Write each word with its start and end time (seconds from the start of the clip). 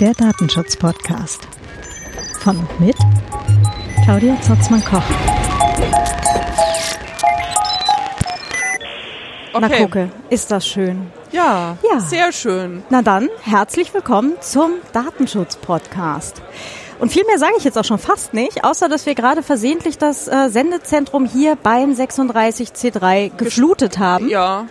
Der 0.00 0.12
Datenschutz-Podcast. 0.14 1.40
Von 2.40 2.56
und 2.58 2.80
mit 2.80 2.96
Claudia 4.04 4.40
Zotzmann-Koch. 4.40 5.02
Na 9.60 9.66
Okay. 9.66 9.82
gucke, 9.82 10.10
ist 10.30 10.50
das 10.52 10.66
schön. 10.66 11.10
Ja, 11.32 11.76
Ja. 11.82 11.98
sehr 12.00 12.30
schön. 12.32 12.84
Na 12.90 13.02
dann, 13.02 13.28
herzlich 13.42 13.92
willkommen 13.92 14.34
zum 14.40 14.72
Datenschutz-Podcast. 14.92 16.40
Und 17.00 17.12
viel 17.12 17.24
mehr 17.26 17.38
sage 17.38 17.54
ich 17.58 17.64
jetzt 17.64 17.76
auch 17.78 17.84
schon 17.84 17.98
fast 17.98 18.34
nicht, 18.34 18.64
außer 18.64 18.88
dass 18.88 19.04
wir 19.06 19.14
gerade 19.16 19.42
versehentlich 19.42 19.98
das 19.98 20.28
äh, 20.28 20.48
Sendezentrum 20.48 21.26
hier 21.26 21.56
beim 21.56 21.92
36C3 21.92 23.36
geflutet 23.36 23.98
haben. 23.98 24.28
Ja, 24.28 24.66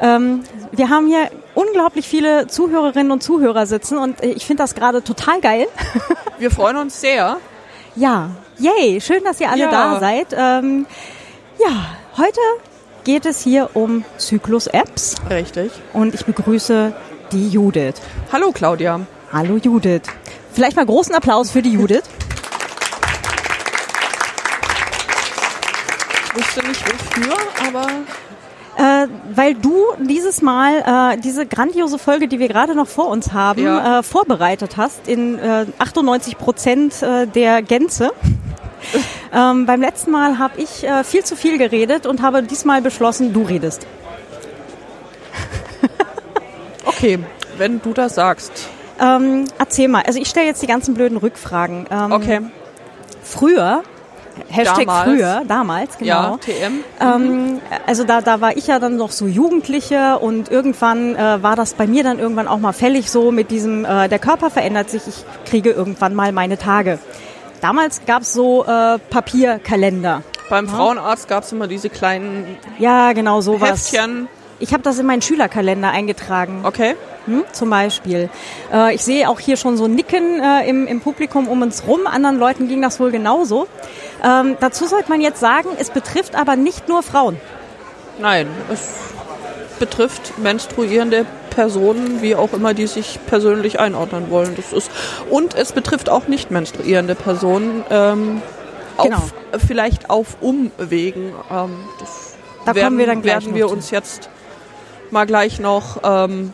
Ähm, 0.00 0.42
wir 0.72 0.88
haben 0.88 1.06
hier 1.06 1.30
unglaublich 1.54 2.08
viele 2.08 2.46
Zuhörerinnen 2.46 3.12
und 3.12 3.22
Zuhörer 3.22 3.66
sitzen 3.66 3.98
und 3.98 4.22
ich 4.24 4.46
finde 4.46 4.62
das 4.62 4.74
gerade 4.74 5.04
total 5.04 5.40
geil. 5.40 5.66
wir 6.38 6.50
freuen 6.50 6.76
uns 6.76 7.00
sehr. 7.00 7.36
Ja, 7.96 8.30
yay, 8.58 9.00
schön, 9.00 9.22
dass 9.24 9.40
ihr 9.40 9.50
alle 9.50 9.62
Ja. 9.64 9.70
da 9.70 10.00
seid. 10.00 10.28
Ähm, 10.36 10.86
ja, 11.58 11.96
heute 12.16 12.40
geht 13.04 13.26
es 13.26 13.42
hier 13.42 13.70
um 13.74 14.04
Zyklus-Apps 14.16 15.16
Richtig. 15.28 15.72
und 15.92 16.14
ich 16.14 16.24
begrüße 16.24 16.92
die 17.32 17.48
Judith. 17.48 17.94
Hallo 18.32 18.52
Claudia. 18.52 19.00
Hallo 19.32 19.56
Judith. 19.56 20.02
Vielleicht 20.52 20.76
mal 20.76 20.86
großen 20.86 21.14
Applaus 21.14 21.50
für 21.50 21.62
die 21.62 21.72
Judith. 21.72 22.02
Ich 26.24 26.36
wusste 26.36 26.66
nicht 26.66 26.84
wofür, 26.86 27.36
aber 27.68 27.86
Äh, 28.80 29.08
weil 29.34 29.54
du 29.54 29.74
dieses 29.98 30.40
Mal 30.40 31.12
äh, 31.14 31.18
diese 31.18 31.44
grandiose 31.44 31.98
Folge, 31.98 32.28
die 32.28 32.38
wir 32.38 32.48
gerade 32.48 32.74
noch 32.74 32.86
vor 32.88 33.08
uns 33.08 33.32
haben, 33.34 33.62
Ja. 33.62 33.98
äh, 33.98 34.02
vorbereitet 34.02 34.78
hast 34.78 35.06
in 35.06 35.38
äh, 35.38 35.66
98 35.78 36.38
Prozent 36.38 37.02
äh, 37.02 37.26
der 37.26 37.60
Gänze. 37.60 38.12
ähm, 39.34 39.66
beim 39.66 39.82
letzten 39.82 40.10
Mal 40.12 40.38
habe 40.38 40.54
ich 40.62 40.82
äh, 40.84 41.04
viel 41.04 41.22
zu 41.24 41.36
viel 41.36 41.58
geredet 41.58 42.06
und 42.06 42.22
habe 42.22 42.42
diesmal 42.42 42.80
beschlossen, 42.80 43.34
du 43.34 43.42
redest. 43.42 43.86
okay, 46.86 47.18
wenn 47.58 47.82
du 47.82 47.92
das 47.92 48.14
sagst. 48.14 48.52
Ähm, 48.98 49.44
erzähl 49.58 49.88
mal, 49.88 50.02
also 50.06 50.18
ich 50.18 50.28
stelle 50.28 50.46
jetzt 50.46 50.62
die 50.62 50.66
ganzen 50.66 50.94
blöden 50.94 51.18
Rückfragen. 51.18 51.86
Ähm, 51.90 52.12
Okay. 52.12 52.40
Früher, 53.22 53.82
Hashtag 54.48 54.86
Damals. 54.86 55.04
früher, 55.04 55.42
damals, 55.46 55.98
genau. 55.98 56.10
Ja, 56.12 56.36
TM. 56.38 56.84
Ähm, 57.00 57.60
also 57.86 58.04
da, 58.04 58.20
da 58.20 58.40
war 58.40 58.56
ich 58.56 58.66
ja 58.66 58.78
dann 58.78 58.96
noch 58.96 59.10
so 59.12 59.26
Jugendliche 59.26 60.18
und 60.18 60.50
irgendwann 60.50 61.14
äh, 61.16 61.42
war 61.42 61.56
das 61.56 61.74
bei 61.74 61.86
mir 61.86 62.02
dann 62.04 62.18
irgendwann 62.18 62.48
auch 62.48 62.58
mal 62.58 62.72
fällig 62.72 63.10
so 63.10 63.30
mit 63.32 63.50
diesem, 63.50 63.84
äh, 63.84 64.08
der 64.08 64.18
Körper 64.18 64.50
verändert 64.50 64.90
sich, 64.90 65.02
ich 65.06 65.24
kriege 65.44 65.70
irgendwann 65.70 66.14
mal 66.14 66.32
meine 66.32 66.58
Tage. 66.58 66.98
Damals 67.60 68.02
gab's 68.06 68.32
so 68.32 68.64
äh, 68.64 68.98
Papierkalender. 69.10 70.22
Beim 70.48 70.66
Frauenarzt 70.68 71.28
gab 71.28 71.44
es 71.44 71.52
immer 71.52 71.68
diese 71.68 71.90
kleinen 71.90 72.56
Ja, 72.78 73.12
genau 73.12 73.40
sowas. 73.40 73.92
Heftchen. 73.92 74.28
Ich 74.60 74.72
habe 74.72 74.82
das 74.82 74.98
in 74.98 75.06
meinen 75.06 75.22
Schülerkalender 75.22 75.90
eingetragen. 75.90 76.60
Okay. 76.64 76.94
Hm, 77.26 77.44
zum 77.52 77.70
Beispiel. 77.70 78.30
Äh, 78.72 78.94
ich 78.94 79.02
sehe 79.02 79.28
auch 79.28 79.40
hier 79.40 79.56
schon 79.56 79.76
so 79.76 79.88
Nicken 79.88 80.40
äh, 80.40 80.68
im, 80.68 80.86
im 80.86 81.00
Publikum 81.00 81.48
um 81.48 81.62
uns 81.62 81.86
rum. 81.86 82.06
Anderen 82.06 82.38
Leuten 82.38 82.68
ging 82.68 82.80
das 82.80 83.00
wohl 83.00 83.10
genauso. 83.10 83.66
Ähm, 84.24 84.56
dazu 84.60 84.86
sollte 84.86 85.08
man 85.10 85.20
jetzt 85.20 85.40
sagen, 85.40 85.68
es 85.78 85.90
betrifft 85.90 86.34
aber 86.34 86.56
nicht 86.56 86.88
nur 86.88 87.02
Frauen. 87.02 87.36
Nein, 88.18 88.46
es 88.72 88.88
betrifft 89.78 90.38
menstruierende 90.38 91.26
Personen, 91.50 92.22
wie 92.22 92.36
auch 92.36 92.52
immer 92.52 92.74
die 92.74 92.86
sich 92.86 93.18
persönlich 93.26 93.80
einordnen 93.80 94.30
wollen. 94.30 94.54
Das 94.56 94.72
ist 94.72 94.90
und 95.30 95.54
es 95.54 95.72
betrifft 95.72 96.08
auch 96.08 96.28
nicht 96.28 96.50
menstruierende 96.50 97.14
Personen. 97.14 97.84
Ähm, 97.90 98.42
Genau. 99.02 99.16
auf, 99.16 99.32
vielleicht 99.66 100.10
auf 100.10 100.36
Umwegen. 100.40 101.32
Ähm, 101.50 101.70
das 101.98 102.36
Da 102.66 102.74
werden, 102.74 102.98
wir 102.98 103.06
werden 103.24 103.54
wir 103.54 103.70
uns 103.70 103.90
jetzt 103.90 104.28
mal 105.12 105.26
gleich 105.26 105.58
noch 105.60 106.00
ähm, 106.02 106.52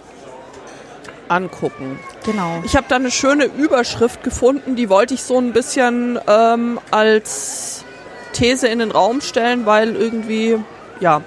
angucken. 1.28 1.98
Genau. 2.24 2.62
Ich 2.64 2.76
habe 2.76 2.86
da 2.88 2.96
eine 2.96 3.10
schöne 3.10 3.44
Überschrift 3.44 4.22
gefunden, 4.22 4.76
die 4.76 4.88
wollte 4.88 5.14
ich 5.14 5.22
so 5.22 5.38
ein 5.38 5.52
bisschen 5.52 6.18
ähm, 6.26 6.80
als 6.90 7.84
These 8.32 8.68
in 8.68 8.78
den 8.80 8.90
Raum 8.90 9.20
stellen, 9.20 9.66
weil 9.66 9.94
irgendwie, 9.96 10.58
ja. 11.00 11.22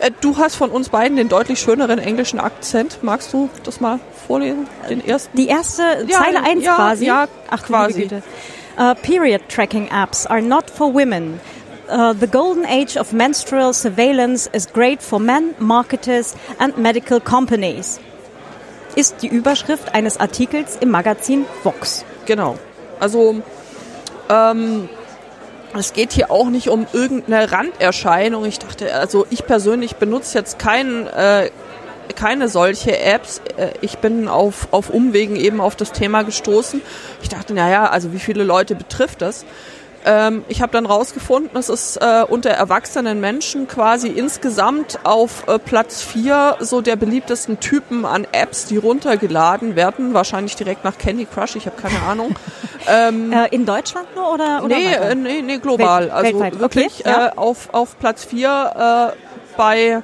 Äh, 0.00 0.10
Du 0.20 0.36
hast 0.38 0.56
von 0.56 0.70
uns 0.70 0.88
beiden 0.88 1.16
den 1.16 1.28
deutlich 1.28 1.60
schöneren 1.60 1.98
englischen 1.98 2.40
Akzent. 2.40 3.02
Magst 3.02 3.32
du 3.32 3.48
das 3.64 3.80
mal 3.80 3.98
vorlesen? 4.26 4.66
Den 4.88 5.04
ersten? 5.06 5.36
Die 5.36 5.46
erste 5.48 5.82
Ja, 6.06 6.18
Zeile 6.22 6.42
1 6.42 6.64
ja, 6.64 6.74
quasi. 6.74 7.06
ja, 7.06 7.28
Ach, 7.50 7.62
quasi. 7.62 8.08
Uh, 8.78 8.94
period 9.02 9.42
tracking 9.48 9.88
apps 9.88 10.26
are 10.26 10.40
not 10.40 10.70
for 10.70 10.94
women. 10.94 11.38
Uh, 11.90 12.14
the 12.14 12.28
golden 12.28 12.64
age 12.64 12.96
of 12.96 13.12
menstrual 13.12 13.72
surveillance 13.72 14.48
is 14.52 14.72
great 14.72 15.02
for 15.02 15.18
men, 15.18 15.54
marketers 15.58 16.36
and 16.58 16.78
medical 16.78 17.18
companies. 17.18 17.98
Ist 18.94 19.22
die 19.22 19.28
Überschrift 19.28 19.92
eines 19.92 20.18
Artikels 20.20 20.76
im 20.80 20.90
Magazin 20.90 21.46
Vox. 21.64 22.04
Genau. 22.26 22.58
Also 23.00 23.42
ähm, 24.28 24.88
es 25.76 25.92
geht 25.92 26.12
hier 26.12 26.30
auch 26.30 26.48
nicht 26.48 26.68
um 26.68 26.86
irgendeine 26.92 27.50
Randerscheinung. 27.50 28.44
Ich 28.44 28.60
dachte, 28.60 28.94
also 28.94 29.26
ich 29.30 29.46
persönlich 29.46 29.96
benutze 29.96 30.38
jetzt 30.38 30.60
kein, 30.60 31.08
äh, 31.08 31.50
keine 32.14 32.48
solche 32.48 32.98
Apps. 33.00 33.40
Äh, 33.56 33.70
Ich 33.80 33.98
bin 33.98 34.28
auf, 34.28 34.68
auf 34.70 34.90
Umwegen 34.90 35.34
eben 35.34 35.60
auf 35.60 35.74
das 35.74 35.90
Thema 35.90 36.22
gestoßen. 36.22 36.82
Ich 37.22 37.28
dachte, 37.28 37.52
naja, 37.54 37.86
also 37.90 38.12
wie 38.12 38.20
viele 38.20 38.44
Leute 38.44 38.76
betrifft 38.76 39.22
das? 39.22 39.44
Ähm, 40.04 40.44
ich 40.48 40.62
habe 40.62 40.72
dann 40.72 40.86
rausgefunden, 40.86 41.50
dass 41.52 41.68
es 41.68 41.96
äh, 41.96 42.24
unter 42.26 42.50
erwachsenen 42.50 43.20
Menschen 43.20 43.68
quasi 43.68 44.08
insgesamt 44.08 44.98
auf 45.04 45.46
äh, 45.46 45.58
Platz 45.58 46.02
4 46.02 46.56
so 46.60 46.80
der 46.80 46.96
beliebtesten 46.96 47.60
Typen 47.60 48.06
an 48.06 48.26
Apps, 48.32 48.64
die 48.66 48.78
runtergeladen 48.78 49.76
werden. 49.76 50.14
Wahrscheinlich 50.14 50.56
direkt 50.56 50.84
nach 50.84 50.96
Candy 50.96 51.26
Crush, 51.26 51.56
ich 51.56 51.66
habe 51.66 51.80
keine 51.80 52.00
Ahnung. 52.02 52.34
ähm, 52.88 53.32
Äh, 53.32 53.48
in 53.54 53.66
Deutschland 53.66 54.08
nur 54.16 54.32
oder, 54.32 54.62
oder 54.64 54.76
nee, 54.76 54.90
weiter? 54.90 55.10
äh, 55.10 55.14
nee, 55.14 55.42
nee, 55.42 55.58
global. 55.58 56.04
Welt- 56.04 56.12
also 56.12 56.40
weltweit, 56.40 56.58
wirklich 56.60 57.00
okay, 57.00 57.10
ja. 57.10 57.26
äh, 57.28 57.32
auf, 57.36 57.68
auf 57.72 57.98
Platz 57.98 58.24
4 58.24 59.12
äh, 59.12 59.56
bei 59.56 60.02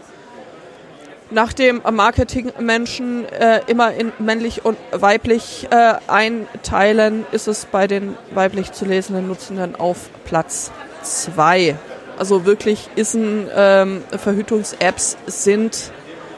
nachdem 1.31 1.83
Marketingmenschen 1.91 3.25
äh, 3.29 3.61
immer 3.67 3.93
in 3.95 4.13
männlich 4.19 4.65
und 4.65 4.77
weiblich 4.93 5.69
äh, 5.71 5.95
einteilen, 6.09 7.27
ist 7.33 7.49
es 7.49 7.65
bei 7.67 7.87
den 7.87 8.17
weiblich 8.33 8.73
zu 8.73 8.85
lesenden 8.85 9.29
Nutzenden 9.29 9.77
auf 9.77 10.09
Platz 10.25 10.71
2. 11.03 11.77
Also 12.19 12.45
wirklich 12.47 12.89
ist 12.97 13.15
ein 13.15 13.49
ähm, 13.55 14.03
Verhütungs-Apps 14.17 15.17
sind 15.27 15.91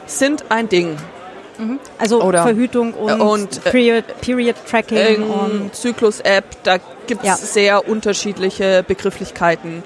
sind 0.05 0.45
ein 0.49 0.67
Ding. 0.69 0.97
Also 1.99 2.23
oder- 2.23 2.41
Verhütung 2.41 2.93
und, 2.93 3.19
und, 3.21 3.65
äh, 3.65 3.69
Period, 3.69 4.05
Period 4.21 4.55
Tracking 4.67 5.29
und 5.29 5.75
Zyklus-App, 5.75 6.45
da 6.63 6.77
gibt 7.05 7.21
es 7.21 7.27
Ja. 7.27 7.35
sehr 7.35 7.87
unterschiedliche 7.87 8.83
Begrifflichkeiten 8.87 9.83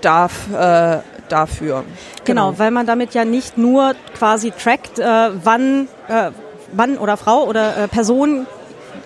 darf, 0.00 0.32
äh, 0.52 0.98
dafür. 1.28 1.84
Genau, 2.24 2.58
weil 2.58 2.70
man 2.70 2.86
damit 2.86 3.14
ja 3.14 3.24
nicht 3.24 3.58
nur 3.58 3.94
quasi 4.18 4.50
trackt, 4.52 4.98
äh, 4.98 5.04
wann 5.44 5.88
äh, 6.08 6.30
Mann 6.74 6.98
oder 6.98 7.16
Frau 7.16 7.44
oder 7.44 7.76
äh, 7.76 7.88
Person 7.88 8.46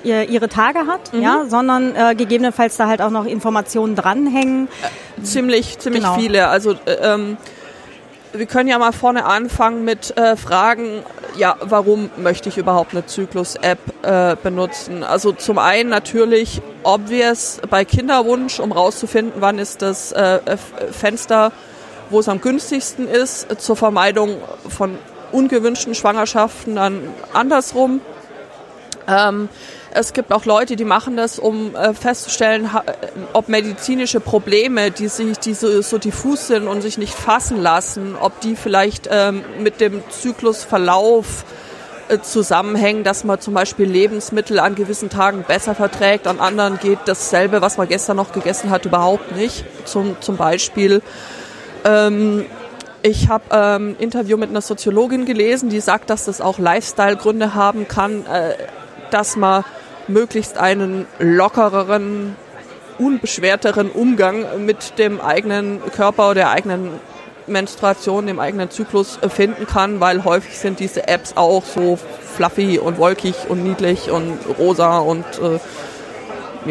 ihr, 0.05 0.29
ihre 0.29 0.49
Tage 0.49 0.87
hat, 0.89 1.13
Mhm. 1.13 1.23
ja, 1.23 1.45
sondern 1.49 1.95
äh, 1.95 2.15
gegebenenfalls 2.17 2.77
da 2.77 2.89
halt 2.89 3.01
auch 3.01 3.11
noch 3.11 3.25
Informationen 3.25 3.95
dranhängen. 3.95 4.67
Ziemlich, 5.23 5.79
ziemlich 5.79 6.03
Genau. 6.03 6.15
viele. 6.17 6.49
Also 6.49 6.73
äh, 6.87 6.93
ähm, 7.03 7.37
wir 8.33 8.47
können 8.47 8.69
ja 8.69 8.79
mal 8.79 8.93
vorne 8.93 9.27
anfangen 9.27 9.85
mit 9.85 10.17
äh, 10.17 10.37
Fragen, 10.37 11.03
ja, 11.37 11.55
warum 11.61 12.11
möchte 12.17 12.49
ich 12.49 12.57
überhaupt 12.59 12.93
eine 12.93 13.05
Zyklus-App 13.07 13.79
äh, 14.03 14.37
benutzen? 14.43 15.05
Also 15.05 15.33
zum 15.33 15.59
einen 15.59 15.91
natürlich 15.91 16.61
obvious 16.83 17.61
bei 17.71 17.85
Kinderwunsch, 17.85 18.59
um 18.59 18.73
rauszufinden, 18.73 19.35
wann 19.41 19.59
ist 19.59 19.83
das 19.83 20.13
äh, 20.13 20.41
Fenster, 20.91 21.53
wo 22.13 22.21
es 22.21 22.29
am 22.29 22.41
günstigsten 22.41 23.09
ist, 23.09 23.61
zur 23.61 23.77
Vermeidung 23.77 24.37
von 24.69 24.97
ungewünschten 25.33 25.95
Schwangerschaften 25.95 26.77
dann 26.77 27.01
andersrum. 27.33 28.01
Ähm, 29.09 29.49
es 29.95 30.13
gibt 30.13 30.33
auch 30.33 30.45
Leute, 30.45 30.77
die 30.77 30.85
machen 30.85 31.17
das, 31.17 31.39
um 31.39 31.75
äh, 31.75 31.93
festzustellen, 31.93 32.65
äh, 32.67 32.93
ob 33.33 33.49
medizinische 33.49 34.21
Probleme, 34.21 34.91
die 34.91 35.09
sich 35.09 35.39
die 35.39 35.55
so, 35.55 35.83
so 35.83 35.99
diffus 35.99 36.47
sind 36.47 36.69
und 36.69 36.83
sich 36.83 36.99
nicht 36.99 37.15
fassen 37.15 37.61
lassen, 37.61 38.17
ob 38.19 38.41
die 38.41 38.57
vielleicht 38.57 39.09
ähm, 39.11 39.45
mit 39.59 39.81
dem 39.81 40.03
Zyklusverlauf 40.11 41.45
äh, 42.09 42.21
zusammenhängen, 42.21 43.05
dass 43.05 43.25
man 43.25 43.41
zum 43.41 43.55
Beispiel 43.55 43.87
Lebensmittel 43.87 44.61
an 44.61 44.75
gewissen 44.75 45.11
Tagen 45.11 45.45
besser 45.47 45.75
verträgt, 45.75 46.27
an 46.27 46.41
anderen 46.41 46.79
geht 46.79 47.01
dasselbe, 47.07 47.61
was 47.61 47.77
man 47.77 47.89
gestern 47.89 48.17
noch 48.17 48.33
gegessen 48.33 48.71
hat, 48.71 48.87
überhaupt 48.87 49.37
nicht. 49.37 49.65
Zum, 49.85 50.17
zum 50.21 50.37
Beispiel. 50.37 51.03
Ähm, 51.85 52.45
Ich 53.05 53.29
habe 53.29 53.45
ähm, 53.51 53.91
ein 53.91 53.97
Interview 53.99 54.37
mit 54.37 54.51
einer 54.51 54.61
Soziologin 54.61 55.25
gelesen, 55.27 55.69
die 55.69 55.81
sagt, 55.81 56.09
dass 56.09 56.27
das 56.27 56.41
auch 56.41 56.61
Lifestyle-Gründe 56.61 57.53
haben 57.55 57.89
kann, 57.89 58.25
äh, 58.27 58.55
dass 59.11 59.35
man 59.35 59.65
möglichst 60.07 60.57
einen 60.57 61.07
lockereren, 61.19 62.37
unbeschwerteren 62.99 63.91
Umgang 63.91 64.65
mit 64.65 65.01
dem 65.01 65.21
eigenen 65.21 65.81
Körper 65.97 66.35
der 66.35 66.51
eigenen 66.51 66.91
Menstruation, 67.49 68.29
dem 68.29 68.39
eigenen 68.39 68.71
Zyklus 68.71 69.19
finden 69.29 69.67
kann, 69.67 69.99
weil 69.99 70.23
häufig 70.25 70.57
sind 70.57 70.79
diese 70.79 71.09
Apps 71.09 71.33
auch 71.37 71.65
so 71.65 71.99
fluffy 72.37 72.79
und 72.79 72.99
wolkig 72.99 73.35
und 73.49 73.65
niedlich 73.65 74.13
und 74.13 74.39
rosa 74.61 74.99
und 74.99 75.25
äh, 75.43 75.59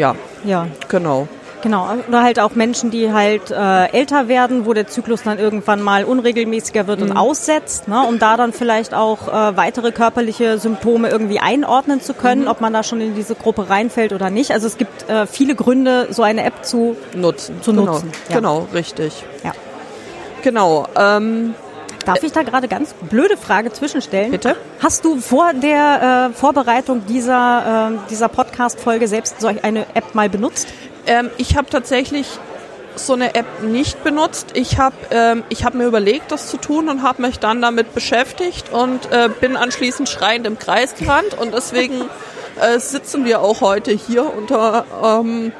ja. 0.00 0.14
Ja. 0.44 0.66
Genau. 0.88 1.28
Genau, 1.62 1.88
oder 2.08 2.22
halt 2.22 2.40
auch 2.40 2.54
Menschen, 2.54 2.90
die 2.90 3.12
halt 3.12 3.50
äh, 3.50 3.86
älter 3.92 4.28
werden, 4.28 4.66
wo 4.66 4.72
der 4.72 4.88
Zyklus 4.88 5.22
dann 5.22 5.38
irgendwann 5.38 5.80
mal 5.80 6.04
unregelmäßiger 6.04 6.86
wird 6.88 7.00
mhm. 7.00 7.10
und 7.10 7.16
aussetzt, 7.16 7.86
ne, 7.88 8.02
um 8.06 8.18
da 8.18 8.36
dann 8.36 8.52
vielleicht 8.52 8.94
auch 8.94 9.28
äh, 9.28 9.56
weitere 9.56 9.92
körperliche 9.92 10.58
Symptome 10.58 11.08
irgendwie 11.08 11.38
einordnen 11.38 12.00
zu 12.00 12.14
können, 12.14 12.42
mhm. 12.42 12.48
ob 12.48 12.60
man 12.60 12.72
da 12.72 12.82
schon 12.82 13.00
in 13.00 13.14
diese 13.14 13.36
Gruppe 13.36 13.70
reinfällt 13.70 14.12
oder 14.12 14.28
nicht. 14.28 14.50
Also 14.50 14.66
es 14.66 14.76
gibt 14.76 15.08
äh, 15.08 15.26
viele 15.26 15.54
Gründe, 15.54 16.08
so 16.10 16.22
eine 16.22 16.44
App 16.44 16.64
zu 16.64 16.96
nutzen. 17.14 17.62
Zu 17.62 17.70
genau. 17.70 17.84
nutzen. 17.84 18.10
Ja. 18.28 18.36
Genau, 18.36 18.66
richtig. 18.74 19.24
Ja. 19.44 19.52
Genau. 20.42 20.88
Ähm, 20.96 21.54
Darf 22.04 22.22
ich 22.22 22.32
da 22.32 22.42
gerade 22.42 22.68
ganz 22.68 22.94
blöde 22.94 23.36
Frage 23.36 23.72
zwischenstellen? 23.72 24.32
Bitte? 24.32 24.56
Hast 24.80 25.04
du 25.04 25.20
vor 25.20 25.52
der 25.54 26.30
äh, 26.30 26.34
Vorbereitung 26.34 27.06
dieser, 27.06 27.92
äh, 27.92 27.98
dieser 28.10 28.28
Podcast-Folge 28.28 29.06
selbst 29.06 29.40
solch 29.40 29.62
eine 29.62 29.86
App 29.94 30.14
mal 30.14 30.28
benutzt? 30.28 30.68
Ähm, 31.06 31.30
ich 31.38 31.56
habe 31.56 31.68
tatsächlich 31.68 32.26
so 32.94 33.14
eine 33.14 33.34
App 33.34 33.62
nicht 33.62 34.04
benutzt. 34.04 34.48
Ich 34.54 34.78
habe 34.78 34.96
ähm, 35.10 35.44
ich 35.48 35.64
hab 35.64 35.74
mir 35.74 35.86
überlegt, 35.86 36.30
das 36.30 36.48
zu 36.48 36.56
tun 36.56 36.88
und 36.88 37.02
habe 37.02 37.22
mich 37.22 37.38
dann 37.38 37.62
damit 37.62 37.94
beschäftigt 37.94 38.70
und 38.72 39.10
äh, 39.10 39.28
bin 39.40 39.56
anschließend 39.56 40.08
schreiend 40.08 40.46
im 40.46 40.58
Kreis 40.58 40.94
gerannt 40.94 41.34
und 41.38 41.54
deswegen 41.54 42.02
äh, 42.60 42.78
sitzen 42.78 43.24
wir 43.24 43.40
auch 43.40 43.60
heute 43.60 43.92
hier 43.92 44.32
unter 44.34 44.84
ähm, 45.02 45.52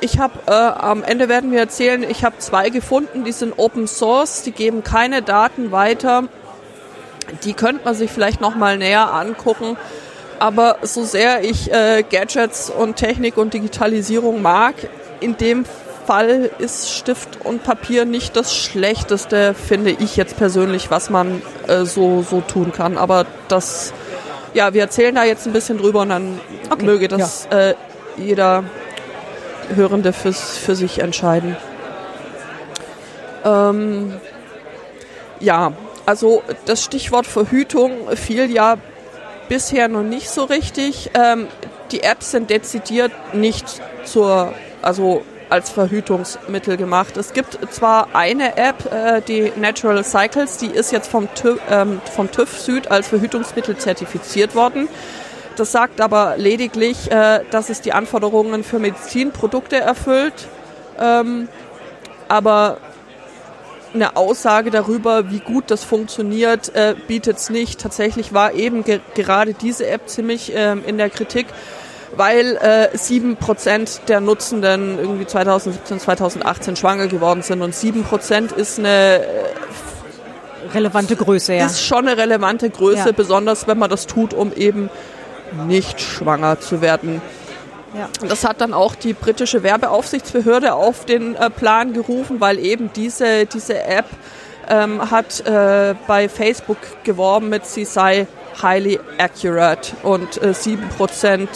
ich 0.00 0.18
habe 0.18 0.32
äh, 0.46 0.52
am 0.52 1.02
Ende 1.02 1.28
werden 1.28 1.52
wir 1.52 1.60
erzählen, 1.60 2.02
ich 2.02 2.24
habe 2.24 2.38
zwei 2.38 2.70
gefunden, 2.70 3.24
die 3.24 3.32
sind 3.32 3.58
Open 3.58 3.86
Source, 3.86 4.42
die 4.42 4.52
geben 4.52 4.82
keine 4.82 5.22
Daten 5.22 5.72
weiter. 5.72 6.24
Die 7.44 7.52
könnte 7.52 7.84
man 7.84 7.94
sich 7.94 8.10
vielleicht 8.10 8.40
noch 8.40 8.56
mal 8.56 8.76
näher 8.76 9.12
angucken. 9.12 9.76
Aber 10.40 10.78
so 10.80 11.04
sehr 11.04 11.44
ich 11.44 11.70
äh, 11.70 12.02
Gadgets 12.02 12.70
und 12.70 12.96
Technik 12.96 13.36
und 13.36 13.52
Digitalisierung 13.52 14.40
mag, 14.40 14.74
in 15.20 15.36
dem 15.36 15.66
Fall 16.06 16.50
ist 16.58 16.90
Stift 16.90 17.44
und 17.44 17.62
Papier 17.62 18.06
nicht 18.06 18.34
das 18.36 18.56
Schlechteste, 18.56 19.54
finde 19.54 19.90
ich 19.90 20.16
jetzt 20.16 20.38
persönlich, 20.38 20.90
was 20.90 21.10
man 21.10 21.42
äh, 21.68 21.84
so, 21.84 22.22
so 22.22 22.40
tun 22.40 22.72
kann. 22.72 22.96
Aber 22.96 23.26
das, 23.48 23.92
ja, 24.54 24.72
wir 24.72 24.80
erzählen 24.80 25.14
da 25.14 25.24
jetzt 25.24 25.46
ein 25.46 25.52
bisschen 25.52 25.76
drüber 25.76 26.00
und 26.00 26.08
dann 26.08 26.40
okay, 26.70 26.86
möge 26.86 27.08
das 27.08 27.46
ja. 27.52 27.58
äh, 27.58 27.74
jeder 28.16 28.64
Hörende 29.74 30.14
fürs, 30.14 30.56
für 30.56 30.74
sich 30.74 31.00
entscheiden. 31.00 31.54
Ähm, 33.44 34.14
ja, 35.38 35.72
also 36.06 36.42
das 36.64 36.82
Stichwort 36.82 37.26
Verhütung 37.26 37.92
fiel 38.16 38.50
ja 38.50 38.78
bisher 39.50 39.88
noch 39.88 40.04
nicht 40.04 40.30
so 40.30 40.44
richtig. 40.44 41.10
Ähm, 41.12 41.48
die 41.90 42.02
Apps 42.02 42.30
sind 42.30 42.48
dezidiert 42.48 43.12
nicht 43.34 43.66
zur, 44.04 44.54
also 44.80 45.22
als 45.50 45.70
Verhütungsmittel 45.70 46.76
gemacht. 46.76 47.16
Es 47.16 47.32
gibt 47.32 47.58
zwar 47.74 48.14
eine 48.14 48.56
App, 48.56 48.90
äh, 48.92 49.20
die 49.20 49.52
Natural 49.56 50.04
Cycles, 50.04 50.56
die 50.58 50.68
ist 50.68 50.92
jetzt 50.92 51.10
vom 51.10 51.28
TÜV, 51.34 51.58
ähm, 51.68 52.00
vom 52.14 52.30
TÜV 52.30 52.58
Süd 52.58 52.90
als 52.92 53.08
Verhütungsmittel 53.08 53.76
zertifiziert 53.76 54.54
worden. 54.54 54.88
Das 55.56 55.72
sagt 55.72 56.00
aber 56.00 56.36
lediglich, 56.36 57.10
äh, 57.10 57.40
dass 57.50 57.70
es 57.70 57.80
die 57.80 57.92
Anforderungen 57.92 58.62
für 58.62 58.78
Medizinprodukte 58.78 59.76
erfüllt. 59.76 60.46
Ähm, 60.96 61.48
aber 62.28 62.78
eine 63.94 64.16
Aussage 64.16 64.70
darüber, 64.70 65.30
wie 65.30 65.40
gut 65.40 65.70
das 65.70 65.84
funktioniert, 65.84 66.74
äh, 66.74 66.94
bietet 67.06 67.38
es 67.38 67.50
nicht. 67.50 67.80
Tatsächlich 67.80 68.32
war 68.32 68.54
eben 68.54 68.84
ge 68.84 69.00
gerade 69.14 69.54
diese 69.54 69.86
App 69.86 70.08
ziemlich 70.08 70.52
ähm, 70.54 70.82
in 70.86 70.98
der 70.98 71.10
Kritik, 71.10 71.46
weil 72.16 72.56
äh, 72.56 72.96
sieben 72.96 73.32
äh, 73.32 73.36
Prozent 73.36 74.02
der 74.08 74.20
Nutzenden 74.20 74.98
irgendwie 74.98 75.26
2017, 75.26 76.00
2018 76.00 76.76
schwanger 76.76 77.08
geworden 77.08 77.42
sind 77.42 77.62
und 77.62 77.74
sieben 77.74 78.04
Prozent 78.04 78.52
ist 78.52 78.78
eine 78.78 78.88
äh, 78.88 79.26
relevante 80.74 81.16
Größe, 81.16 81.54
ja. 81.54 81.66
Ist 81.66 81.82
schon 81.82 82.06
eine 82.06 82.16
relevante 82.16 82.70
Größe, 82.70 83.08
ja. 83.08 83.12
besonders 83.12 83.66
wenn 83.66 83.78
man 83.78 83.90
das 83.90 84.06
tut, 84.06 84.34
um 84.34 84.52
eben 84.52 84.88
nicht 85.66 86.00
schwanger 86.00 86.60
zu 86.60 86.80
werden. 86.80 87.20
Ja. 87.94 88.08
Das 88.28 88.44
hat 88.44 88.60
dann 88.60 88.72
auch 88.72 88.94
die 88.94 89.14
britische 89.14 89.62
Werbeaufsichtsbehörde 89.62 90.74
auf 90.74 91.04
den 91.04 91.34
äh, 91.34 91.50
Plan 91.50 91.92
gerufen, 91.92 92.40
weil 92.40 92.58
eben 92.58 92.90
diese, 92.94 93.46
diese 93.46 93.82
App 93.82 94.06
ähm, 94.68 95.10
hat 95.10 95.40
äh, 95.46 95.94
bei 96.06 96.28
Facebook 96.28 96.78
geworben 97.02 97.48
mit, 97.48 97.66
sie 97.66 97.84
sei 97.84 98.26
highly 98.62 99.00
accurate 99.18 99.92
und 100.02 100.40
äh, 100.42 100.50
7% 100.50 101.48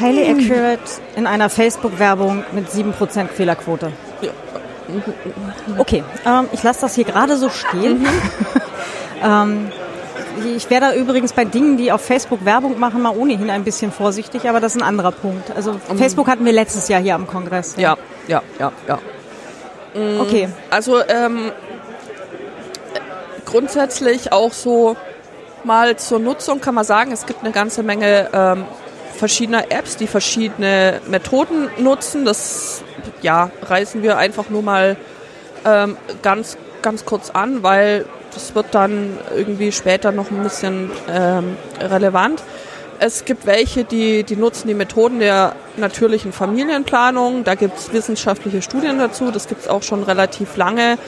Highly 0.00 0.30
accurate 0.30 1.00
in 1.16 1.26
einer 1.26 1.48
Facebook-Werbung 1.48 2.44
mit 2.52 2.68
7% 2.68 3.28
Fehlerquote. 3.28 3.92
Ja. 4.20 4.30
Okay, 5.78 6.02
ähm, 6.26 6.48
ich 6.52 6.62
lasse 6.62 6.80
das 6.80 6.94
hier 6.94 7.04
gerade 7.04 7.36
so 7.36 7.50
stehen. 7.50 8.00
Mhm. 8.00 8.08
ähm, 9.22 9.72
ich 10.48 10.70
wäre 10.70 10.80
da 10.80 10.94
übrigens 10.94 11.32
bei 11.32 11.44
Dingen, 11.44 11.76
die 11.76 11.92
auf 11.92 12.00
Facebook 12.00 12.44
Werbung 12.44 12.78
machen, 12.78 13.02
mal 13.02 13.16
ohnehin 13.16 13.50
ein 13.50 13.64
bisschen 13.64 13.92
vorsichtig, 13.92 14.48
aber 14.48 14.60
das 14.60 14.74
ist 14.76 14.82
ein 14.82 14.86
anderer 14.86 15.12
Punkt. 15.12 15.50
Also 15.54 15.80
Facebook 15.96 16.28
hatten 16.28 16.44
wir 16.44 16.52
letztes 16.52 16.88
Jahr 16.88 17.00
hier 17.00 17.14
am 17.14 17.26
Kongress. 17.26 17.74
Ja, 17.76 17.96
ja, 18.28 18.42
ja, 18.58 18.72
ja. 18.86 18.98
Mhm. 19.94 20.20
Okay. 20.20 20.48
Also 20.70 21.00
ähm, 21.06 21.52
grundsätzlich 23.44 24.32
auch 24.32 24.52
so 24.52 24.96
mal 25.64 25.96
zur 25.96 26.18
Nutzung 26.18 26.60
kann 26.60 26.74
man 26.74 26.84
sagen, 26.84 27.12
es 27.12 27.26
gibt 27.26 27.42
eine 27.42 27.52
ganze 27.52 27.82
Menge 27.82 28.28
ähm, 28.32 28.64
verschiedener 29.14 29.70
Apps, 29.70 29.96
die 29.96 30.06
verschiedene 30.06 31.00
Methoden 31.06 31.68
nutzen. 31.78 32.24
Das 32.24 32.82
ja, 33.20 33.50
reißen 33.62 34.02
wir 34.02 34.18
einfach 34.18 34.48
nur 34.50 34.62
mal 34.62 34.96
ähm, 35.64 35.96
ganz, 36.22 36.56
ganz 36.82 37.04
kurz 37.04 37.30
an, 37.30 37.62
weil 37.62 38.06
das 38.34 38.54
wird 38.54 38.66
dann 38.72 39.18
irgendwie 39.34 39.72
später 39.72 40.12
noch 40.12 40.30
ein 40.30 40.42
bisschen 40.42 40.90
ähm, 41.08 41.56
relevant. 41.80 42.42
Es 42.98 43.24
gibt 43.24 43.46
welche, 43.46 43.84
die, 43.84 44.22
die 44.22 44.36
nutzen 44.36 44.68
die 44.68 44.74
Methoden 44.74 45.18
der 45.18 45.56
natürlichen 45.76 46.32
Familienplanung. 46.32 47.42
Da 47.42 47.56
gibt 47.56 47.78
es 47.78 47.92
wissenschaftliche 47.92 48.62
Studien 48.62 48.98
dazu. 48.98 49.30
Das 49.32 49.48
gibt 49.48 49.62
es 49.62 49.68
auch 49.68 49.82
schon 49.82 50.04
relativ 50.04 50.56
lange. 50.56 50.98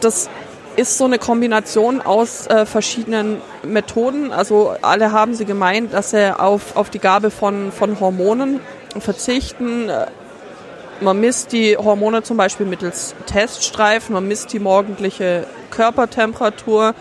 Das 0.00 0.30
ist 0.76 0.96
so 0.96 1.04
eine 1.04 1.18
Kombination 1.18 2.00
aus 2.00 2.46
äh, 2.46 2.66
verschiedenen 2.66 3.38
Methoden. 3.64 4.32
Also 4.32 4.74
alle 4.82 5.12
haben 5.12 5.34
sie 5.34 5.44
gemeint, 5.44 5.92
dass 5.92 6.10
sie 6.10 6.38
auf, 6.38 6.76
auf 6.76 6.88
die 6.90 7.00
Gabe 7.00 7.30
von, 7.30 7.72
von 7.72 7.98
Hormonen 7.98 8.60
verzichten. 8.98 9.90
Man 11.00 11.20
misst 11.20 11.52
die 11.52 11.76
Hormone 11.76 12.22
zum 12.22 12.36
Beispiel 12.36 12.66
mittels 12.66 13.14
Teststreifen, 13.26 14.12
man 14.12 14.28
misst 14.28 14.52
die 14.52 14.58
morgendliche 14.58 15.46
Körpertemperatur, 15.70 16.94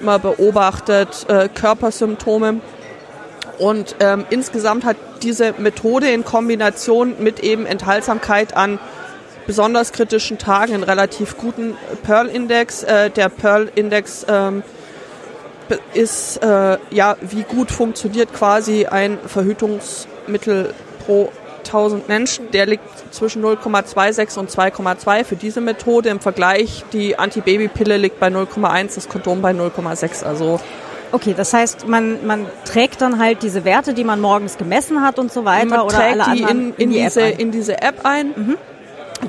man 0.00 0.20
beobachtet 0.20 1.26
äh, 1.28 1.48
Körpersymptome 1.48 2.60
und 3.58 3.96
ähm, 4.00 4.24
insgesamt 4.30 4.84
hat 4.84 4.96
diese 5.22 5.54
Methode 5.58 6.10
in 6.10 6.24
Kombination 6.24 7.14
mit 7.20 7.40
eben 7.40 7.66
Enthaltsamkeit 7.66 8.56
an 8.56 8.78
besonders 9.46 9.92
kritischen 9.92 10.38
Tagen 10.38 10.74
einen 10.74 10.82
relativ 10.82 11.36
guten 11.36 11.76
Pearl-Index. 12.04 12.82
Äh, 12.84 13.10
der 13.10 13.28
Pearl-Index 13.28 14.26
ähm, 14.28 14.62
ist, 15.94 16.42
äh, 16.42 16.78
ja, 16.90 17.16
wie 17.20 17.42
gut 17.42 17.70
funktioniert 17.70 18.32
quasi 18.32 18.86
ein 18.86 19.18
Verhütungsmittel 19.26 20.74
pro 21.04 21.30
1000 21.68 22.08
Menschen, 22.08 22.50
der 22.50 22.66
liegt 22.66 22.82
zwischen 23.14 23.44
0,26 23.44 24.38
und 24.38 24.50
2,2 24.50 25.24
für 25.24 25.36
diese 25.36 25.60
Methode. 25.60 26.08
Im 26.08 26.20
Vergleich, 26.20 26.84
die 26.92 27.18
Antibabypille 27.18 27.96
liegt 27.96 28.18
bei 28.20 28.28
0,1, 28.28 28.94
das 28.96 29.08
Kondom 29.08 29.40
bei 29.40 29.52
0,6. 29.52 30.24
Also 30.24 30.60
Okay, 31.10 31.34
das 31.34 31.54
heißt, 31.54 31.88
man, 31.88 32.26
man 32.26 32.46
trägt 32.66 33.00
dann 33.00 33.18
halt 33.18 33.42
diese 33.42 33.64
Werte, 33.64 33.94
die 33.94 34.04
man 34.04 34.20
morgens 34.20 34.58
gemessen 34.58 35.02
hat 35.02 35.18
und 35.18 35.32
so 35.32 35.44
weiter 35.44 35.66
man 35.66 35.80
oder 35.80 35.96
trägt 35.96 36.20
alle 36.20 36.36
die 36.36 36.42
in, 36.42 36.48
in, 36.48 36.74
in, 36.76 36.90
die 36.90 37.02
diese, 37.02 37.20
in 37.22 37.50
diese 37.50 37.80
App 37.80 38.04
ein. 38.04 38.34
Mhm. 38.36 38.56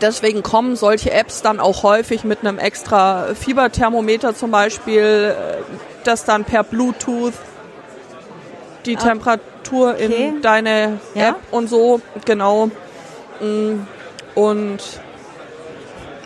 Deswegen 0.02 0.44
kommen 0.44 0.76
solche 0.76 1.12
Apps 1.12 1.42
dann 1.42 1.60
auch 1.60 1.84
häufig 1.84 2.24
mit 2.24 2.42
einem 2.42 2.60
extra 2.60 3.34
Fieberthermometer 3.34 4.36
zum 4.36 4.52
Beispiel, 4.52 5.36
äh, 5.36 5.64
das 6.04 6.26
dann 6.26 6.44
per 6.44 6.64
Bluetooth 6.64 7.34
die 8.86 8.98
ah. 8.98 9.00
Temperatur 9.64 9.92
okay. 9.94 10.28
in 10.28 10.42
deine 10.42 11.00
ja? 11.16 11.30
App 11.30 11.36
und 11.52 11.70
so, 11.70 12.02
genau. 12.26 12.68
Mm, 13.40 13.82
und 14.36 14.80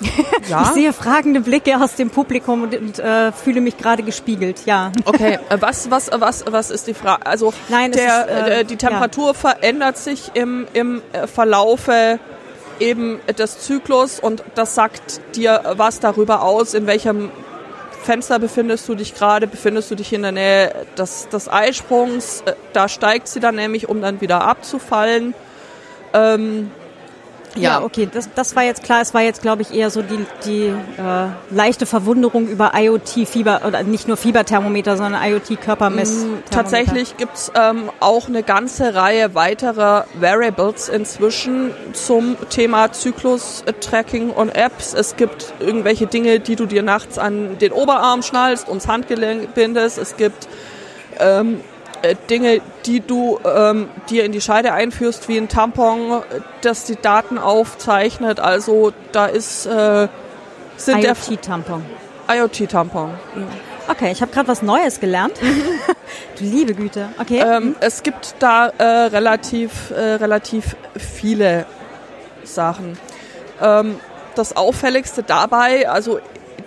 Ja. 0.50 0.63
Ich 0.63 0.68
sehe 0.70 0.92
fragende 0.92 1.40
Blicke 1.40 1.80
aus 1.80 1.96
dem 1.96 2.10
Publikum 2.10 2.63
und, 2.63 2.75
und 2.75 3.00
äh, 3.00 3.32
fühle 3.32 3.62
mich 3.62 3.78
gerade 3.78 4.04
gespiegelt. 4.04 4.66
Ja. 4.66 4.92
Okay, 5.06 5.40
äh, 5.50 5.58
was 5.62 5.90
was 5.90 6.10
was 6.12 6.44
was 6.52 6.72
ist 6.72 6.88
die 6.88 6.94
Frage? 6.94 7.25
Also 7.25 7.54
Nein, 7.70 7.94
der, 7.94 8.25
ist, 8.25 8.50
äh, 8.50 8.66
die 8.66 8.75
Temperatur 8.75 9.28
ja. 9.28 9.34
verändert 9.34 9.98
sich 9.98 10.32
im 10.34 10.68
im 10.74 11.02
Verlaufe 11.34 12.20
eben 12.82 13.22
des 13.38 13.60
Zyklus 13.60 14.20
und 14.20 14.44
das 14.56 14.75
sagt 14.75 15.22
dir 15.38 15.62
was 15.78 16.02
darüber 16.02 16.42
aus, 16.42 16.74
in 16.74 16.86
welchem 16.86 17.32
Fenster 18.03 18.38
befindest 18.38 18.88
du 18.89 18.95
dich 18.95 19.15
gerade, 19.15 19.48
befindest 19.48 19.89
du 19.89 19.95
dich 19.95 20.13
in 20.13 20.22
der 20.22 20.31
Nähe 20.31 20.86
des, 20.98 21.29
des 21.29 21.50
Eisprungs, 21.50 22.41
äh, 22.45 22.53
da 22.74 22.88
steigt 22.88 23.27
sie 23.27 23.39
dann 23.39 23.55
nämlich, 23.55 23.89
um 23.89 24.01
dann 24.01 24.22
wieder 24.22 24.41
abzufallen. 24.41 25.33
Ähm, 26.13 26.69
ja. 27.55 27.62
ja, 27.62 27.83
okay, 27.83 28.07
das, 28.12 28.29
das 28.33 28.55
war 28.55 28.63
jetzt 28.63 28.83
klar. 28.83 29.01
Es 29.01 29.13
war 29.13 29.22
jetzt, 29.22 29.41
glaube 29.41 29.62
ich, 29.62 29.74
eher 29.74 29.89
so 29.89 30.01
die, 30.01 30.25
die 30.45 30.65
äh, 30.65 31.27
leichte 31.50 31.86
Verwunderung 31.86 32.48
über 32.48 32.72
IoT-Fieber, 32.75 33.62
oder 33.65 33.83
nicht 33.83 34.07
nur 34.07 34.17
Fieberthermometer, 34.17 34.98
sondern 34.98 35.22
IoT-Körpermess. 35.24 36.25
Mm, 36.25 36.33
tatsächlich 36.50 37.17
gibt's 37.17 37.51
ähm, 37.55 37.91
auch 38.00 38.27
eine 38.27 38.43
ganze 38.43 38.95
Reihe 38.95 39.36
weiterer 39.36 40.05
Variables 40.19 40.89
inzwischen 40.89 41.72
zum 41.93 42.36
Thema 42.50 42.91
Zyklus-Tracking 42.91 44.31
und 44.31 44.55
Apps. 44.55 44.93
Es 44.93 45.15
gibt 45.15 45.53
irgendwelche 45.60 46.07
Dinge, 46.07 46.39
die 46.39 46.55
du 46.55 46.65
dir 46.65 46.83
nachts 46.83 47.17
an 47.17 47.57
den 47.60 47.72
Oberarm 47.72 48.24
schnallst, 48.24 48.67
ums 48.67 48.88
Handgelenk 48.88 49.53
bindest. 49.53 49.98
Es 49.98 50.17
gibt 50.17 50.48
ähm, 51.19 51.55
äh, 51.55 51.73
Dinge, 52.29 52.62
die 52.86 53.00
du 53.00 53.39
ähm, 53.45 53.89
dir 54.10 54.25
in 54.25 54.31
die 54.31 54.41
Scheide 54.41 54.74
einführst, 54.74 55.29
wie 55.29 55.38
ein 55.38 55.48
Tampon, 55.48 56.22
das 56.62 56.86
die 56.86 56.98
Daten 56.98 57.38
aufzeichnet. 57.38 58.39
Also 58.39 58.91
da 59.12 59.25
ist 59.27 59.65
äh, 59.65 60.07
sind 60.75 61.03
IoT-Tampon. 61.03 61.86
IoT-Tampon. 62.27 63.12
Okay, 63.88 64.12
ich 64.12 64.22
habe 64.22 64.31
gerade 64.31 64.48
was 64.48 64.62
Neues 64.62 65.00
gelernt. 65.00 65.33
du 66.39 66.43
liebe 66.43 66.74
Güte. 66.74 67.10
Okay. 67.19 67.39
Ähm, 67.39 67.63
mhm. 67.63 67.75
Es 67.79 68.03
gibt 68.03 68.36
da 68.39 68.67
äh, 68.67 68.83
relativ 68.83 69.91
äh, 69.91 70.15
relativ 70.15 70.75
viele 70.98 71.65
Sachen. 72.43 72.98
Ähm, 73.62 74.00
das 74.36 74.55
Auffälligste 74.55 75.24
dabei, 75.24 75.89
also 75.89 76.19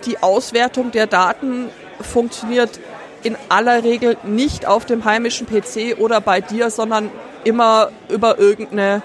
die 0.05 0.21
Auswertung 0.21 0.91
der 0.91 1.07
Daten 1.07 1.69
funktioniert 2.01 2.79
in 3.23 3.35
aller 3.49 3.83
Regel 3.83 4.17
nicht 4.23 4.65
auf 4.65 4.85
dem 4.85 5.05
heimischen 5.05 5.47
PC 5.47 5.97
oder 5.99 6.21
bei 6.21 6.41
dir, 6.41 6.69
sondern 6.69 7.09
immer 7.43 7.89
über 8.09 8.37
irgendeine 8.39 9.01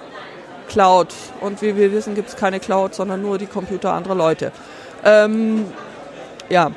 Cloud. 0.69 1.15
Und 1.41 1.63
wie 1.63 1.77
wir 1.77 1.93
wissen, 1.93 2.15
gibt 2.15 2.29
es 2.29 2.37
keine 2.37 2.61
Cloud, 2.61 2.95
sondern 2.95 3.23
nur 3.23 3.39
die 3.39 3.47
Computer 3.47 3.93
anderer 3.93 4.15
Leute. 4.15 4.53
Ähm, 5.05 5.67
ja. 6.49 6.71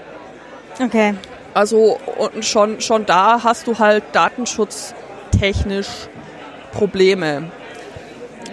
Okay. 0.81 1.15
Also 1.53 1.97
und 2.17 2.43
schon, 2.43 2.81
schon 2.81 3.05
da 3.05 3.43
hast 3.43 3.67
du 3.67 3.79
halt 3.79 4.03
datenschutztechnisch 4.11 6.09
Probleme. 6.73 7.49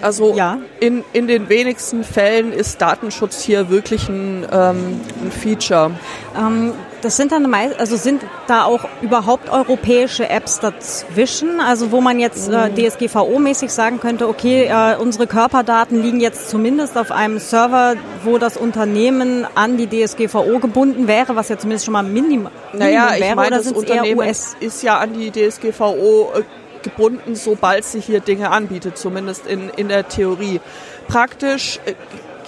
Also 0.01 0.35
ja. 0.35 0.59
in, 0.81 1.05
in 1.13 1.27
den 1.27 1.49
wenigsten 1.49 2.05
Fällen 2.05 2.53
ist 2.53 2.81
Datenschutz 2.81 3.41
hier 3.43 3.71
wirklich 3.71 4.09
ein, 4.09 4.47
ähm, 4.51 5.01
ein 5.23 5.31
Feature. 5.31 5.93
Ähm, 6.37 6.73
das 7.03 7.17
sind 7.17 7.33
dann 7.33 7.51
meist, 7.51 7.79
also 7.79 7.97
sind 7.97 8.23
da 8.47 8.65
auch 8.65 8.89
überhaupt 9.03 9.51
europäische 9.51 10.29
Apps 10.29 10.61
dazwischen, 10.61 11.61
also 11.61 11.91
wo 11.91 12.01
man 12.01 12.19
jetzt 12.19 12.49
äh, 12.49 12.71
mhm. 12.71 12.75
DSGVO-mäßig 12.75 13.69
sagen 13.71 14.01
könnte, 14.01 14.29
okay, 14.29 14.65
äh, 14.65 14.97
unsere 14.97 15.27
Körperdaten 15.27 16.03
liegen 16.03 16.21
jetzt 16.21 16.49
zumindest 16.49 16.97
auf 16.97 17.11
einem 17.11 17.39
Server, 17.39 17.97
wo 18.25 18.39
das 18.39 18.57
Unternehmen 18.57 19.47
an 19.55 19.77
die 19.77 19.89
DSGVO 19.89 20.61
gebunden 20.61 21.09
wäre, 21.09 21.37
was 21.37 21.49
ja 21.49 21.59
zumindest 21.59 21.85
schon 21.87 21.93
mal 21.93 22.03
Minim 22.03 22.49
naja, 22.73 23.11
Minimum 23.11 23.21
wäre. 23.21 23.31
Ich 23.31 23.37
meine, 23.37 23.57
das 23.57 23.73
Unternehmen 23.73 24.29
ist 24.61 24.83
ja 24.83 24.99
an 24.99 25.13
die 25.13 25.31
DSGVO 25.31 26.33
äh, 26.37 26.43
gebunden, 26.83 27.35
sobald 27.35 27.85
sie 27.85 28.01
hier 28.01 28.21
Dinge 28.21 28.51
anbietet, 28.51 28.99
zumindest 28.99 29.47
in, 29.47 29.71
in 29.71 29.89
der 29.89 30.09
Theorie. 30.09 30.61
Praktisch 31.09 31.81
äh, 31.85 31.95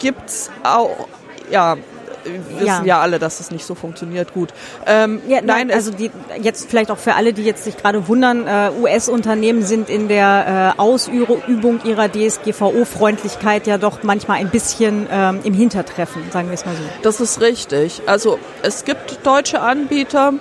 gibt's 0.01 0.51
auch, 0.63 1.09
ja, 1.51 1.77
wissen 2.25 2.67
ja. 2.67 2.83
ja, 2.85 3.01
alle, 3.01 3.19
dass 3.19 3.41
es 3.41 3.51
nicht 3.51 3.65
so 3.65 3.75
funktioniert. 3.75 4.33
Gut. 4.33 4.51
Ähm, 4.87 5.21
ja, 5.29 5.41
nein, 5.43 5.71
also 5.71 5.91
die, 5.91 6.11
jetzt 6.41 6.69
vielleicht 6.69 6.91
auch 6.91 6.99
für 6.99 7.15
alle, 7.15 7.33
die 7.33 7.45
jetzt 7.45 7.65
sich 7.65 7.77
gerade 7.77 8.09
wundern, 8.09 8.47
äh, 8.47 8.71
US-Unternehmen 8.81 9.63
sind 9.63 9.89
in 9.89 10.09
der 10.09 10.75
äh, 10.77 10.81
Ausübung 10.81 11.81
ihrer 11.85 12.09
DSGVO-Freundlichkeit 12.11 13.67
ja 13.67 13.79
doch 13.79 14.03
manchmal 14.03 14.39
ein 14.39 14.51
bisschen 14.51 15.07
ähm, 15.11 15.41
im 15.45 15.55
Hintertreffen, 15.55 16.23
sagen 16.31 16.49
wir 16.49 16.55
es 16.55 16.67
mal 16.67 16.75
so. 16.75 16.83
Das 17.03 17.21
ist 17.21 17.41
richtig. 17.41 18.03
Also 18.07 18.39
es 18.63 18.85
gibt 18.85 19.25
deutsche 19.25 19.61
Anbieter. 19.61 20.35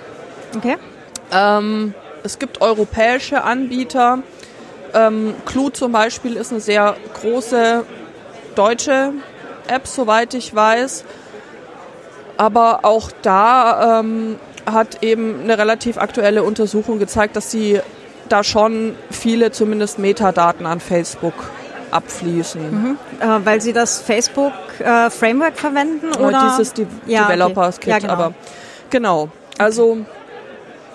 Okay. 0.56 0.76
Ähm, 1.32 1.94
es 2.22 2.38
gibt 2.38 2.60
europäische 2.60 3.44
Anbieter. 3.44 4.20
Ähm, 4.94 5.34
Clue 5.44 5.72
zum 5.72 5.92
Beispiel 5.92 6.36
ist 6.36 6.52
eine 6.52 6.60
sehr 6.60 6.96
große 7.20 7.84
deutsche 8.54 9.12
App, 9.66 9.86
soweit 9.86 10.34
ich 10.34 10.54
weiß. 10.54 11.04
Aber 12.36 12.80
auch 12.82 13.10
da 13.22 14.00
ähm, 14.00 14.36
hat 14.66 15.02
eben 15.02 15.42
eine 15.42 15.58
relativ 15.58 15.98
aktuelle 15.98 16.42
Untersuchung 16.42 16.98
gezeigt, 16.98 17.36
dass 17.36 17.50
sie 17.50 17.80
da 18.28 18.42
schon 18.42 18.96
viele 19.10 19.52
zumindest 19.52 19.98
Metadaten 19.98 20.66
an 20.66 20.80
Facebook 20.80 21.34
abfließen. 21.90 22.70
Mhm. 22.70 22.98
Äh, 23.20 23.46
weil 23.46 23.60
sie 23.60 23.72
das 23.72 24.00
Facebook 24.00 24.52
äh, 24.80 25.10
Framework 25.10 25.56
verwenden 25.56 26.12
oder 26.14 26.50
dieses 26.50 26.72
De 26.72 26.86
ja, 27.06 27.24
Developers 27.26 27.78
okay. 27.78 27.90
Ja, 27.90 27.98
genau. 27.98 28.12
aber 28.12 28.34
genau. 28.90 29.28
Also 29.58 29.98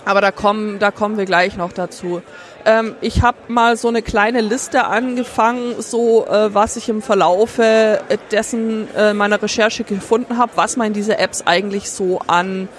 aber 0.05 0.21
da 0.21 0.31
kommen 0.31 0.79
da 0.79 0.91
kommen 0.91 1.17
wir 1.17 1.25
gleich 1.25 1.55
noch 1.55 1.71
dazu. 1.71 2.21
Ähm, 2.69 2.95
ich 3.01 3.23
habe 3.23 3.37
mal 3.47 3.77
so 3.77 3.87
eine 3.87 4.03
kleine 4.03 4.41
Liste 4.41 4.85
angefangen, 4.85 5.81
so 5.81 6.27
äh, 6.27 6.53
was 6.53 6.75
ich 6.75 6.87
im 6.87 7.01
Verlaufe 7.01 7.99
dessen 8.31 8.87
äh, 8.95 9.13
meiner 9.13 9.41
Recherche 9.41 9.83
gefunden 9.83 10.37
habe, 10.37 10.51
was 10.55 10.77
man 10.77 10.87
in 10.87 10.93
diese 10.93 11.17
Apps 11.17 11.47
eigentlich 11.47 11.89
so 11.89 12.19
an 12.27 12.69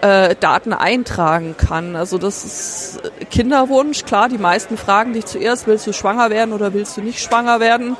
äh, 0.00 0.34
Daten 0.40 0.72
eintragen 0.72 1.56
kann. 1.58 1.94
Also 1.94 2.16
das 2.16 2.44
ist 2.44 3.00
Kinderwunsch, 3.30 4.04
klar, 4.04 4.30
die 4.30 4.38
meisten 4.38 4.78
fragen 4.78 5.12
dich 5.12 5.26
zuerst, 5.26 5.66
willst 5.66 5.86
du 5.86 5.92
schwanger 5.92 6.30
werden 6.30 6.54
oder 6.54 6.72
willst 6.72 6.96
du 6.96 7.02
nicht 7.02 7.20
schwanger 7.20 7.60
werden? 7.60 7.98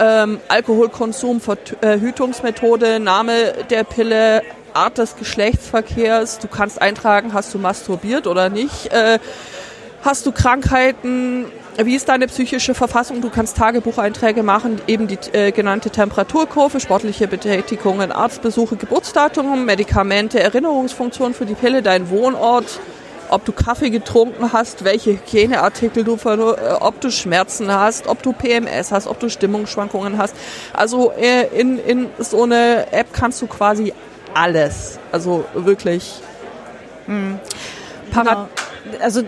Ähm, 0.00 0.40
Alkoholkonsum, 0.48 1.40
Verhütungsmethode, 1.40 2.98
Name 2.98 3.52
der 3.70 3.84
Pille, 3.84 4.42
Art 4.74 4.98
des 4.98 5.14
Geschlechtsverkehrs. 5.14 6.40
Du 6.40 6.48
kannst 6.48 6.82
eintragen, 6.82 7.34
hast 7.34 7.54
du 7.54 7.58
masturbiert 7.58 8.26
oder 8.26 8.48
nicht. 8.48 8.90
Äh, 8.90 9.20
Hast 10.04 10.26
du 10.26 10.32
Krankheiten? 10.32 11.46
Wie 11.78 11.94
ist 11.94 12.08
deine 12.08 12.26
psychische 12.26 12.74
Verfassung? 12.74 13.20
Du 13.20 13.30
kannst 13.30 13.56
Tagebucheinträge 13.56 14.42
machen, 14.42 14.80
eben 14.88 15.06
die 15.06 15.16
äh, 15.32 15.52
genannte 15.52 15.90
Temperaturkurve, 15.90 16.80
sportliche 16.80 17.28
Betätigungen, 17.28 18.10
Arztbesuche, 18.10 18.74
Geburtsdatum, 18.74 19.64
Medikamente, 19.64 20.40
Erinnerungsfunktion 20.40 21.34
für 21.34 21.46
die 21.46 21.54
Pille, 21.54 21.82
dein 21.82 22.10
Wohnort, 22.10 22.80
ob 23.28 23.44
du 23.44 23.52
Kaffee 23.52 23.90
getrunken 23.90 24.52
hast, 24.52 24.82
welche 24.82 25.12
Hygieneartikel 25.12 26.02
du, 26.02 26.16
äh, 26.16 26.72
ob 26.80 27.00
du 27.00 27.12
Schmerzen 27.12 27.72
hast, 27.72 28.08
ob 28.08 28.24
du 28.24 28.32
PMS 28.32 28.90
hast, 28.90 29.06
ob 29.06 29.20
du 29.20 29.30
Stimmungsschwankungen 29.30 30.18
hast. 30.18 30.34
Also 30.72 31.12
äh, 31.12 31.46
in, 31.56 31.78
in 31.78 32.08
so 32.18 32.42
eine 32.42 32.92
App 32.92 33.06
kannst 33.12 33.40
du 33.40 33.46
quasi 33.46 33.94
alles. 34.34 34.98
Also 35.12 35.44
wirklich. 35.54 36.20
Mhm. 37.06 37.38
Genau. 38.12 38.48
Also 39.00 39.22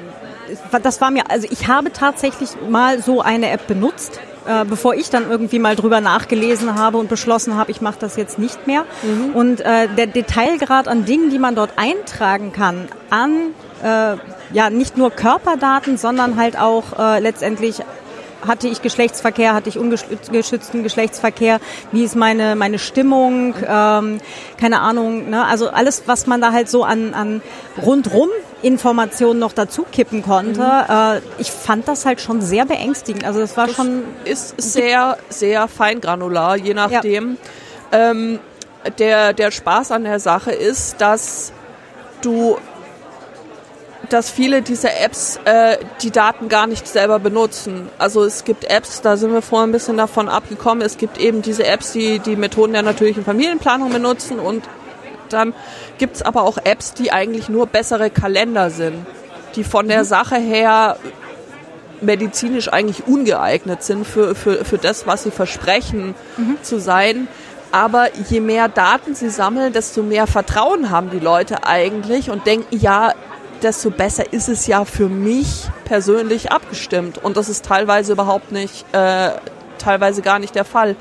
das 0.82 1.00
war 1.00 1.10
mir, 1.10 1.30
also 1.30 1.46
ich 1.50 1.68
habe 1.68 1.92
tatsächlich 1.92 2.50
mal 2.68 3.02
so 3.02 3.20
eine 3.20 3.50
App 3.50 3.66
benutzt, 3.66 4.20
äh, 4.46 4.64
bevor 4.64 4.94
ich 4.94 5.10
dann 5.10 5.30
irgendwie 5.30 5.58
mal 5.58 5.76
drüber 5.76 6.00
nachgelesen 6.00 6.74
habe 6.74 6.98
und 6.98 7.08
beschlossen 7.08 7.56
habe, 7.56 7.70
ich 7.70 7.80
mache 7.80 7.96
das 7.98 8.16
jetzt 8.16 8.38
nicht 8.38 8.66
mehr. 8.66 8.84
Mhm. 9.02 9.34
Und 9.34 9.60
äh, 9.60 9.88
der 9.88 10.06
Detailgrad 10.06 10.88
an 10.88 11.04
Dingen, 11.04 11.30
die 11.30 11.38
man 11.38 11.54
dort 11.54 11.72
eintragen 11.76 12.52
kann, 12.52 12.88
an 13.10 13.54
äh, 13.82 14.16
ja 14.52 14.70
nicht 14.70 14.96
nur 14.96 15.10
Körperdaten, 15.10 15.96
sondern 15.96 16.36
halt 16.36 16.58
auch 16.58 16.98
äh, 16.98 17.20
letztendlich 17.20 17.82
hatte 18.46 18.68
ich 18.68 18.82
Geschlechtsverkehr, 18.82 19.54
hatte 19.54 19.68
ich 19.68 19.78
ungeschützten 19.78 20.82
Geschlechtsverkehr, 20.82 21.60
wie 21.92 22.04
ist 22.04 22.16
meine, 22.16 22.56
meine 22.56 22.78
Stimmung, 22.78 23.54
ähm, 23.66 24.20
keine 24.58 24.80
Ahnung, 24.80 25.30
ne? 25.30 25.44
also 25.44 25.68
alles, 25.68 26.04
was 26.06 26.26
man 26.26 26.40
da 26.40 26.52
halt 26.52 26.68
so 26.68 26.84
an, 26.84 27.14
an 27.14 27.42
rundrum 27.84 28.28
Informationen 28.62 29.38
noch 29.38 29.52
dazu 29.52 29.84
kippen 29.90 30.22
konnte. 30.22 30.60
Mhm. 30.60 30.94
Äh, 30.94 31.20
ich 31.38 31.50
fand 31.50 31.86
das 31.86 32.06
halt 32.06 32.20
schon 32.20 32.40
sehr 32.40 32.64
beängstigend. 32.64 33.24
Also 33.24 33.40
es 33.40 33.56
war 33.56 33.66
das 33.66 33.76
schon 33.76 34.04
ist 34.24 34.54
sehr 34.60 35.18
sehr 35.28 35.68
feingranular, 35.68 36.56
je 36.56 36.72
nachdem. 36.72 37.36
Ja. 37.92 38.10
Ähm, 38.10 38.38
der 38.98 39.34
der 39.34 39.50
Spaß 39.50 39.92
an 39.92 40.04
der 40.04 40.18
Sache 40.18 40.52
ist, 40.52 41.00
dass 41.00 41.52
du 42.22 42.56
dass 44.10 44.30
viele 44.30 44.62
dieser 44.62 45.00
Apps 45.00 45.38
äh, 45.44 45.76
die 46.02 46.10
Daten 46.10 46.48
gar 46.48 46.66
nicht 46.66 46.86
selber 46.86 47.18
benutzen. 47.18 47.88
Also 47.98 48.24
es 48.24 48.44
gibt 48.44 48.64
Apps, 48.64 49.00
da 49.02 49.16
sind 49.16 49.32
wir 49.32 49.42
vorhin 49.42 49.70
ein 49.70 49.72
bisschen 49.72 49.96
davon 49.96 50.28
abgekommen, 50.28 50.84
es 50.84 50.98
gibt 50.98 51.18
eben 51.18 51.42
diese 51.42 51.64
Apps, 51.64 51.92
die 51.92 52.18
die 52.18 52.36
Methoden 52.36 52.72
der 52.72 52.82
natürlichen 52.82 53.24
Familienplanung 53.24 53.90
benutzen 53.90 54.38
und 54.38 54.64
dann 55.28 55.54
gibt 55.98 56.16
es 56.16 56.22
aber 56.22 56.42
auch 56.42 56.58
Apps, 56.58 56.94
die 56.94 57.12
eigentlich 57.12 57.48
nur 57.48 57.66
bessere 57.66 58.10
Kalender 58.10 58.70
sind, 58.70 59.06
die 59.56 59.64
von 59.64 59.88
der 59.88 60.00
mhm. 60.00 60.06
Sache 60.06 60.36
her 60.36 60.96
medizinisch 62.00 62.72
eigentlich 62.72 63.06
ungeeignet 63.06 63.82
sind 63.82 64.06
für, 64.06 64.34
für, 64.34 64.64
für 64.64 64.78
das, 64.78 65.06
was 65.06 65.22
sie 65.22 65.30
versprechen 65.30 66.14
mhm. 66.36 66.58
zu 66.62 66.78
sein. 66.78 67.28
Aber 67.72 68.14
je 68.28 68.40
mehr 68.40 68.68
Daten 68.68 69.14
sie 69.14 69.30
sammeln, 69.30 69.72
desto 69.72 70.02
mehr 70.02 70.26
Vertrauen 70.26 70.90
haben 70.90 71.10
die 71.10 71.18
Leute 71.18 71.66
eigentlich 71.66 72.30
und 72.30 72.46
denken, 72.46 72.76
ja, 72.76 73.14
desto 73.64 73.90
besser 73.90 74.32
ist 74.32 74.48
es 74.48 74.66
ja 74.66 74.84
für 74.84 75.08
mich 75.08 75.68
persönlich 75.84 76.52
abgestimmt. 76.52 77.18
Und 77.18 77.36
das 77.36 77.48
ist 77.48 77.64
teilweise 77.64 78.12
überhaupt 78.12 78.52
nicht, 78.52 78.84
äh, 78.92 79.30
teilweise 79.78 80.22
gar 80.22 80.38
nicht 80.38 80.54
der 80.54 80.64
Fall. 80.64 80.96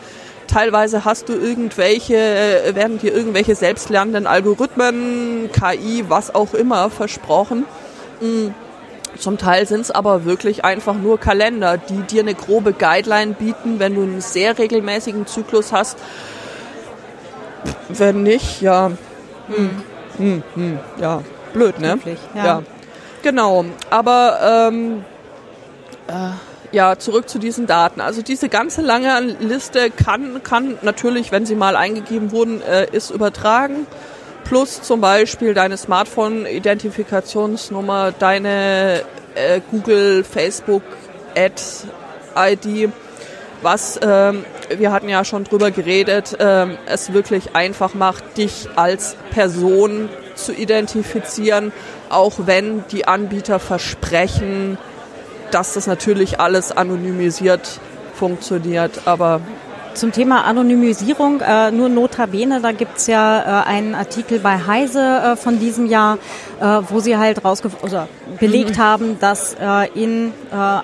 Teilweise 0.48 1.06
hast 1.06 1.30
du 1.30 1.34
irgendwelche, 1.34 2.16
äh, 2.16 2.76
werden 2.76 3.00
dir 3.00 3.14
irgendwelche 3.14 3.56
selbstlernenden 3.56 4.28
Algorithmen, 4.28 5.50
KI, 5.52 6.06
was 6.08 6.34
auch 6.34 6.54
immer 6.54 6.90
versprochen. 6.90 7.66
Mhm 8.22 8.56
zum 9.20 9.38
Teil 9.38 9.68
sind 9.68 9.82
es 9.82 9.92
aber 9.92 10.26
wirklich 10.26 10.66
einfach 10.66 10.96
nur 10.96 11.20
Kalender, 11.20 11.78
die 11.78 12.02
dir 12.02 12.22
eine 12.22 12.34
grobe 12.34 12.74
Guideline 12.74 13.34
bieten, 13.34 13.80
wenn 13.80 13.96
du 13.96 14.02
einen 14.02 14.22
sehr 14.22 14.58
regelmäßigen 14.58 15.28
Zyklus 15.28 15.72
hast. 15.72 15.98
Wenn 17.90 18.24
nicht, 18.24 18.62
ja. 18.62 18.92
Hm, 19.48 19.70
hm, 20.18 20.44
hm, 20.56 20.80
ja, 21.00 21.22
blöd, 21.54 21.80
ne? 21.80 21.98
ja. 22.36 22.46
ja. 22.46 22.64
Genau, 23.22 23.64
aber 23.90 24.70
ähm, 24.70 25.06
äh, 26.08 26.76
ja, 26.76 26.98
zurück 26.98 27.30
zu 27.30 27.40
diesen 27.40 27.68
Daten. 27.68 28.02
Also 28.02 28.22
diese 28.22 28.50
ganze 28.50 28.82
lange 28.82 29.18
Liste 29.40 29.90
kann, 29.90 30.44
kann 30.44 30.78
natürlich, 30.82 31.32
wenn 31.32 31.46
sie 31.46 31.56
mal 31.56 31.78
eingegeben 31.78 32.32
wurden, 32.32 32.62
äh, 32.62 32.88
ist 32.92 33.12
übertragen 33.12 33.88
plus 34.44 34.82
zum 34.82 35.00
Beispiel 35.02 35.54
deine 35.54 35.78
Smartphone-Identifikationsnummer, 35.78 38.12
deine 38.18 39.04
äh, 39.36 39.62
Google, 39.72 40.24
Facebook, 40.24 40.82
Ad-ID, 41.36 42.90
was 43.62 44.00
ähm, 44.02 44.46
wir 44.70 44.92
hatten 44.92 45.10
ja 45.10 45.24
schon 45.26 45.44
drüber 45.44 45.72
geredet, 45.72 46.38
ähm, 46.40 46.78
es 46.86 47.14
wirklich 47.14 47.56
einfach 47.56 47.94
macht, 47.94 48.38
dich 48.38 48.68
als 48.76 49.16
Person 49.32 50.10
zu 50.36 50.54
identifizieren, 50.54 51.72
auch 52.10 52.34
wenn 52.46 52.84
die 52.92 53.08
Anbieter 53.08 53.60
versprechen, 53.60 54.78
dass 55.52 55.74
das 55.74 55.88
natürlich 55.88 56.40
alles 56.40 56.72
anonymisiert 56.72 57.80
funktioniert, 58.16 59.02
aber 59.06 59.42
zum 59.94 60.12
Thema 60.12 60.44
Anonymisierung, 60.46 61.42
äh, 61.42 61.72
nur 61.72 61.88
notabene, 61.88 62.62
da 62.62 62.72
gibt's 62.72 63.08
ja 63.08 63.62
äh, 63.62 63.68
einen 63.68 63.94
Artikel 63.94 64.40
bei 64.40 64.58
Heise 64.58 65.00
äh, 65.00 65.36
von 65.36 65.60
diesem 65.60 65.86
Jahr, 65.86 66.18
äh, 66.60 66.66
wo 66.90 67.00
sie 67.00 67.18
halt 67.18 67.46
rausge 67.46 67.70
oder 67.84 68.08
belegt 68.40 68.78
mhm. 68.78 68.82
haben, 68.82 69.20
dass 69.20 69.54
äh, 69.54 69.88
in 69.94 70.30
äh, 70.52 70.80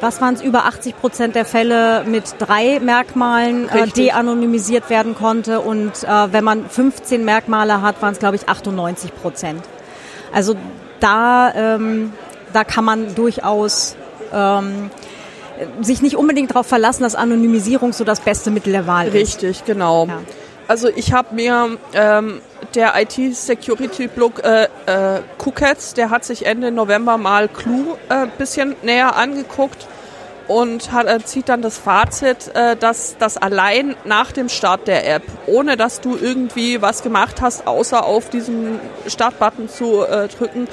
was 0.00 0.20
waren 0.20 0.34
es, 0.34 0.42
über 0.42 0.64
80 0.64 0.96
Prozent 0.96 1.34
der 1.34 1.44
Fälle 1.44 2.04
mit 2.04 2.34
drei 2.38 2.80
Merkmalen 2.80 3.68
äh, 3.68 3.88
de-anonymisiert 3.88 4.90
werden 4.90 5.14
konnte 5.14 5.60
und 5.60 6.04
äh, 6.04 6.32
wenn 6.32 6.44
man 6.44 6.68
15 6.68 7.24
Merkmale 7.24 7.82
hat, 7.82 8.00
waren 8.02 8.12
es 8.12 8.18
glaube 8.18 8.36
ich 8.36 8.48
98 8.48 9.14
Prozent. 9.14 9.62
Also 10.32 10.54
da, 11.00 11.52
ähm, 11.54 12.12
da 12.52 12.64
kann 12.64 12.84
man 12.84 13.14
durchaus 13.14 13.96
ähm, 14.32 14.90
sich 15.80 16.02
nicht 16.02 16.16
unbedingt 16.16 16.50
darauf 16.50 16.66
verlassen, 16.66 17.02
dass 17.02 17.14
Anonymisierung 17.14 17.92
so 17.92 18.04
das 18.04 18.20
beste 18.20 18.50
Mittel 18.50 18.72
der 18.72 18.86
Wahl 18.86 19.08
ist. 19.08 19.14
Richtig, 19.14 19.64
genau. 19.64 20.06
Ja. 20.06 20.20
Also 20.68 20.88
ich 20.94 21.14
habe 21.14 21.34
mir 21.34 21.78
ähm, 21.94 22.42
der 22.74 22.92
IT-Security-Blog 23.00 24.44
äh, 24.44 24.64
äh, 24.64 25.20
Cookets, 25.42 25.94
der 25.94 26.10
hat 26.10 26.24
sich 26.24 26.44
Ende 26.44 26.70
November 26.70 27.16
mal 27.16 27.48
Clue 27.48 27.96
ein 28.10 28.28
äh, 28.28 28.30
bisschen 28.36 28.76
näher 28.82 29.16
angeguckt 29.16 29.86
und 30.46 30.92
hat, 30.92 31.06
äh, 31.06 31.24
zieht 31.24 31.48
dann 31.48 31.62
das 31.62 31.78
Fazit, 31.78 32.54
äh, 32.54 32.76
dass 32.76 33.16
das 33.18 33.38
allein 33.38 33.96
nach 34.04 34.30
dem 34.30 34.50
Start 34.50 34.88
der 34.88 35.10
App, 35.10 35.22
ohne 35.46 35.78
dass 35.78 36.02
du 36.02 36.18
irgendwie 36.20 36.82
was 36.82 37.02
gemacht 37.02 37.40
hast, 37.40 37.66
außer 37.66 38.04
auf 38.04 38.28
diesen 38.28 38.78
Startbutton 39.06 39.70
zu 39.70 40.04
äh, 40.04 40.28
drücken, 40.28 40.68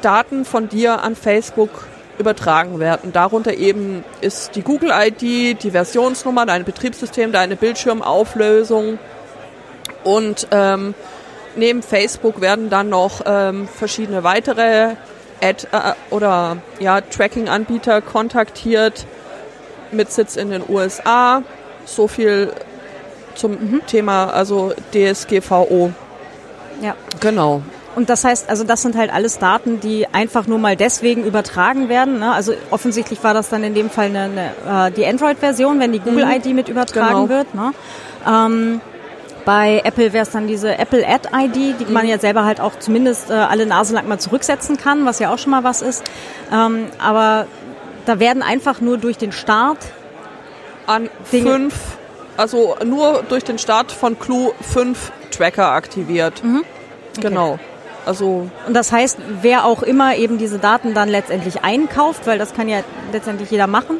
Daten 0.00 0.44
von 0.44 0.68
dir 0.68 1.02
an 1.02 1.16
Facebook 1.16 1.88
übertragen 2.18 2.78
werden. 2.78 3.12
Darunter 3.12 3.54
eben 3.54 4.04
ist 4.20 4.54
die 4.54 4.62
Google-ID, 4.62 5.62
die 5.62 5.70
Versionsnummer, 5.70 6.46
dein 6.46 6.64
Betriebssystem, 6.64 7.32
deine 7.32 7.56
Bildschirmauflösung 7.56 8.98
und 10.04 10.48
ähm, 10.50 10.94
neben 11.56 11.82
Facebook 11.82 12.40
werden 12.40 12.70
dann 12.70 12.88
noch 12.88 13.22
ähm, 13.24 13.68
verschiedene 13.68 14.24
weitere 14.24 14.94
Ad 15.40 15.66
äh, 15.72 15.92
oder 16.10 16.58
ja, 16.78 17.00
Tracking-Anbieter 17.00 18.00
kontaktiert 18.00 19.06
mit 19.90 20.10
Sitz 20.10 20.36
in 20.36 20.50
den 20.50 20.62
USA. 20.68 21.42
So 21.84 22.08
viel 22.08 22.52
zum 23.34 23.52
mhm. 23.52 23.80
Thema 23.86 24.26
also 24.26 24.72
DSGVO. 24.92 25.92
Ja. 26.80 26.94
Genau. 27.20 27.62
Und 27.94 28.08
das 28.08 28.24
heißt, 28.24 28.48
also 28.48 28.64
das 28.64 28.82
sind 28.82 28.96
halt 28.96 29.12
alles 29.12 29.38
Daten, 29.38 29.80
die 29.80 30.06
einfach 30.06 30.46
nur 30.46 30.58
mal 30.58 30.76
deswegen 30.76 31.24
übertragen 31.24 31.88
werden. 31.88 32.20
Ne? 32.20 32.32
Also 32.32 32.54
offensichtlich 32.70 33.22
war 33.22 33.34
das 33.34 33.50
dann 33.50 33.62
in 33.64 33.74
dem 33.74 33.90
Fall 33.90 34.06
eine, 34.06 34.52
eine, 34.64 34.88
äh, 34.88 34.90
die 34.92 35.04
Android-Version, 35.06 35.78
wenn 35.78 35.92
die 35.92 36.00
mhm. 36.00 36.04
Google-ID 36.04 36.46
mit 36.54 36.68
übertragen 36.68 37.26
genau. 37.26 37.28
wird. 37.28 37.54
Ne? 37.54 37.72
Ähm, 38.26 38.80
bei 39.44 39.82
Apple 39.84 40.12
wäre 40.12 40.22
es 40.22 40.30
dann 40.30 40.46
diese 40.46 40.78
Apple 40.78 41.06
Ad-ID, 41.06 41.80
die 41.80 41.84
mhm. 41.84 41.92
man 41.92 42.06
ja 42.06 42.18
selber 42.18 42.44
halt 42.44 42.60
auch 42.60 42.78
zumindest 42.78 43.30
äh, 43.30 43.34
alle 43.34 43.66
Nase 43.66 43.94
lang 43.94 44.08
mal 44.08 44.18
zurücksetzen 44.18 44.76
kann, 44.76 45.04
was 45.04 45.18
ja 45.18 45.32
auch 45.32 45.38
schon 45.38 45.50
mal 45.50 45.64
was 45.64 45.82
ist. 45.82 46.04
Ähm, 46.52 46.86
aber 46.98 47.46
da 48.06 48.18
werden 48.18 48.42
einfach 48.42 48.80
nur 48.80 48.98
durch 48.98 49.18
den 49.18 49.32
Start 49.32 49.78
an 50.86 51.10
Dinge 51.30 51.50
fünf, 51.50 51.74
also 52.36 52.76
nur 52.84 53.22
durch 53.28 53.44
den 53.44 53.58
Start 53.58 53.92
von 53.92 54.18
Clue 54.18 54.52
fünf 54.60 55.12
Tracker 55.30 55.72
aktiviert. 55.72 56.42
Mhm. 56.42 56.64
Okay. 57.10 57.28
Genau. 57.28 57.58
Also 58.04 58.50
und 58.66 58.74
das 58.74 58.92
heißt, 58.92 59.18
wer 59.42 59.64
auch 59.64 59.82
immer 59.82 60.16
eben 60.16 60.38
diese 60.38 60.58
Daten 60.58 60.94
dann 60.94 61.08
letztendlich 61.08 61.62
einkauft, 61.62 62.26
weil 62.26 62.38
das 62.38 62.54
kann 62.54 62.68
ja 62.68 62.80
letztendlich 63.12 63.50
jeder 63.50 63.66
machen, 63.66 63.98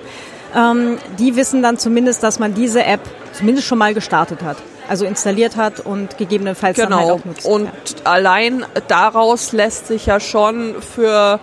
ähm, 0.54 0.98
die 1.18 1.36
wissen 1.36 1.62
dann 1.62 1.78
zumindest, 1.78 2.22
dass 2.22 2.38
man 2.38 2.54
diese 2.54 2.84
App 2.84 3.00
zumindest 3.32 3.66
schon 3.66 3.78
mal 3.78 3.94
gestartet 3.94 4.42
hat. 4.42 4.56
Also 4.88 5.06
installiert 5.06 5.56
hat 5.56 5.80
und 5.80 6.18
gegebenenfalls 6.18 6.76
genau. 6.76 6.88
dann 6.88 6.98
halt 6.98 7.10
auch 7.10 7.24
nutzt. 7.24 7.46
Und 7.46 7.64
ja. 7.66 7.70
allein 8.04 8.66
daraus 8.88 9.52
lässt 9.52 9.86
sich 9.86 10.06
ja 10.06 10.18
schon 10.20 10.74
für 10.82 11.40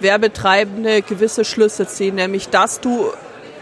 Werbetreibende 0.00 1.02
gewisse 1.02 1.44
Schlüsse 1.44 1.86
ziehen, 1.86 2.14
nämlich 2.14 2.48
dass 2.48 2.80
du 2.80 3.10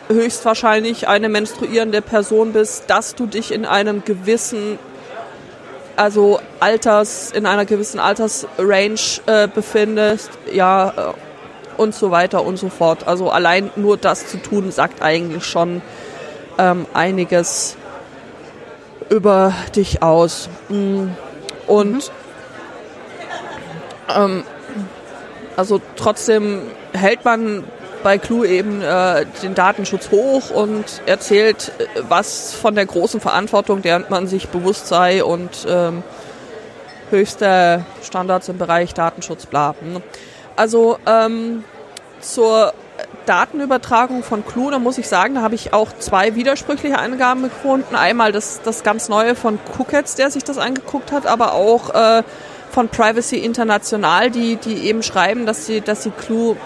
höchstwahrscheinlich 0.08 1.08
eine 1.08 1.28
menstruierende 1.28 2.02
Person 2.02 2.52
bist, 2.52 2.84
dass 2.88 3.14
du 3.14 3.26
dich 3.26 3.52
in 3.52 3.64
einem 3.64 4.04
gewissen 4.04 4.78
also 5.96 6.40
Alters, 6.60 7.32
in 7.32 7.46
einer 7.46 7.64
gewissen 7.64 7.98
Altersrange 7.98 9.20
äh, 9.26 9.48
befindest, 9.48 10.30
ja, 10.52 10.88
äh, 10.90 11.12
und 11.76 11.94
so 11.94 12.10
weiter 12.10 12.44
und 12.44 12.56
so 12.56 12.68
fort. 12.68 13.06
Also 13.06 13.30
allein 13.30 13.70
nur 13.76 13.96
das 13.96 14.26
zu 14.26 14.38
tun, 14.38 14.70
sagt 14.70 15.02
eigentlich 15.02 15.44
schon 15.44 15.82
ähm, 16.58 16.86
einiges 16.94 17.76
über 19.10 19.52
dich 19.74 20.02
aus. 20.02 20.48
Mm. 20.68 21.08
Und 21.66 21.94
mhm. 21.94 22.02
ähm, 24.14 24.44
also 25.56 25.80
trotzdem 25.96 26.62
hält 26.92 27.24
man 27.24 27.64
bei 28.02 28.18
Clue 28.18 28.46
eben 28.46 28.82
äh, 28.82 29.26
den 29.42 29.54
Datenschutz 29.54 30.10
hoch 30.10 30.50
und 30.50 30.84
erzählt, 31.06 31.72
äh, 31.78 31.86
was 32.08 32.52
von 32.52 32.74
der 32.74 32.86
großen 32.86 33.20
Verantwortung, 33.20 33.82
der 33.82 34.04
man 34.08 34.26
sich 34.26 34.48
bewusst 34.48 34.88
sei 34.88 35.24
und 35.24 35.66
ähm, 35.68 36.02
höchste 37.10 37.84
Standards 38.02 38.48
im 38.48 38.58
Bereich 38.58 38.94
Datenschutz 38.94 39.46
bla. 39.46 39.74
Also 40.56 40.98
ähm, 41.06 41.64
zur 42.20 42.72
Datenübertragung 43.26 44.22
von 44.22 44.46
Clue, 44.46 44.70
da 44.70 44.78
muss 44.78 44.98
ich 44.98 45.08
sagen, 45.08 45.34
da 45.34 45.42
habe 45.42 45.54
ich 45.54 45.72
auch 45.72 45.88
zwei 45.98 46.34
widersprüchliche 46.34 46.98
Angaben 46.98 47.42
gefunden. 47.42 47.94
Einmal 47.94 48.32
das, 48.32 48.60
das 48.62 48.82
ganz 48.82 49.08
Neue 49.08 49.34
von 49.34 49.58
Cookets, 49.78 50.14
der 50.14 50.30
sich 50.30 50.44
das 50.44 50.58
angeguckt 50.58 51.12
hat, 51.12 51.26
aber 51.26 51.52
auch 51.52 51.94
äh, 51.94 52.22
von 52.70 52.88
Privacy 52.88 53.38
International, 53.38 54.30
die, 54.30 54.56
die 54.56 54.86
eben 54.86 55.02
schreiben, 55.02 55.46
dass 55.46 55.66
sie, 55.66 55.80
dass 55.80 56.02
sie 56.02 56.10
Clue 56.10 56.56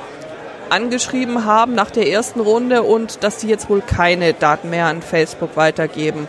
angeschrieben 0.70 1.44
haben 1.44 1.74
nach 1.74 1.90
der 1.90 2.08
ersten 2.08 2.40
Runde 2.40 2.82
und 2.82 3.22
dass 3.22 3.40
sie 3.40 3.48
jetzt 3.48 3.68
wohl 3.68 3.80
keine 3.80 4.32
Daten 4.32 4.70
mehr 4.70 4.86
an 4.86 5.02
Facebook 5.02 5.56
weitergeben. 5.56 6.28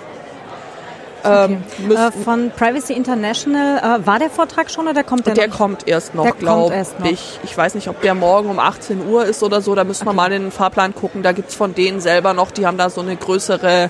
Ähm, 1.24 1.64
okay. 1.88 2.08
äh, 2.08 2.12
von 2.12 2.52
Privacy 2.52 2.94
International, 2.94 4.00
äh, 4.02 4.06
war 4.08 4.20
der 4.20 4.30
Vortrag 4.30 4.72
schon 4.72 4.88
oder 4.88 5.04
kommt 5.04 5.28
der 5.28 5.36
Der 5.36 5.48
noch? 5.50 5.58
kommt 5.58 5.88
erst 5.88 6.16
noch, 6.16 6.38
glaube 6.38 6.86
ich. 7.04 7.40
Ich 7.44 7.56
weiß 7.56 7.76
nicht, 7.76 7.88
ob 7.90 8.02
der 8.02 8.16
morgen 8.16 8.50
um 8.50 8.60
18 8.60 9.08
Uhr 9.08 9.26
ist 9.26 9.44
oder 9.44 9.62
so, 9.62 9.76
da 9.76 9.84
müssen 9.84 10.08
okay. 10.08 10.10
wir 10.10 10.14
mal 10.14 10.32
in 10.32 10.44
den 10.44 10.52
Fahrplan 10.52 10.96
gucken. 10.96 11.22
Da 11.22 11.32
gibt 11.32 11.50
es 11.50 11.56
von 11.56 11.76
denen 11.76 12.02
selber 12.02 12.34
noch, 12.34 12.52
die 12.52 12.66
haben 12.66 12.78
da 12.78 12.90
so 12.90 13.02
eine 13.02 13.16
größere 13.16 13.90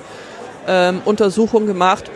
ähm, 0.67 1.01
Untersuchung 1.05 1.67
gemacht. 1.67 2.11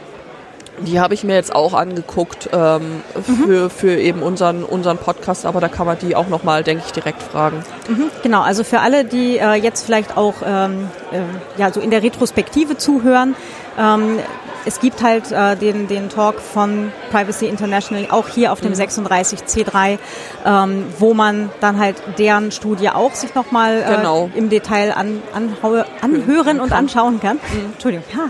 Die 0.79 0.99
habe 0.99 1.13
ich 1.13 1.23
mir 1.23 1.35
jetzt 1.35 1.55
auch 1.55 1.73
angeguckt 1.73 2.49
ähm, 2.51 3.01
mhm. 3.15 3.33
für, 3.45 3.69
für 3.69 3.97
eben 3.97 4.21
unseren, 4.21 4.63
unseren 4.63 4.97
Podcast, 4.97 5.45
aber 5.45 5.61
da 5.61 5.67
kann 5.69 5.85
man 5.85 5.97
die 5.99 6.15
auch 6.15 6.27
nochmal, 6.27 6.63
denke 6.63 6.83
ich, 6.85 6.91
direkt 6.91 7.23
fragen. 7.23 7.63
Mhm, 7.87 8.09
genau, 8.23 8.41
also 8.41 8.63
für 8.63 8.79
alle, 8.79 9.05
die 9.05 9.37
äh, 9.37 9.53
jetzt 9.53 9.85
vielleicht 9.85 10.17
auch 10.17 10.35
ähm, 10.45 10.89
äh, 11.11 11.59
ja, 11.59 11.71
so 11.71 11.79
in 11.79 11.91
der 11.91 12.03
Retrospektive 12.03 12.77
zuhören, 12.77 13.35
ähm, 13.79 14.19
es 14.65 14.79
gibt 14.79 15.01
halt 15.03 15.31
äh, 15.31 15.55
den, 15.55 15.87
den 15.87 16.09
Talk 16.09 16.39
von 16.39 16.91
Privacy 17.11 17.45
International 17.47 18.07
auch 18.09 18.27
hier 18.27 18.51
auf 18.51 18.61
dem 18.61 18.71
mhm. 18.71 18.79
36C3, 18.79 19.97
ähm, 20.45 20.85
wo 20.99 21.13
man 21.13 21.51
dann 21.59 21.79
halt 21.79 21.95
deren 22.17 22.51
Studie 22.51 22.89
auch 22.89 23.13
sich 23.13 23.35
nochmal 23.35 23.81
äh, 23.81 23.95
genau. 23.95 24.29
im 24.35 24.49
Detail 24.49 24.91
an, 24.91 25.21
anhaue, 25.33 25.85
anhören 26.01 26.59
und 26.59 26.71
anschauen 26.71 27.19
kann. 27.19 27.37
Mhm. 27.37 27.73
Entschuldigung. 27.73 28.05
Ja. 28.13 28.29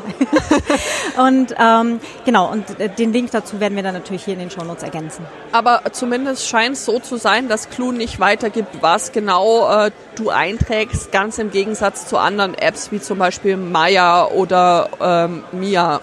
und 1.26 1.56
ähm, 1.60 2.00
genau, 2.26 2.52
und 2.52 2.80
äh, 2.80 2.90
den 2.90 3.14
Link 3.14 3.32
dazu 3.32 3.60
werden 3.60 3.76
wir 3.76 3.84
dann 3.84 3.94
natürlich 3.94 4.26
hier 4.26 4.34
in 4.34 4.40
den 4.40 4.52
Shownotes 4.52 4.84
ergänzen. 4.84 5.26
Aber 5.52 5.82
zumindest 5.92 6.48
scheint 6.48 6.76
es 6.76 6.86
so 6.86 7.00
zu 7.00 7.18
sein, 7.18 7.48
dass 7.48 7.70
Clue 7.70 7.94
nicht 7.94 8.20
weitergibt, 8.20 8.82
was 8.82 9.12
genau 9.12 9.86
äh, 9.86 9.92
du 10.16 10.30
einträgst, 10.30 11.12
ganz 11.12 11.38
im 11.38 11.52
Gegensatz 11.52 12.08
zu 12.08 12.18
anderen 12.18 12.56
Apps 12.56 12.92
wie 12.92 13.00
zum 13.00 13.20
Beispiel 13.20 13.58
Maya 13.58 14.28
oder 14.28 14.90
ähm, 15.00 15.44
Mia. 15.52 16.02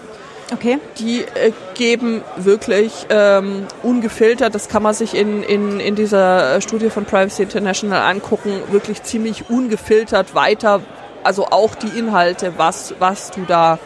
Okay. 0.53 0.77
Die 0.99 1.21
äh, 1.21 1.51
geben 1.73 2.21
wirklich 2.37 3.07
ähm, 3.09 3.65
ungefiltert, 3.81 4.53
das 4.53 4.69
kann 4.69 4.83
man 4.83 4.93
sich 4.93 5.15
in, 5.15 5.41
in, 5.41 5.79
in 5.79 5.95
dieser 5.95 6.61
Studie 6.61 6.91
von 6.91 7.05
Privacy 7.05 7.43
International 7.43 8.01
angucken, 8.01 8.61
wirklich 8.69 9.01
ziemlich 9.01 9.49
ungefiltert 9.49 10.35
weiter, 10.35 10.81
also 11.23 11.47
auch 11.47 11.73
die 11.73 11.97
Inhalte, 11.97 12.53
was, 12.57 12.93
was 12.99 13.31
du 13.31 13.41
da 13.47 13.79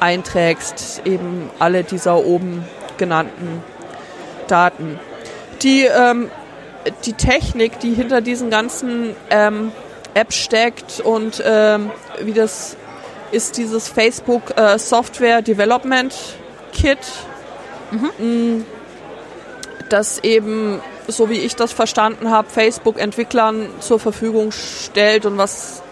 einträgst, 0.00 1.02
eben 1.06 1.48
alle 1.58 1.84
dieser 1.84 2.18
oben 2.18 2.64
genannten 2.98 3.62
Daten. 4.46 4.98
Die, 5.62 5.84
ähm, 5.84 6.30
die 7.06 7.14
Technik, 7.14 7.80
die 7.80 7.94
hinter 7.94 8.20
diesen 8.20 8.50
ganzen 8.50 9.16
ähm, 9.30 9.72
Apps 10.12 10.36
steckt 10.36 11.00
und 11.00 11.42
ähm, 11.46 11.90
wie 12.20 12.34
das 12.34 12.76
ist 13.34 13.56
dieses 13.56 13.88
Facebook 13.88 14.56
äh, 14.56 14.78
Software 14.78 15.42
Development 15.42 16.14
Kit, 16.72 16.98
mhm. 17.90 18.10
Mm, 18.18 18.66
das 19.90 20.18
eben, 20.24 20.80
so 21.08 21.28
wie 21.28 21.38
ich 21.38 21.56
das 21.56 21.72
verstanden 21.72 22.30
habe, 22.30 22.48
Facebook-Entwicklern 22.48 23.68
zur 23.80 24.00
Verfügung 24.00 24.52
stellt 24.52 25.26
und 25.26 25.36
was 25.36 25.83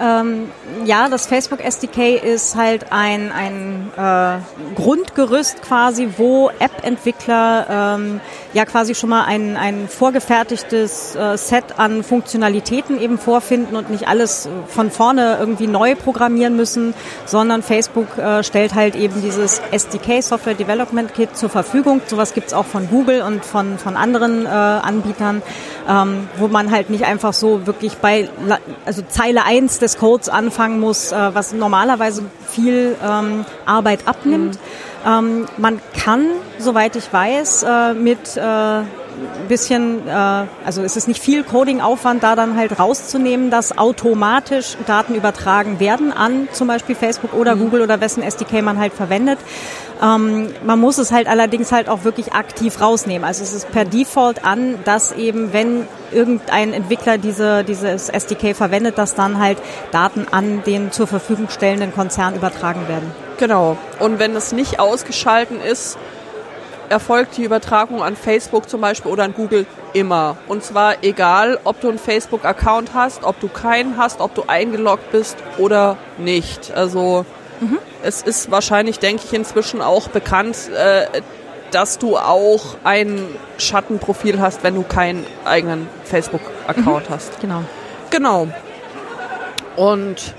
ähm, 0.00 0.50
ja, 0.84 1.08
das 1.08 1.26
Facebook 1.26 1.60
SDK 1.64 2.16
ist 2.22 2.54
halt 2.56 2.92
ein, 2.92 3.32
ein 3.32 3.90
äh, 3.96 4.74
Grundgerüst 4.76 5.62
quasi, 5.62 6.08
wo 6.16 6.50
App-Entwickler 6.58 7.96
ähm, 7.98 8.20
ja 8.52 8.64
quasi 8.64 8.94
schon 8.94 9.10
mal 9.10 9.24
ein, 9.24 9.56
ein 9.56 9.88
vorgefertigtes 9.88 11.16
äh, 11.16 11.36
Set 11.36 11.78
an 11.78 12.04
Funktionalitäten 12.04 13.00
eben 13.00 13.18
vorfinden 13.18 13.76
und 13.76 13.90
nicht 13.90 14.06
alles 14.06 14.48
von 14.68 14.90
vorne 14.90 15.36
irgendwie 15.40 15.66
neu 15.66 15.96
programmieren 15.96 16.56
müssen, 16.56 16.94
sondern 17.26 17.62
Facebook 17.62 18.18
äh, 18.18 18.44
stellt 18.44 18.74
halt 18.74 18.94
eben 18.94 19.20
dieses 19.20 19.60
SDK, 19.72 20.22
Software 20.22 20.54
Development 20.54 21.12
Kit, 21.12 21.36
zur 21.36 21.48
Verfügung. 21.48 22.00
Sowas 22.06 22.34
gibt's 22.34 22.52
auch 22.52 22.66
von 22.66 22.88
Google 22.88 23.22
und 23.22 23.44
von, 23.44 23.78
von 23.78 23.96
anderen 23.96 24.46
äh, 24.46 24.48
Anbietern, 24.48 25.42
ähm, 25.88 26.28
wo 26.38 26.48
man 26.48 26.70
halt 26.70 26.88
nicht 26.88 27.04
einfach 27.04 27.32
so 27.32 27.66
wirklich 27.66 27.96
bei 27.96 28.28
also 28.84 29.02
Zeile 29.08 29.44
1 29.44 29.78
des 29.80 29.87
Codes 29.96 30.28
anfangen 30.28 30.80
muss, 30.80 31.12
äh, 31.12 31.34
was 31.34 31.52
normalerweise 31.52 32.24
viel 32.46 32.96
ähm, 33.02 33.44
Arbeit 33.64 34.06
abnimmt. 34.06 34.56
Mhm. 34.56 35.08
Ähm, 35.10 35.48
man 35.56 35.80
kann, 35.96 36.26
soweit 36.58 36.96
ich 36.96 37.10
weiß, 37.12 37.62
äh, 37.62 37.94
mit 37.94 38.36
äh, 38.36 38.82
bisschen, 39.48 40.06
äh, 40.06 40.10
also 40.64 40.82
es 40.82 40.96
ist 40.96 41.08
nicht 41.08 41.22
viel 41.22 41.42
Coding-Aufwand, 41.42 42.22
da 42.22 42.36
dann 42.36 42.56
halt 42.56 42.78
rauszunehmen, 42.78 43.50
dass 43.50 43.76
automatisch 43.76 44.76
Daten 44.86 45.14
übertragen 45.14 45.80
werden 45.80 46.12
an 46.12 46.48
zum 46.52 46.68
Beispiel 46.68 46.94
Facebook 46.94 47.34
oder 47.34 47.56
mhm. 47.56 47.60
Google 47.60 47.82
oder 47.82 48.00
wessen 48.00 48.22
SDK 48.22 48.62
man 48.62 48.78
halt 48.78 48.92
verwendet. 48.92 49.38
Ähm, 50.02 50.48
man 50.64 50.78
muss 50.78 50.98
es 50.98 51.12
halt 51.12 51.26
allerdings 51.26 51.72
halt 51.72 51.88
auch 51.88 52.04
wirklich 52.04 52.32
aktiv 52.32 52.80
rausnehmen. 52.80 53.26
Also 53.26 53.42
es 53.42 53.52
ist 53.52 53.70
per 53.70 53.84
Default 53.84 54.44
an, 54.44 54.76
dass 54.84 55.12
eben, 55.12 55.52
wenn 55.52 55.86
irgendein 56.12 56.72
Entwickler 56.72 57.18
diese, 57.18 57.64
dieses 57.64 58.08
SDK 58.08 58.54
verwendet, 58.54 58.98
dass 58.98 59.14
dann 59.14 59.38
halt 59.38 59.58
Daten 59.90 60.26
an 60.30 60.62
den 60.64 60.92
zur 60.92 61.06
Verfügung 61.06 61.48
stellenden 61.48 61.92
Konzern 61.92 62.34
übertragen 62.34 62.88
werden. 62.88 63.10
Genau. 63.38 63.76
Und 63.98 64.18
wenn 64.18 64.34
es 64.34 64.52
nicht 64.52 64.80
ausgeschalten 64.80 65.60
ist, 65.60 65.98
erfolgt 66.88 67.36
die 67.36 67.44
Übertragung 67.44 68.02
an 68.02 68.16
Facebook 68.16 68.68
zum 68.68 68.80
Beispiel 68.80 69.10
oder 69.10 69.24
an 69.24 69.34
Google 69.34 69.66
immer. 69.92 70.36
Und 70.48 70.64
zwar 70.64 71.02
egal, 71.02 71.58
ob 71.64 71.80
du 71.80 71.88
einen 71.88 71.98
Facebook-Account 71.98 72.94
hast, 72.94 73.24
ob 73.24 73.38
du 73.40 73.48
keinen 73.48 73.96
hast, 73.96 74.20
ob 74.20 74.34
du 74.34 74.44
eingeloggt 74.46 75.10
bist 75.12 75.36
oder 75.58 75.96
nicht. 76.18 76.72
Also 76.72 77.24
mhm. 77.60 77.78
es 78.02 78.22
ist 78.22 78.50
wahrscheinlich, 78.50 78.98
denke 78.98 79.22
ich, 79.24 79.32
inzwischen 79.32 79.82
auch 79.82 80.08
bekannt, 80.08 80.56
äh, 80.74 81.20
dass 81.70 81.98
du 81.98 82.16
auch 82.16 82.76
ein 82.84 83.26
Schattenprofil 83.58 84.40
hast, 84.40 84.64
wenn 84.64 84.74
du 84.74 84.82
keinen 84.82 85.26
eigenen 85.44 85.88
Facebook-Account 86.04 87.10
mhm. 87.10 87.14
hast. 87.14 87.40
Genau. 87.40 87.62
Genau. 88.10 88.48
Und 89.76 90.34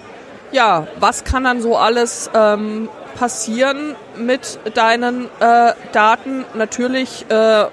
ja, 0.52 0.88
was 1.00 1.24
kann 1.24 1.44
dann 1.44 1.62
so 1.62 1.78
alles 1.78 2.30
ähm, 2.34 2.90
passieren 3.16 3.96
mit 4.18 4.60
deinen 4.74 5.26
äh, 5.40 5.74
Daten? 5.92 6.46
Natürlich 6.54 7.26
äh, 7.30 7.66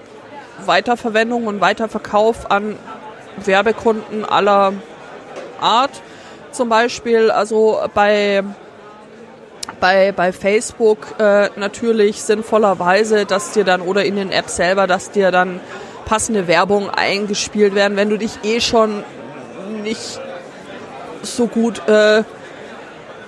Weiterverwendung 0.64 1.46
und 1.46 1.60
Weiterverkauf 1.60 2.50
an 2.50 2.76
Werbekunden 3.44 4.24
aller 4.24 4.72
Art. 5.60 6.02
Zum 6.52 6.68
Beispiel, 6.68 7.30
also 7.30 7.80
bei 7.94 8.42
bei, 9.80 10.12
bei 10.12 10.32
Facebook 10.32 10.98
äh, 11.18 11.50
natürlich 11.56 12.22
sinnvollerweise, 12.22 13.26
dass 13.26 13.52
dir 13.52 13.64
dann 13.64 13.80
oder 13.82 14.04
in 14.04 14.16
den 14.16 14.30
Apps 14.30 14.56
selber, 14.56 14.86
dass 14.86 15.10
dir 15.10 15.30
dann 15.30 15.60
passende 16.04 16.46
Werbung 16.46 16.88
eingespielt 16.88 17.74
werden, 17.74 17.96
wenn 17.96 18.08
du 18.08 18.16
dich 18.16 18.38
eh 18.44 18.60
schon 18.60 19.04
nicht 19.82 20.20
so 21.22 21.46
gut 21.48 21.86
äh, 21.88 22.22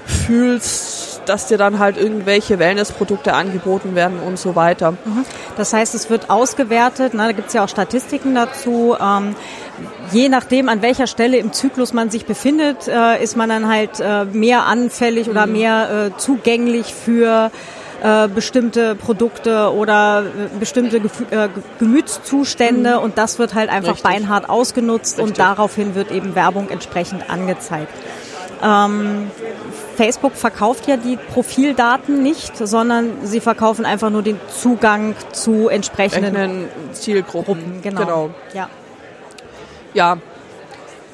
fühlst, 0.07 0.98
dass 1.29 1.47
dir 1.47 1.59
dann 1.59 1.79
halt 1.79 1.97
irgendwelche 1.97 2.59
Wellnessprodukte 2.59 3.35
angeboten 3.35 3.95
werden 3.95 4.19
und 4.21 4.38
so 4.38 4.57
weiter. 4.57 4.93
Mhm. 4.93 5.25
Das 5.57 5.73
heißt, 5.73 5.95
es 5.95 6.11
wird 6.11 6.31
ausgewertet, 6.31 7.14
ne, 7.14 7.27
da 7.27 7.33
gibt 7.33 7.49
es 7.49 7.55
ja 7.55 7.64
auch 7.64 7.69
Statistiken 7.69 8.35
dazu. 8.35 8.97
Ähm, 9.01 9.35
je 10.12 10.29
nachdem, 10.29 10.69
an 10.69 10.83
welcher 10.83 11.07
Stelle 11.07 11.37
im 11.38 11.53
Zyklus 11.53 11.93
man 11.93 12.11
sich 12.11 12.27
befindet, 12.27 12.88
äh, 12.88 13.23
ist 13.23 13.37
man 13.37 13.49
dann 13.49 13.69
halt 13.69 14.01
äh, 14.01 14.25
mehr 14.25 14.64
anfällig 14.64 15.27
mhm. 15.27 15.33
oder 15.33 15.47
mehr 15.47 16.11
äh, 16.14 16.19
zugänglich 16.19 16.95
für 16.95 17.51
äh, 18.03 18.29
bestimmte 18.29 18.95
Produkte 18.95 19.73
oder 19.73 20.23
äh, 20.23 20.59
bestimmte 20.59 21.01
Gef 21.01 21.21
äh, 21.31 21.49
Gemütszustände 21.79 22.97
mhm. 22.97 23.03
und 23.03 23.19
das 23.19 23.38
wird 23.38 23.55
halt 23.55 23.71
einfach 23.71 23.95
Richtig. 23.95 24.11
beinhart 24.11 24.49
ausgenutzt 24.49 25.19
Richtig. 25.19 25.27
und 25.27 25.38
daraufhin 25.38 25.95
wird 25.95 26.11
eben 26.12 26.35
Werbung 26.35 26.69
entsprechend 26.71 27.29
angezeigt. 27.29 27.93
Ähm, 28.62 29.31
Facebook 29.99 30.37
verkauft 30.37 30.87
ja 30.87 30.97
die 30.97 31.17
Profildaten 31.17 32.23
nicht, 32.23 32.57
sondern 32.57 33.27
sie 33.27 33.41
verkaufen 33.41 33.85
einfach 33.85 34.11
nur 34.11 34.23
den 34.23 34.41
Zugang 34.49 35.17
zu 35.33 35.69
entsprechenden 35.69 36.69
Zielgruppen. 36.93 37.57
Gruppen, 37.65 37.83
genau. 37.83 38.01
genau. 38.01 38.31
Ja. 38.55 38.71
Ja. 39.95 40.19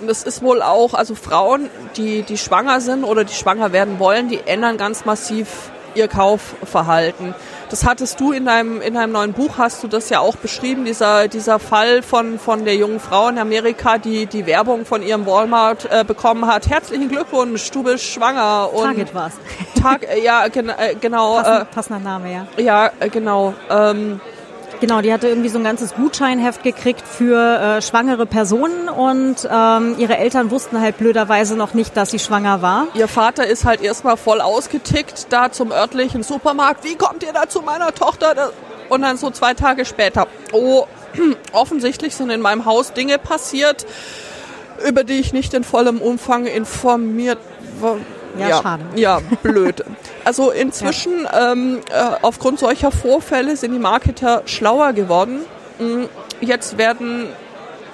Das 0.06 0.22
ist 0.22 0.42
wohl 0.42 0.60
auch, 0.60 0.92
also 0.92 1.14
Frauen, 1.14 1.70
die, 1.96 2.24
die 2.24 2.36
schwanger 2.36 2.82
sind 2.82 3.04
oder 3.04 3.24
die 3.24 3.32
schwanger 3.32 3.72
werden 3.72 3.98
wollen, 3.98 4.28
die 4.28 4.40
ändern 4.44 4.76
ganz 4.76 5.06
massiv 5.06 5.70
ihr 5.94 6.08
Kaufverhalten. 6.08 7.34
Das 7.70 7.84
hattest 7.84 8.20
du 8.20 8.32
in 8.32 8.44
deinem, 8.44 8.80
in 8.80 8.94
deinem 8.94 9.12
neuen 9.12 9.32
Buch, 9.32 9.58
hast 9.58 9.82
du 9.82 9.88
das 9.88 10.08
ja 10.10 10.20
auch 10.20 10.36
beschrieben, 10.36 10.84
dieser, 10.84 11.28
dieser 11.28 11.58
Fall 11.58 12.02
von, 12.02 12.38
von 12.38 12.64
der 12.64 12.76
jungen 12.76 13.00
Frau 13.00 13.28
in 13.28 13.38
Amerika, 13.38 13.98
die 13.98 14.26
die 14.26 14.46
Werbung 14.46 14.84
von 14.84 15.02
ihrem 15.02 15.26
Walmart 15.26 15.88
äh, 15.90 16.04
bekommen 16.04 16.46
hat. 16.46 16.68
Herzlichen 16.68 17.08
Glückwunsch, 17.08 17.70
du 17.70 17.82
bist 17.82 18.04
schwanger. 18.04 18.70
Und 18.72 18.84
Target 18.84 19.14
war's. 19.14 19.32
Tag, 19.80 20.06
ja, 20.22 20.46
gen, 20.48 20.68
äh, 20.68 20.94
genau. 21.00 21.36
Passend, 21.36 21.62
äh, 21.62 21.74
passender 21.74 22.00
Name, 22.00 22.32
ja. 22.32 22.46
Ja, 22.58 22.90
äh, 23.00 23.08
genau. 23.08 23.54
Ähm, 23.70 24.20
Genau, 24.84 25.00
die 25.00 25.14
hatte 25.14 25.28
irgendwie 25.28 25.48
so 25.48 25.56
ein 25.56 25.64
ganzes 25.64 25.94
Gutscheinheft 25.94 26.62
gekriegt 26.62 27.08
für 27.08 27.38
äh, 27.38 27.80
schwangere 27.80 28.26
Personen 28.26 28.90
und 28.90 29.48
ähm, 29.50 29.94
ihre 29.96 30.18
Eltern 30.18 30.50
wussten 30.50 30.78
halt 30.78 30.98
blöderweise 30.98 31.56
noch 31.56 31.72
nicht, 31.72 31.96
dass 31.96 32.10
sie 32.10 32.18
schwanger 32.18 32.60
war. 32.60 32.88
Ihr 32.92 33.08
Vater 33.08 33.46
ist 33.46 33.64
halt 33.64 33.80
erstmal 33.80 34.18
voll 34.18 34.42
ausgetickt 34.42 35.28
da 35.30 35.50
zum 35.50 35.72
örtlichen 35.72 36.22
Supermarkt. 36.22 36.84
Wie 36.84 36.96
kommt 36.96 37.22
ihr 37.22 37.32
da 37.32 37.48
zu 37.48 37.62
meiner 37.62 37.94
Tochter? 37.94 38.52
Und 38.90 39.00
dann 39.00 39.16
so 39.16 39.30
zwei 39.30 39.54
Tage 39.54 39.86
später, 39.86 40.26
oh, 40.52 40.84
offensichtlich 41.52 42.14
sind 42.14 42.28
in 42.28 42.42
meinem 42.42 42.66
Haus 42.66 42.92
Dinge 42.92 43.18
passiert, 43.18 43.86
über 44.86 45.02
die 45.02 45.14
ich 45.14 45.32
nicht 45.32 45.54
in 45.54 45.64
vollem 45.64 46.02
Umfang 46.02 46.44
informiert 46.44 47.38
war. 47.80 47.96
Ja, 48.38 48.48
ja, 48.48 48.62
schade. 48.62 48.84
Ja, 48.96 49.20
blöd. 49.42 49.84
Also 50.24 50.50
inzwischen, 50.50 51.24
ja. 51.24 51.52
ähm, 51.52 51.80
äh, 51.90 52.16
aufgrund 52.22 52.58
solcher 52.58 52.90
Vorfälle 52.90 53.56
sind 53.56 53.72
die 53.72 53.78
Marketer 53.78 54.42
schlauer 54.46 54.92
geworden. 54.92 55.40
Mm, 55.78 56.04
jetzt 56.40 56.78
werden 56.78 57.28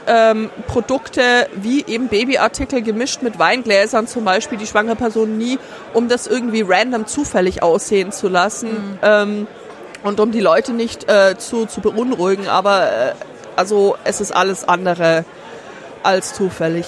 ähm, 0.07 0.51
Produkte 0.67 1.49
wie 1.55 1.85
eben 1.87 2.09
Babyartikel 2.09 2.83
gemischt 2.83 3.23
mit 3.23 3.39
Weingläsern 3.39 4.07
zum 4.07 4.25
Beispiel, 4.25 4.59
die 4.59 4.67
schwangere 4.67 4.97
Person 4.97 5.39
nie, 5.39 5.59
um 5.95 6.09
das 6.09 6.27
irgendwie 6.27 6.65
random 6.67 7.07
zufällig 7.07 7.63
aussehen 7.63 8.13
zu 8.13 8.29
lassen 8.29 8.69
mhm. 8.69 8.99
ähm, 9.03 9.47
und 10.03 10.21
um 10.21 10.33
die 10.33 10.41
Leute 10.41 10.73
nicht 10.73 11.09
äh, 11.09 11.37
zu, 11.39 11.67
zu 11.67 11.81
beunruhigen. 11.81 12.49
Aber 12.49 12.91
äh, 12.91 13.13
also 13.57 13.97
es 14.05 14.21
ist 14.21 14.33
alles 14.33 14.67
andere 14.67 15.25
als 16.03 16.35
zufällig. 16.35 16.87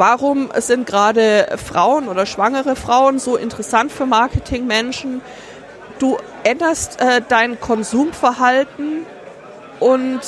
Warum 0.00 0.48
sind 0.56 0.86
gerade 0.86 1.58
Frauen 1.62 2.08
oder 2.08 2.24
schwangere 2.24 2.74
Frauen 2.74 3.18
so 3.18 3.36
interessant 3.36 3.92
für 3.92 4.06
Marketingmenschen? 4.06 5.20
Du 5.98 6.16
änderst 6.42 7.02
äh, 7.02 7.20
dein 7.28 7.60
Konsumverhalten 7.60 9.04
und 9.78 10.20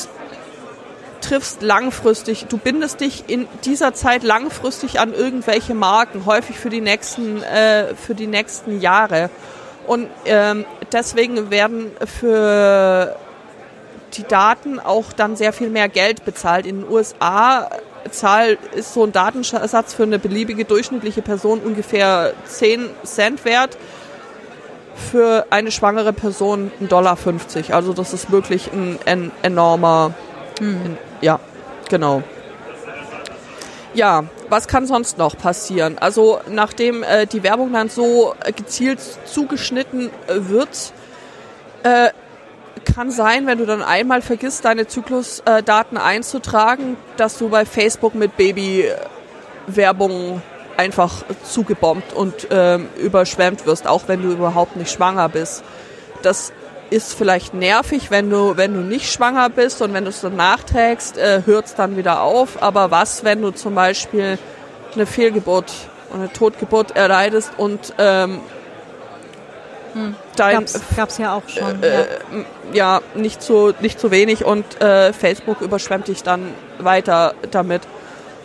triffst 1.22 1.62
langfristig, 1.62 2.48
du 2.50 2.58
bindest 2.58 3.00
dich 3.00 3.24
in 3.28 3.48
dieser 3.64 3.94
Zeit 3.94 4.24
langfristig 4.24 5.00
an 5.00 5.14
irgendwelche 5.14 5.72
Marken, 5.72 6.26
häufig 6.26 6.58
für 6.58 6.68
die 6.68 6.82
nächsten, 6.82 7.42
äh, 7.42 7.94
für 7.94 8.14
die 8.14 8.26
nächsten 8.26 8.78
Jahre. 8.78 9.30
Und 9.86 10.10
ähm, 10.26 10.66
deswegen 10.92 11.50
werden 11.50 11.92
für 12.04 13.16
die 14.18 14.24
Daten 14.24 14.78
auch 14.80 15.14
dann 15.14 15.34
sehr 15.34 15.54
viel 15.54 15.70
mehr 15.70 15.88
Geld 15.88 16.26
bezahlt. 16.26 16.66
In 16.66 16.82
den 16.82 16.90
USA 16.90 17.70
Zahl 18.10 18.58
ist 18.74 18.94
so 18.94 19.04
ein 19.04 19.12
Datensatz 19.12 19.94
für 19.94 20.02
eine 20.02 20.18
beliebige 20.18 20.64
durchschnittliche 20.64 21.22
Person 21.22 21.60
ungefähr 21.60 22.32
10 22.44 22.90
Cent 23.04 23.44
wert. 23.44 23.76
Für 24.94 25.46
eine 25.50 25.70
schwangere 25.70 26.12
Person 26.12 26.70
1,50 26.80 26.88
Dollar. 26.88 27.16
Also 27.70 27.92
das 27.92 28.12
ist 28.12 28.30
wirklich 28.30 28.70
ein, 28.72 28.98
ein 29.06 29.32
enormer, 29.42 30.12
hm. 30.58 30.80
ein, 30.84 30.98
ja, 31.20 31.40
genau. 31.88 32.22
Ja, 33.94 34.24
was 34.48 34.68
kann 34.68 34.86
sonst 34.86 35.18
noch 35.18 35.36
passieren? 35.36 35.98
Also 35.98 36.40
nachdem 36.48 37.02
äh, 37.02 37.26
die 37.26 37.42
Werbung 37.42 37.72
dann 37.72 37.88
so 37.88 38.34
gezielt 38.56 39.00
zugeschnitten 39.26 40.10
äh, 40.28 40.48
wird, 40.48 40.92
äh, 41.82 42.10
kann 42.84 43.10
sein, 43.10 43.46
wenn 43.46 43.58
du 43.58 43.66
dann 43.66 43.82
einmal 43.82 44.22
vergisst, 44.22 44.64
deine 44.64 44.86
Zyklusdaten 44.86 45.98
einzutragen, 45.98 46.96
dass 47.16 47.38
du 47.38 47.48
bei 47.48 47.64
Facebook 47.64 48.14
mit 48.14 48.36
Babywerbung 48.36 50.42
einfach 50.76 51.24
zugebombt 51.44 52.12
und 52.12 52.48
ähm, 52.50 52.88
überschwemmt 52.98 53.66
wirst, 53.66 53.86
auch 53.86 54.04
wenn 54.06 54.22
du 54.22 54.32
überhaupt 54.32 54.76
nicht 54.76 54.90
schwanger 54.90 55.28
bist. 55.28 55.62
Das 56.22 56.52
ist 56.90 57.14
vielleicht 57.14 57.54
nervig, 57.54 58.10
wenn 58.10 58.30
du, 58.30 58.56
wenn 58.56 58.74
du 58.74 58.80
nicht 58.80 59.12
schwanger 59.12 59.48
bist 59.50 59.82
und 59.82 59.94
wenn 59.94 60.04
du 60.04 60.10
es 60.10 60.20
dann 60.20 60.36
nachträgst, 60.36 61.18
äh, 61.18 61.42
hört 61.44 61.66
es 61.66 61.74
dann 61.74 61.96
wieder 61.96 62.22
auf. 62.22 62.62
Aber 62.62 62.90
was, 62.90 63.24
wenn 63.24 63.42
du 63.42 63.50
zum 63.50 63.74
Beispiel 63.74 64.38
eine 64.94 65.06
Fehlgeburt 65.06 65.72
eine 66.12 66.32
Totgeburt 66.32 66.96
erleidest 66.96 67.52
und 67.56 67.94
ähm, 67.98 68.40
hm. 69.94 70.14
Dein, 70.36 70.64
Gab 70.96 71.08
es 71.08 71.18
ja 71.18 71.34
auch 71.34 71.48
schon. 71.48 71.82
Äh, 71.82 72.06
ja. 72.72 73.00
ja. 73.00 73.00
nicht 73.14 73.42
so 73.42 73.72
nicht 73.80 74.00
so 74.00 74.10
wenig 74.10 74.44
und 74.44 74.80
äh, 74.80 75.12
Facebook 75.12 75.60
überschwemmt 75.60 76.08
dich 76.08 76.22
dann 76.22 76.54
weiter 76.78 77.34
damit. 77.50 77.82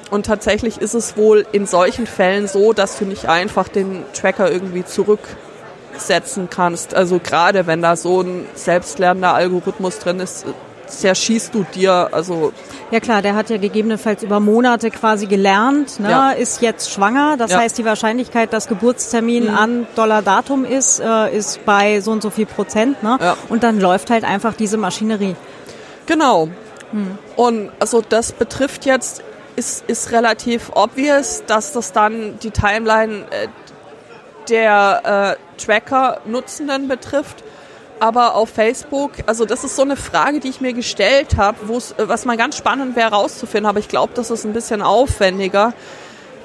Und 0.09 0.25
tatsächlich 0.25 0.77
ist 0.77 0.93
es 0.93 1.17
wohl 1.17 1.45
in 1.51 1.65
solchen 1.65 2.07
Fällen 2.07 2.47
so, 2.47 2.73
dass 2.73 2.97
du 2.97 3.05
nicht 3.05 3.27
einfach 3.27 3.67
den 3.67 4.05
Tracker 4.13 4.49
irgendwie 4.49 4.85
zurücksetzen 4.85 6.49
kannst. 6.49 6.93
Also 6.93 7.19
gerade 7.19 7.67
wenn 7.67 7.81
da 7.81 7.95
so 7.95 8.21
ein 8.21 8.45
selbstlernender 8.53 9.33
Algorithmus 9.33 9.99
drin 9.99 10.19
ist, 10.19 10.45
zerschießt 10.87 11.53
du 11.53 11.65
dir, 11.75 12.09
also. 12.11 12.53
Ja 12.91 12.99
klar, 12.99 13.21
der 13.21 13.35
hat 13.35 13.49
ja 13.49 13.57
gegebenenfalls 13.57 14.23
über 14.23 14.39
Monate 14.39 14.89
quasi 14.91 15.27
gelernt, 15.27 15.99
ne, 15.99 16.09
ja. 16.09 16.31
ist 16.31 16.61
jetzt 16.61 16.91
schwanger. 16.91 17.37
Das 17.37 17.51
ja. 17.51 17.59
heißt, 17.59 17.77
die 17.77 17.85
Wahrscheinlichkeit, 17.85 18.53
dass 18.53 18.67
Geburtstermin 18.67 19.45
mhm. 19.45 19.55
an 19.55 19.87
Dollar-Datum 19.95 20.65
ist, 20.65 20.99
äh, 20.99 21.35
ist 21.35 21.65
bei 21.65 22.01
so 22.01 22.11
und 22.11 22.21
so 22.21 22.29
viel 22.29 22.45
Prozent. 22.45 23.03
Ne? 23.03 23.17
Ja. 23.19 23.37
Und 23.49 23.63
dann 23.63 23.79
läuft 23.79 24.09
halt 24.09 24.23
einfach 24.23 24.53
diese 24.53 24.77
Maschinerie. 24.77 25.35
Genau. 26.05 26.49
Mhm. 26.91 27.17
Und 27.35 27.71
also 27.79 28.01
das 28.07 28.31
betrifft 28.31 28.85
jetzt, 28.85 29.23
ist, 29.55 29.83
ist 29.87 30.11
relativ 30.11 30.71
obvious, 30.73 31.43
dass 31.45 31.73
das 31.73 31.91
dann 31.91 32.39
die 32.39 32.51
Timeline 32.51 33.25
äh, 33.31 33.47
der 34.49 35.37
äh, 35.57 35.61
Tracker-Nutzenden 35.61 36.87
betrifft 36.87 37.43
aber 37.99 38.35
auf 38.35 38.49
Facebook, 38.49 39.11
also 39.25 39.45
das 39.45 39.63
ist 39.63 39.75
so 39.75 39.81
eine 39.81 39.95
Frage, 39.95 40.39
die 40.39 40.49
ich 40.49 40.61
mir 40.61 40.73
gestellt 40.73 41.37
habe, 41.37 41.57
was 41.97 42.25
mal 42.25 42.37
ganz 42.37 42.57
spannend 42.57 42.95
wäre 42.95 43.11
herauszufinden, 43.11 43.67
aber 43.67 43.79
ich 43.79 43.87
glaube, 43.87 44.13
das 44.15 44.29
ist 44.29 44.45
ein 44.45 44.53
bisschen 44.53 44.81
aufwendiger. 44.81 45.73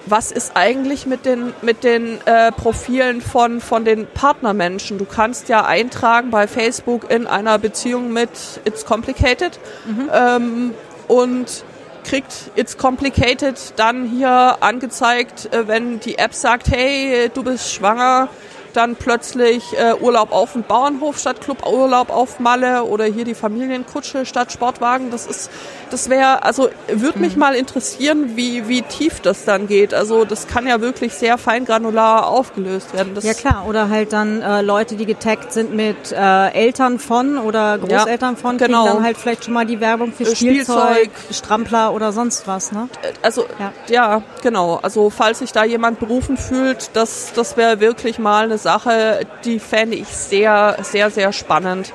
Was 0.06 0.32
ist 0.32 0.52
eigentlich 0.56 1.06
mit 1.06 1.24
den, 1.26 1.52
mit 1.62 1.84
den 1.84 2.18
äh, 2.26 2.50
Profilen 2.50 3.20
von, 3.20 3.60
von 3.60 3.84
den 3.84 4.08
Partnermenschen? 4.08 4.98
Du 4.98 5.04
kannst 5.04 5.48
ja 5.48 5.64
eintragen 5.64 6.30
bei 6.30 6.48
Facebook 6.48 7.08
in 7.08 7.28
einer 7.28 7.58
Beziehung 7.58 8.12
mit 8.12 8.30
It's 8.64 8.84
Complicated 8.84 9.60
mhm. 9.86 10.10
ähm, 10.12 10.74
und 11.06 11.64
kriegt 12.04 12.50
It's 12.56 12.76
Complicated 12.76 13.74
dann 13.76 14.04
hier 14.04 14.56
angezeigt, 14.60 15.52
äh, 15.52 15.68
wenn 15.68 16.00
die 16.00 16.18
App 16.18 16.34
sagt, 16.34 16.68
hey, 16.68 17.30
du 17.32 17.44
bist 17.44 17.72
schwanger, 17.72 18.28
dann 18.72 18.96
plötzlich 18.96 19.64
äh, 19.78 19.94
Urlaub 20.00 20.32
auf 20.32 20.52
dem 20.52 20.62
Bauernhof 20.62 21.18
statt 21.18 21.40
Cluburlaub 21.40 22.10
auf 22.10 22.40
Malle 22.40 22.84
oder 22.84 23.04
hier 23.04 23.24
die 23.24 23.34
Familienkutsche 23.34 24.26
statt 24.26 24.52
Sportwagen. 24.52 25.10
Das 25.10 25.26
ist, 25.26 25.50
das 25.90 26.08
wäre, 26.08 26.42
also 26.42 26.70
würde 26.88 27.18
mich 27.18 27.34
mhm. 27.34 27.40
mal 27.40 27.54
interessieren, 27.54 28.36
wie, 28.36 28.68
wie 28.68 28.82
tief 28.82 29.20
das 29.20 29.44
dann 29.44 29.66
geht. 29.66 29.94
Also 29.94 30.24
das 30.24 30.46
kann 30.46 30.66
ja 30.66 30.80
wirklich 30.80 31.14
sehr 31.14 31.38
feingranular 31.38 32.28
aufgelöst 32.28 32.94
werden. 32.94 33.14
Das 33.14 33.24
ja 33.24 33.34
klar, 33.34 33.64
oder 33.68 33.88
halt 33.88 34.12
dann 34.12 34.42
äh, 34.42 34.62
Leute, 34.62 34.96
die 34.96 35.06
getaggt 35.06 35.52
sind 35.52 35.74
mit 35.74 36.12
äh, 36.12 36.48
Eltern 36.52 36.98
von 36.98 37.38
oder 37.38 37.78
Großeltern 37.78 38.34
ja, 38.34 38.40
von, 38.40 38.58
genau. 38.58 38.84
kriegen 38.84 38.94
dann 38.94 39.04
halt 39.04 39.16
vielleicht 39.16 39.44
schon 39.44 39.54
mal 39.54 39.66
die 39.66 39.80
Werbung 39.80 40.12
für 40.12 40.24
Spielzeug, 40.24 40.76
Spielzeug, 40.96 41.10
Strampler 41.30 41.92
oder 41.92 42.12
sonst 42.12 42.46
was, 42.46 42.72
ne? 42.72 42.88
Äh, 43.02 43.12
also 43.22 43.46
ja. 43.58 43.72
ja, 43.88 44.22
genau. 44.42 44.78
Also 44.82 45.10
falls 45.10 45.40
sich 45.40 45.52
da 45.52 45.64
jemand 45.64 46.00
berufen 46.00 46.36
fühlt, 46.36 46.90
das, 46.94 47.32
das 47.34 47.56
wäre 47.56 47.80
wirklich 47.80 48.18
mal 48.18 48.44
eine 48.44 48.58
Sache, 48.62 49.26
die 49.44 49.58
fände 49.58 49.96
ich 49.96 50.08
sehr, 50.08 50.76
sehr, 50.82 51.10
sehr 51.10 51.32
spannend. 51.32 51.92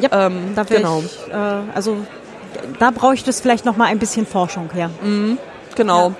Ja, 0.00 0.26
ähm, 0.26 0.52
da 0.54 0.62
genau. 0.64 1.02
Ich, 1.04 1.32
äh, 1.32 1.74
also 1.74 1.98
da 2.78 2.90
brauche 2.90 3.14
ich 3.14 3.24
das 3.24 3.40
vielleicht 3.40 3.64
noch 3.64 3.76
mal 3.76 3.86
ein 3.86 3.98
bisschen 3.98 4.26
Forschung, 4.26 4.70
ja. 4.74 4.90
Mhm, 5.02 5.38
genau. 5.74 6.14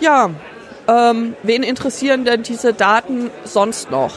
Ja, 0.00 0.28
ja 0.28 1.10
ähm, 1.10 1.34
wen 1.42 1.62
interessieren 1.62 2.24
denn 2.24 2.42
diese 2.42 2.72
Daten 2.72 3.30
sonst 3.44 3.90
noch? 3.90 4.12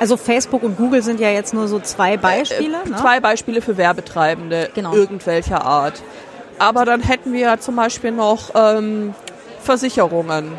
Also 0.00 0.16
Facebook 0.16 0.62
und 0.62 0.76
Google 0.76 1.02
sind 1.02 1.20
ja 1.20 1.30
jetzt 1.30 1.54
nur 1.54 1.68
so 1.68 1.78
zwei 1.78 2.16
Beispiele. 2.16 2.78
Äh, 2.84 2.88
ne? 2.88 2.96
Zwei 2.96 3.20
Beispiele 3.20 3.60
für 3.60 3.76
Werbetreibende 3.76 4.70
genau. 4.74 4.94
irgendwelcher 4.94 5.64
Art. 5.64 6.02
Aber 6.58 6.84
dann 6.84 7.00
hätten 7.00 7.32
wir 7.32 7.40
ja 7.40 7.58
zum 7.58 7.76
Beispiel 7.76 8.12
noch 8.12 8.50
ähm, 8.54 9.14
Versicherungen 9.60 10.52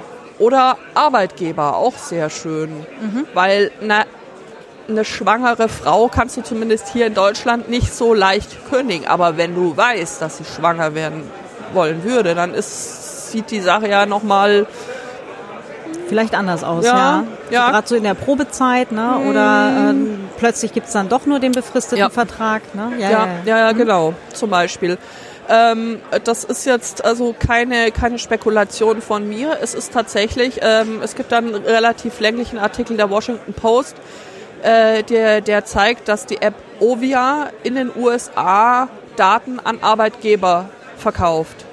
oder 0.43 0.77
Arbeitgeber, 0.93 1.77
auch 1.77 1.95
sehr 1.95 2.29
schön. 2.29 2.69
Mhm. 3.01 3.25
Weil 3.33 3.71
na, 3.81 4.03
eine 4.89 5.05
schwangere 5.05 5.69
Frau 5.69 6.09
kannst 6.09 6.35
du 6.35 6.41
zumindest 6.41 6.89
hier 6.89 7.07
in 7.07 7.13
Deutschland 7.13 7.69
nicht 7.69 7.93
so 7.93 8.13
leicht 8.13 8.69
kündigen. 8.69 9.07
Aber 9.07 9.37
wenn 9.37 9.55
du 9.55 9.75
weißt, 9.75 10.21
dass 10.21 10.37
sie 10.37 10.45
schwanger 10.45 10.95
werden 10.95 11.23
wollen 11.73 12.03
würde, 12.03 12.35
dann 12.35 12.53
ist, 12.53 13.31
sieht 13.31 13.51
die 13.51 13.61
Sache 13.61 13.87
ja 13.87 14.05
nochmal 14.05 14.67
vielleicht 16.09 16.35
anders 16.35 16.63
aus, 16.63 16.85
ja. 16.85 16.91
ja. 16.91 17.23
ja. 17.49 17.71
Gerade 17.71 17.87
so 17.87 17.95
in 17.95 18.03
der 18.03 18.13
Probezeit, 18.13 18.91
ne? 18.91 19.15
Mhm. 19.19 19.29
Oder 19.29 19.89
ähm, 19.89 20.19
plötzlich 20.37 20.73
gibt 20.73 20.87
es 20.87 20.93
dann 20.93 21.07
doch 21.07 21.25
nur 21.25 21.39
den 21.39 21.53
befristeten 21.53 21.99
ja. 21.99 22.09
Vertrag. 22.09 22.75
Ne? 22.75 22.91
Ja, 22.99 23.09
ja, 23.09 23.27
ja, 23.45 23.57
ja, 23.59 23.73
mhm. 23.73 23.77
genau, 23.77 24.13
zum 24.33 24.49
Beispiel. 24.49 24.97
Ähm, 25.49 25.99
das 26.23 26.43
ist 26.43 26.65
jetzt 26.65 27.03
also 27.03 27.35
keine, 27.37 27.91
keine 27.91 28.19
Spekulation 28.19 29.01
von 29.01 29.27
mir. 29.27 29.57
Es 29.61 29.73
ist 29.73 29.93
tatsächlich, 29.93 30.59
ähm, 30.61 31.01
es 31.03 31.15
gibt 31.15 31.33
einen 31.33 31.55
relativ 31.55 32.19
länglichen 32.19 32.57
Artikel 32.57 32.97
der 32.97 33.09
Washington 33.09 33.53
Post, 33.53 33.95
äh, 34.61 35.03
der, 35.03 35.41
der 35.41 35.65
zeigt, 35.65 36.07
dass 36.07 36.25
die 36.25 36.41
App 36.41 36.55
Ovia 36.79 37.49
in 37.63 37.75
den 37.75 37.91
USA 37.95 38.87
Daten 39.15 39.59
an 39.59 39.79
Arbeitgeber 39.81 40.69
verkauft. 40.97 41.65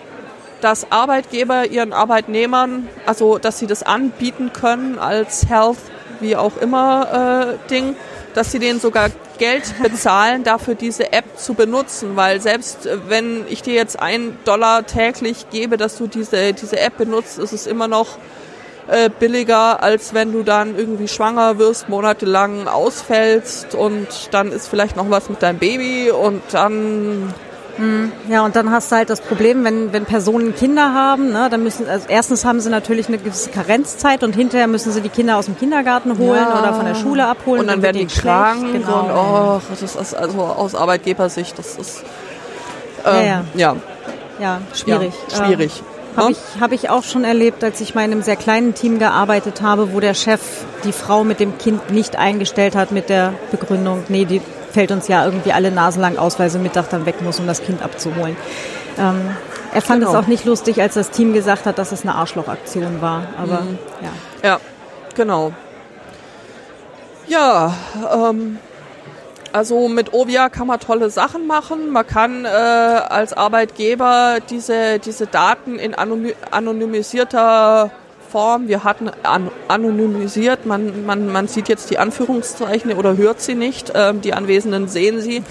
Dass 0.60 0.90
Arbeitgeber 0.90 1.66
ihren 1.66 1.92
Arbeitnehmern, 1.92 2.88
also 3.06 3.38
dass 3.38 3.58
sie 3.58 3.66
das 3.66 3.82
anbieten 3.82 4.52
können 4.52 4.98
als 4.98 5.48
Health, 5.48 5.78
wie 6.20 6.36
auch 6.36 6.56
immer 6.58 7.56
äh, 7.64 7.68
Ding, 7.68 7.96
dass 8.34 8.52
sie 8.52 8.58
denen 8.58 8.80
sogar 8.80 9.08
Geld 9.40 9.74
bezahlen, 9.82 10.44
dafür 10.44 10.76
diese 10.76 11.12
App 11.12 11.36
zu 11.36 11.54
benutzen, 11.54 12.14
weil 12.14 12.40
selbst 12.40 12.86
äh, 12.86 12.98
wenn 13.08 13.44
ich 13.48 13.62
dir 13.62 13.74
jetzt 13.74 13.98
einen 13.98 14.38
Dollar 14.44 14.86
täglich 14.86 15.50
gebe, 15.50 15.76
dass 15.76 15.96
du 15.98 16.06
diese, 16.06 16.52
diese 16.52 16.78
App 16.78 16.98
benutzt, 16.98 17.40
ist 17.40 17.52
es 17.52 17.66
immer 17.66 17.88
noch 17.88 18.18
äh, 18.86 19.08
billiger, 19.08 19.82
als 19.82 20.14
wenn 20.14 20.32
du 20.32 20.42
dann 20.42 20.76
irgendwie 20.78 21.08
schwanger 21.08 21.58
wirst, 21.58 21.88
monatelang 21.88 22.68
ausfällst 22.68 23.74
und 23.74 24.06
dann 24.30 24.52
ist 24.52 24.68
vielleicht 24.68 24.96
noch 24.96 25.10
was 25.10 25.28
mit 25.28 25.42
deinem 25.42 25.58
Baby 25.58 26.10
und 26.10 26.42
dann. 26.52 27.34
Ja, 28.28 28.44
und 28.44 28.56
dann 28.56 28.70
hast 28.70 28.92
du 28.92 28.96
halt 28.96 29.08
das 29.10 29.20
Problem, 29.20 29.64
wenn, 29.64 29.92
wenn 29.92 30.04
Personen 30.04 30.54
Kinder 30.54 30.92
haben, 30.92 31.32
ne, 31.32 31.48
dann 31.50 31.62
müssen, 31.62 31.88
also 31.88 32.06
erstens 32.08 32.44
haben 32.44 32.60
sie 32.60 32.68
natürlich 32.68 33.08
eine 33.08 33.18
gewisse 33.18 33.50
Karenzzeit 33.50 34.22
und 34.22 34.34
hinterher 34.36 34.66
müssen 34.66 34.92
sie 34.92 35.00
die 35.00 35.08
Kinder 35.08 35.36
aus 35.38 35.46
dem 35.46 35.56
Kindergarten 35.58 36.18
holen 36.18 36.40
Ja. 36.48 36.58
oder 36.58 36.74
von 36.74 36.84
der 36.84 36.94
Schule 36.94 37.26
abholen. 37.26 37.62
und 37.62 37.66
dann 37.68 37.80
werden 37.82 37.96
die 37.98 38.06
krank. 38.06 38.72
Genau. 38.72 39.00
und 39.00 39.10
oh, 39.10 39.60
das 39.70 39.82
ist 39.82 40.14
also 40.14 40.40
aus 40.42 40.74
Arbeitgebersicht, 40.74 41.58
das 41.58 41.76
ist 41.76 42.02
Ja, 43.04 43.20
ähm, 43.20 43.26
ja. 43.26 43.44
ja, 43.56 43.76
ja, 44.40 44.60
schwierig. 44.74 45.12
Ja, 45.30 45.44
schwierig. 45.46 45.82
Habe 46.16 46.30
Ne? 46.32 46.32
ich, 46.32 46.60
hab 46.60 46.72
ich 46.72 46.90
auch 46.90 47.04
schon 47.04 47.22
erlebt, 47.24 47.62
als 47.62 47.80
ich 47.80 47.94
mal 47.94 48.04
in 48.04 48.10
einem 48.12 48.22
sehr 48.22 48.34
kleinen 48.36 48.74
Team 48.74 48.98
gearbeitet 48.98 49.62
habe, 49.62 49.94
wo 49.94 50.00
der 50.00 50.14
Chef 50.14 50.40
die 50.84 50.92
Frau 50.92 51.22
mit 51.24 51.38
dem 51.40 51.56
Kind 51.56 51.90
nicht 51.92 52.16
eingestellt 52.16 52.74
hat 52.74 52.90
mit 52.90 53.08
der 53.08 53.32
Begründung, 53.52 54.02
nee, 54.08 54.24
die 54.24 54.42
fällt 54.72 54.90
uns 54.92 55.08
ja 55.08 55.24
irgendwie 55.24 55.52
alle 55.52 55.70
nasenlang 55.70 56.18
aus, 56.18 56.38
weil 56.38 56.50
sie 56.50 56.58
Mittag 56.58 56.88
dann 56.90 57.06
weg 57.06 57.20
muss, 57.22 57.38
um 57.40 57.46
das 57.46 57.62
Kind 57.62 57.82
abzuholen. 57.82 58.36
Ähm, 58.98 59.20
er 59.72 59.82
fand 59.82 60.00
Genau. 60.00 60.12
es 60.12 60.16
auch 60.24 60.26
nicht 60.28 60.44
lustig, 60.44 60.80
als 60.82 60.94
das 60.94 61.10
Team 61.10 61.32
gesagt 61.32 61.66
hat, 61.66 61.78
dass 61.78 61.92
es 61.92 62.02
eine 62.02 62.14
Arschlochaktion 62.14 63.00
war. 63.00 63.22
Aber 63.38 63.60
Mhm. 63.62 63.78
ja. 64.42 64.48
Ja, 64.48 64.60
genau. 65.14 65.52
Ja, 67.28 67.74
ähm, 68.12 68.58
also 69.52 69.88
mit 69.88 70.12
Ovia 70.12 70.48
kann 70.48 70.66
man 70.66 70.80
tolle 70.80 71.10
Sachen 71.10 71.46
machen. 71.46 71.90
Man 71.90 72.06
kann 72.06 72.44
äh, 72.44 72.48
als 72.48 73.32
Arbeitgeber 73.32 74.38
diese, 74.48 74.98
diese 74.98 75.26
Daten 75.26 75.78
in 75.78 75.94
anony 75.94 76.34
anonymisierter 76.50 77.90
Form, 78.30 78.68
wir 78.68 78.84
hatten 78.84 79.10
an, 79.22 79.50
anonymisiert, 79.68 80.66
man, 80.66 81.04
man, 81.04 81.32
man 81.32 81.48
sieht 81.48 81.68
jetzt 81.68 81.90
die 81.90 81.98
Anführungszeichen 81.98 82.92
oder 82.92 83.16
hört 83.16 83.40
sie 83.40 83.54
nicht, 83.54 83.92
ähm, 83.94 84.20
die 84.20 84.34
Anwesenden 84.34 84.88
sehen 84.88 85.20
sie, 85.20 85.42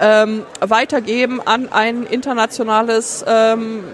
ähm, 0.00 0.44
weitergeben 0.60 1.40
an 1.44 1.70
ein 1.70 2.04
internationales 2.04 3.24
ähm, 3.28 3.84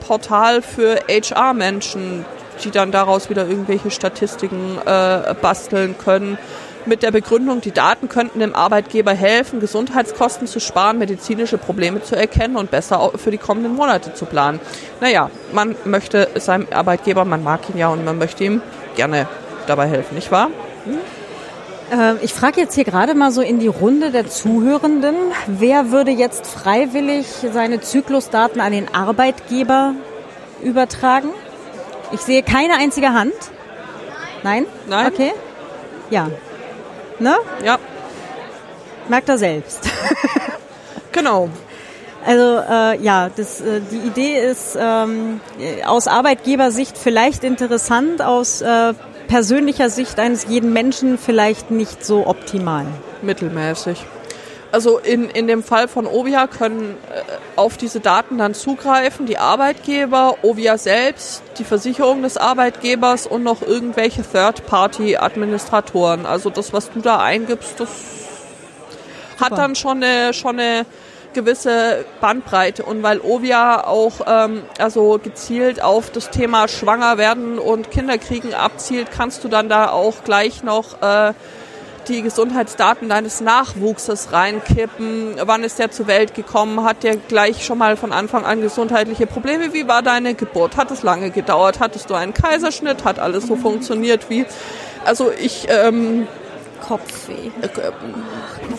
Portal 0.00 0.62
für 0.62 1.00
HR-Menschen, 1.08 2.24
die 2.64 2.70
dann 2.70 2.90
daraus 2.90 3.30
wieder 3.30 3.46
irgendwelche 3.46 3.90
Statistiken 3.90 4.78
äh, 4.84 5.34
basteln 5.40 5.96
können. 5.96 6.38
Mit 6.86 7.02
der 7.02 7.10
Begründung, 7.10 7.60
die 7.60 7.72
Daten 7.72 8.08
könnten 8.08 8.40
dem 8.40 8.54
Arbeitgeber 8.54 9.12
helfen, 9.12 9.60
Gesundheitskosten 9.60 10.46
zu 10.46 10.60
sparen, 10.60 10.98
medizinische 10.98 11.58
Probleme 11.58 12.02
zu 12.02 12.16
erkennen 12.16 12.56
und 12.56 12.70
besser 12.70 13.12
für 13.16 13.30
die 13.30 13.38
kommenden 13.38 13.74
Monate 13.74 14.14
zu 14.14 14.24
planen. 14.24 14.60
Naja, 15.00 15.30
man 15.52 15.76
möchte 15.84 16.28
seinem 16.36 16.66
Arbeitgeber, 16.70 17.24
man 17.24 17.44
mag 17.44 17.68
ihn 17.68 17.76
ja 17.76 17.88
und 17.88 18.04
man 18.04 18.16
möchte 18.16 18.44
ihm 18.44 18.62
gerne 18.96 19.28
dabei 19.66 19.88
helfen, 19.88 20.14
nicht 20.14 20.32
wahr? 20.32 20.50
Äh, 21.92 22.14
ich 22.24 22.32
frage 22.32 22.60
jetzt 22.60 22.74
hier 22.74 22.84
gerade 22.84 23.14
mal 23.14 23.30
so 23.30 23.42
in 23.42 23.58
die 23.58 23.66
Runde 23.66 24.10
der 24.10 24.28
Zuhörenden. 24.28 25.16
Wer 25.46 25.90
würde 25.90 26.10
jetzt 26.10 26.46
freiwillig 26.46 27.26
seine 27.52 27.80
Zyklusdaten 27.80 28.60
an 28.60 28.72
den 28.72 28.92
Arbeitgeber 28.94 29.94
übertragen? 30.62 31.28
Ich 32.12 32.20
sehe 32.20 32.42
keine 32.42 32.74
einzige 32.74 33.12
Hand. 33.12 33.34
Nein? 34.42 34.66
Nein? 34.88 35.06
Okay. 35.08 35.32
Ja. 36.10 36.28
Ne? 37.20 37.36
Ja, 37.64 37.78
Merkt 39.10 39.28
er 39.28 39.38
selbst. 39.38 39.90
genau. 41.12 41.48
Also 42.24 42.58
äh, 42.58 43.02
ja, 43.02 43.28
das, 43.34 43.60
äh, 43.60 43.80
die 43.90 43.96
Idee 43.96 44.38
ist 44.38 44.78
ähm, 44.80 45.40
äh, 45.58 45.82
aus 45.84 46.06
Arbeitgebersicht 46.06 46.96
vielleicht 46.96 47.42
interessant, 47.42 48.22
aus 48.22 48.60
äh, 48.60 48.94
persönlicher 49.26 49.90
Sicht 49.90 50.20
eines 50.20 50.46
jeden 50.46 50.72
Menschen 50.72 51.18
vielleicht 51.18 51.72
nicht 51.72 52.04
so 52.04 52.26
optimal. 52.26 52.86
mittelmäßig. 53.22 54.04
Also 54.72 54.98
in, 54.98 55.30
in 55.30 55.48
dem 55.48 55.64
Fall 55.64 55.88
von 55.88 56.06
Ovia 56.06 56.46
können 56.46 56.96
äh, 57.10 57.22
auf 57.56 57.76
diese 57.76 57.98
Daten 58.00 58.38
dann 58.38 58.54
zugreifen 58.54 59.26
die 59.26 59.38
Arbeitgeber, 59.38 60.36
Ovia 60.42 60.78
selbst, 60.78 61.42
die 61.58 61.64
Versicherung 61.64 62.22
des 62.22 62.36
Arbeitgebers 62.36 63.26
und 63.26 63.42
noch 63.42 63.62
irgendwelche 63.62 64.22
Third-Party-Administratoren. 64.22 66.24
Also 66.24 66.50
das, 66.50 66.72
was 66.72 66.88
du 66.90 67.00
da 67.00 67.18
eingibst, 67.18 67.80
das 67.80 67.88
hat 69.40 69.58
dann 69.58 69.74
schon 69.74 70.02
eine, 70.02 70.34
schon 70.34 70.60
eine 70.60 70.86
gewisse 71.32 72.04
Bandbreite 72.20 72.84
und 72.84 73.02
weil 73.02 73.20
Ovia 73.20 73.86
auch 73.86 74.20
ähm, 74.26 74.62
also 74.78 75.18
gezielt 75.22 75.82
auf 75.82 76.10
das 76.10 76.30
Thema 76.30 76.68
Schwanger 76.68 77.18
werden 77.18 77.58
und 77.58 77.90
Kinderkriegen 77.90 78.54
abzielt, 78.54 79.10
kannst 79.10 79.44
du 79.44 79.48
dann 79.48 79.68
da 79.68 79.90
auch 79.90 80.24
gleich 80.24 80.62
noch 80.62 81.02
äh, 81.02 81.32
die 82.08 82.22
Gesundheitsdaten 82.22 83.08
deines 83.08 83.40
Nachwuchses 83.40 84.32
reinkippen. 84.32 85.36
Wann 85.44 85.64
ist 85.64 85.78
der 85.78 85.90
zur 85.90 86.06
Welt 86.06 86.34
gekommen? 86.34 86.84
Hat 86.84 87.02
der 87.02 87.16
gleich 87.16 87.64
schon 87.64 87.78
mal 87.78 87.96
von 87.96 88.12
Anfang 88.12 88.44
an 88.44 88.60
gesundheitliche 88.60 89.26
Probleme? 89.26 89.72
Wie 89.72 89.86
war 89.88 90.02
deine 90.02 90.34
Geburt? 90.34 90.76
Hat 90.76 90.90
es 90.90 91.02
lange 91.02 91.30
gedauert? 91.30 91.80
Hattest 91.80 92.10
du 92.10 92.14
einen 92.14 92.34
Kaiserschnitt? 92.34 93.04
Hat 93.04 93.18
alles 93.18 93.46
so 93.46 93.56
funktioniert 93.56 94.30
wie? 94.30 94.46
Also 95.04 95.30
ich 95.30 95.66
ähm, 95.68 96.26
Kopfweh. 96.80 97.50
äh, 97.62 97.92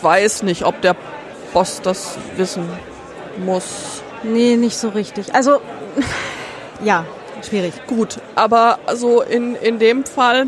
weiß 0.01 0.43
nicht, 0.43 0.65
ob 0.65 0.81
der 0.81 0.95
Boss 1.53 1.81
das 1.81 2.17
wissen 2.37 2.67
muss. 3.37 4.01
Nee, 4.23 4.55
nicht 4.57 4.77
so 4.77 4.89
richtig. 4.89 5.33
Also 5.33 5.61
ja, 6.83 7.05
schwierig. 7.47 7.73
Gut, 7.87 8.19
aber 8.35 8.79
also 8.85 9.21
in, 9.21 9.55
in 9.55 9.79
dem 9.79 10.05
Fall 10.05 10.47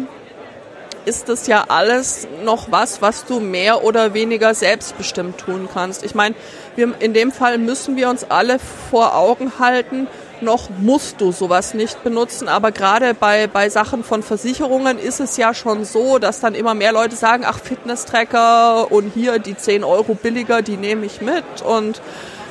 ist 1.06 1.30
das 1.30 1.48
ja 1.48 1.66
alles 1.68 2.28
noch 2.44 2.72
was, 2.72 3.02
was 3.02 3.26
du 3.26 3.40
mehr 3.40 3.84
oder 3.84 4.14
weniger 4.14 4.54
selbstbestimmt 4.54 5.38
tun 5.38 5.68
kannst. 5.74 6.04
Ich 6.04 6.16
meine, 6.16 6.36
wir, 6.76 6.94
in 7.00 7.14
dem 7.14 7.32
Fall 7.32 7.58
müssen 7.58 7.96
wir 7.96 8.10
uns 8.10 8.26
alle 8.30 8.58
vor 8.90 9.16
Augen 9.16 9.54
halten, 9.60 10.08
noch 10.42 10.70
musst 10.70 11.22
du 11.22 11.32
sowas 11.32 11.74
nicht 11.74 12.04
benutzen, 12.04 12.48
aber 12.50 12.72
gerade 12.72 13.14
bei, 13.14 13.48
bei 13.48 13.70
Sachen 13.70 14.04
von 14.04 14.24
Versicherungen 14.24 15.00
ist 15.00 15.20
es 15.20 15.38
ja 15.38 15.54
schon 15.54 15.86
so, 15.86 16.20
dass 16.20 16.42
dann 16.42 16.54
immer 16.54 16.74
mehr 16.74 16.92
Leute 16.92 17.16
sagen, 17.16 17.44
ach 17.48 17.60
Fitness-Tracker 17.60 18.92
und 18.92 19.12
hier 19.14 19.40
die 19.40 19.56
10 19.56 19.84
Euro 19.84 20.16
billiger, 20.16 20.62
die 20.62 20.78
nehme 20.78 21.06
ich 21.06 21.22
mit 21.22 21.62
und 21.66 22.02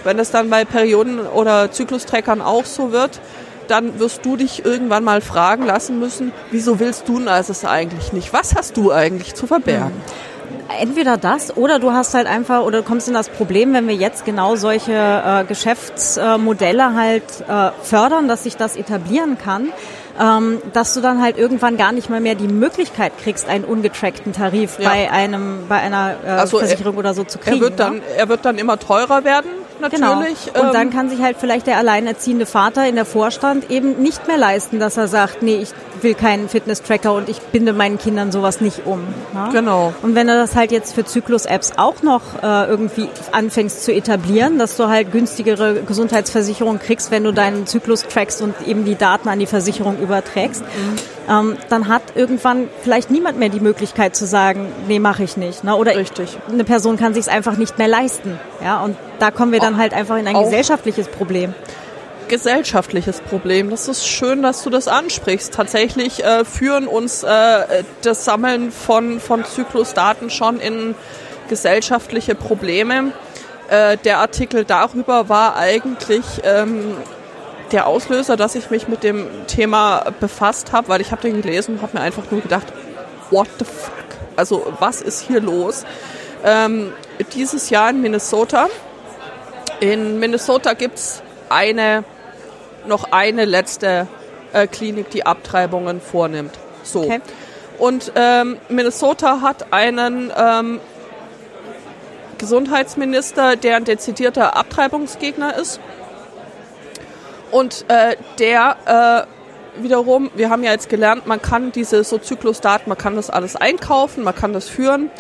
wenn 0.05 0.17
das 0.17 0.31
dann 0.31 0.51
bei 0.51 0.65
Perioden- 0.65 1.27
oder 1.27 1.71
Zyklustrackern 1.71 2.41
auch 2.41 2.65
so 2.65 2.93
wird, 2.93 3.21
dann 3.69 3.99
wirst 3.99 4.25
du 4.25 4.37
dich 4.37 4.65
irgendwann 4.65 5.05
mal 5.05 5.21
fragen 5.21 5.65
lassen 5.67 5.99
müssen, 5.99 6.33
wieso 6.51 6.79
willst 6.81 7.09
du 7.09 7.19
das 7.21 7.65
eigentlich 7.65 8.13
nicht? 8.13 8.33
Was 8.33 8.55
hast 8.55 8.77
du 8.77 8.93
eigentlich 8.93 9.35
zu 9.35 9.47
verbergen? 9.47 9.93
Entweder 10.81 11.17
das 11.19 11.55
oder 11.57 11.79
du 11.79 11.93
hast 11.93 12.15
halt 12.15 12.27
einfach 12.27 12.63
oder 12.63 12.79
du 12.79 12.85
kommst 12.85 13.07
in 13.09 13.15
das 13.15 13.29
Problem, 13.29 13.75
wenn 13.75 13.87
wir 13.89 13.95
jetzt 13.95 14.25
genau 14.25 14.57
solche 14.57 14.93
äh, 14.93 15.45
Geschäftsmodelle 15.45 16.95
halt 16.95 17.23
äh, 17.49 17.71
fördern, 17.83 18.29
dass 18.29 18.45
sich 18.45 18.57
das 18.57 18.77
etablieren 18.77 19.37
kann, 19.39 19.69
ähm, 20.21 20.59
dass 20.73 20.95
du 20.95 21.01
dann 21.01 21.21
halt 21.23 21.39
irgendwann 21.39 21.77
gar 21.77 21.93
nicht 21.93 22.11
mal 22.11 22.21
mehr 22.21 22.35
die 22.35 22.49
Möglichkeit 22.49 23.13
kriegst, 23.23 23.49
einen 23.49 23.65
ungetrackten 23.65 24.33
Tarif 24.33 24.79
Ja. 24.79 24.89
bei 24.91 25.11
einem 25.11 25.67
bei 25.69 25.77
einer 25.77 26.15
äh, 26.25 26.29
Also 26.31 26.59
er- 26.59 26.67
Versicherung 26.67 26.97
oder 26.97 27.15
so 27.15 27.25
zu 27.25 27.39
kriegen. 27.39 27.57
Er 27.57 27.61
wird 27.61 27.71
ne? 27.73 27.77
dann, 27.77 28.03
er 28.17 28.29
wird 28.29 28.45
dann 28.45 28.59
immer 28.59 28.79
teurer 28.79 29.25
werden, 29.25 29.51
Genau. 29.91 30.17
natürlich. 30.17 30.49
Und 30.55 30.67
Ähm, 30.67 30.73
dann 30.73 30.91
kann 30.91 31.09
sich 31.09 31.21
halt 31.21 31.37
vielleicht 31.39 31.67
der 31.67 31.79
alleinerziehende 31.79 32.47
Vater 32.47 32.87
in 32.87 32.95
der 32.95 33.05
Vorstand 33.05 33.71
eben 33.71 34.03
nicht 34.03 34.27
mehr 34.29 34.37
leisten, 34.39 34.79
dass 34.79 34.97
er 34.97 35.09
sagt, 35.09 35.43
nee, 35.43 35.57
ich 35.57 35.71
will 36.03 36.15
keinen 36.15 36.49
Fitness-Tracker 36.49 37.13
und 37.13 37.29
ich 37.29 37.41
binde 37.41 37.73
meinen 37.73 37.99
Kindern 37.99 38.33
sowas 38.33 38.61
nicht 38.61 38.87
um. 38.87 39.01
ne? 39.33 39.49
Genau. 39.53 39.93
Und 40.03 40.15
wenn 40.15 40.27
du 40.27 40.35
das 40.35 40.57
halt 40.57 40.73
jetzt 40.73 40.95
für 40.95 41.05
Zyklus-Apps 41.05 41.73
auch 41.77 42.03
noch 42.03 42.23
äh, 42.43 42.67
irgendwie 42.67 43.09
anfängst 43.31 43.85
zu 43.85 43.93
etablieren, 43.93 44.59
dass 44.59 44.77
du 44.77 44.89
halt 44.89 45.13
günstigere 45.13 45.83
Gesundheitsversicherung 45.83 46.79
kriegst, 46.79 47.11
wenn 47.11 47.25
du 47.25 47.33
deinen 47.33 47.67
Zyklus 47.67 48.03
trackst 48.03 48.43
und 48.43 48.55
eben 48.67 48.85
die 48.85 48.97
Daten 48.97 49.29
an 49.29 49.39
die 49.39 49.47
Versicherung 49.47 49.99
überträgst, 49.99 50.63
ähm, 51.29 51.57
dann 51.69 51.89
hat 51.89 52.03
irgendwann 52.15 52.69
vielleicht 52.83 53.11
niemand 53.11 53.39
mehr 53.39 53.49
die 53.49 53.61
Möglichkeit 53.61 54.17
zu 54.17 54.27
sagen, 54.27 54.73
nee, 54.89 54.99
mache 54.99 55.23
ich 55.23 55.37
nicht. 55.37 55.65
Ne? 55.65 55.77
Oder 55.77 55.97
Richtig. 55.97 56.37
eine 56.51 56.65
Person 56.65 56.97
kann 56.97 57.15
sich 57.15 57.31
einfach 57.31 57.57
nicht 57.57 57.79
mehr 57.79 57.89
leisten. 57.89 58.39
Ja, 58.63 58.81
und 58.83 58.97
da 59.19 59.31
kommen 59.31 59.53
wir 59.53 59.61
dann 59.61 59.77
halt 59.77 59.95
einfach 59.95 60.17
in 60.17 60.27
ein 60.27 60.37
Auch- 60.37 60.45
gesellschaftliches 60.45 61.09
Problem. 61.09 61.55
gesellschaftliches 62.29 63.21
Problem. 63.21 63.69
Das 63.71 63.89
ist 63.89 64.07
schön, 64.07 64.43
dass 64.43 64.63
du 64.63 64.71
das 64.71 64.89
ansprichst. 64.89 65.53
Tatsächlich 65.53 66.25
äh, 66.25 66.45
führen 66.47 66.87
uns 66.87 67.23
äh, 67.25 67.85
das 68.03 68.25
Sammeln 68.25 68.73
von, 68.73 69.21
von 69.21 69.45
Zyklusdaten 69.45 70.31
schon 70.31 70.59
in 70.59 70.95
gesellschaftliche 71.51 72.35
Probleme. 72.35 73.13
Äh, 73.69 73.99
der 73.99 74.19
Artikel 74.19 74.65
darüber 74.65 75.29
war 75.29 75.57
eigentlich 75.57 76.25
ähm, 76.45 76.97
der 77.73 77.87
Auslöser, 77.87 78.37
dass 78.37 78.55
ich 78.55 78.71
mich 78.71 78.89
mit 78.89 79.03
dem 79.03 79.27
Thema 79.47 80.13
befasst 80.21 80.73
habe, 80.73 80.89
weil 80.89 81.01
ich 81.01 81.13
habe 81.13 81.23
den 81.23 81.41
gelesen 81.41 81.77
und 81.77 81.83
habe 81.83 81.97
mir 81.97 82.03
einfach 82.03 82.31
nur 82.31 82.41
gedacht, 82.41 82.67
what 83.31 83.49
the 83.59 83.65
fuck? 83.65 83.93
Also 84.37 84.73
was 84.79 85.01
ist 85.01 85.23
hier 85.23 85.41
los? 85.41 85.85
Ähm, 86.45 86.93
dieses 87.35 87.71
Jahr 87.71 87.91
in 87.91 88.01
Minnesota. 88.01 88.69
In 89.81 90.19
Minnesota 90.19 90.75
gibt 90.75 90.99
es 90.99 91.23
eine, 91.49 92.05
noch 92.87 93.13
eine 93.13 93.45
letzte 93.45 94.07
äh, 94.53 94.67
Klinik, 94.67 95.11
die 95.11 95.27
Abtreibungen 95.27 96.01
vornimmt. 96.01 96.59
So. 96.83 97.03
Okay. 97.03 97.21
Und 97.79 98.13
ähm, 98.15 98.59
Minnesota 98.69 99.41
hat 99.41 99.73
einen 99.73 100.33
ähm, 100.37 100.81
Gesundheitsminister, 102.39 103.57
der 103.57 103.77
ein 103.77 103.85
dezidierter 103.85 104.57
Abtreibungsgegner 104.57 105.57
ist. 105.57 105.81
Und 107.53 107.85
äh, 107.89 108.17
der 108.39 109.27
äh, 109.77 109.83
wiederum, 109.83 110.31
wir 110.35 110.51
haben 110.51 110.65
ja 110.65 110.73
jetzt 110.73 110.89
gelernt, 110.89 111.27
man 111.27 111.41
kann 111.41 111.71
diese 111.73 112.03
so 112.03 112.19
Zyklusdaten, 112.19 112.89
man 112.89 112.99
kann 112.99 113.15
das 113.15 113.31
alles 113.31 113.57
einkaufen, 113.57 114.25
man 114.25 114.35
kann 114.35 114.53
das 114.53 114.69
führen, 114.69 115.11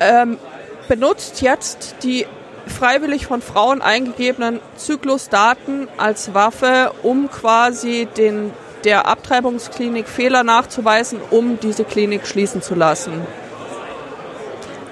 ähm, 0.00 0.38
benutzt 0.88 1.40
jetzt 1.40 1.96
die 2.02 2.26
freiwillig 2.66 3.26
von 3.26 3.42
Frauen 3.42 3.82
eingegebenen 3.82 4.60
Zyklusdaten 4.76 5.88
als 5.96 6.34
Waffe, 6.34 6.92
um 7.02 7.30
quasi 7.30 8.06
den, 8.16 8.52
der 8.84 9.06
Abtreibungsklinik 9.06 10.08
Fehler 10.08 10.44
nachzuweisen, 10.44 11.20
um 11.30 11.58
diese 11.60 11.84
Klinik 11.84 12.26
schließen 12.26 12.62
zu 12.62 12.74
lassen. 12.74 13.12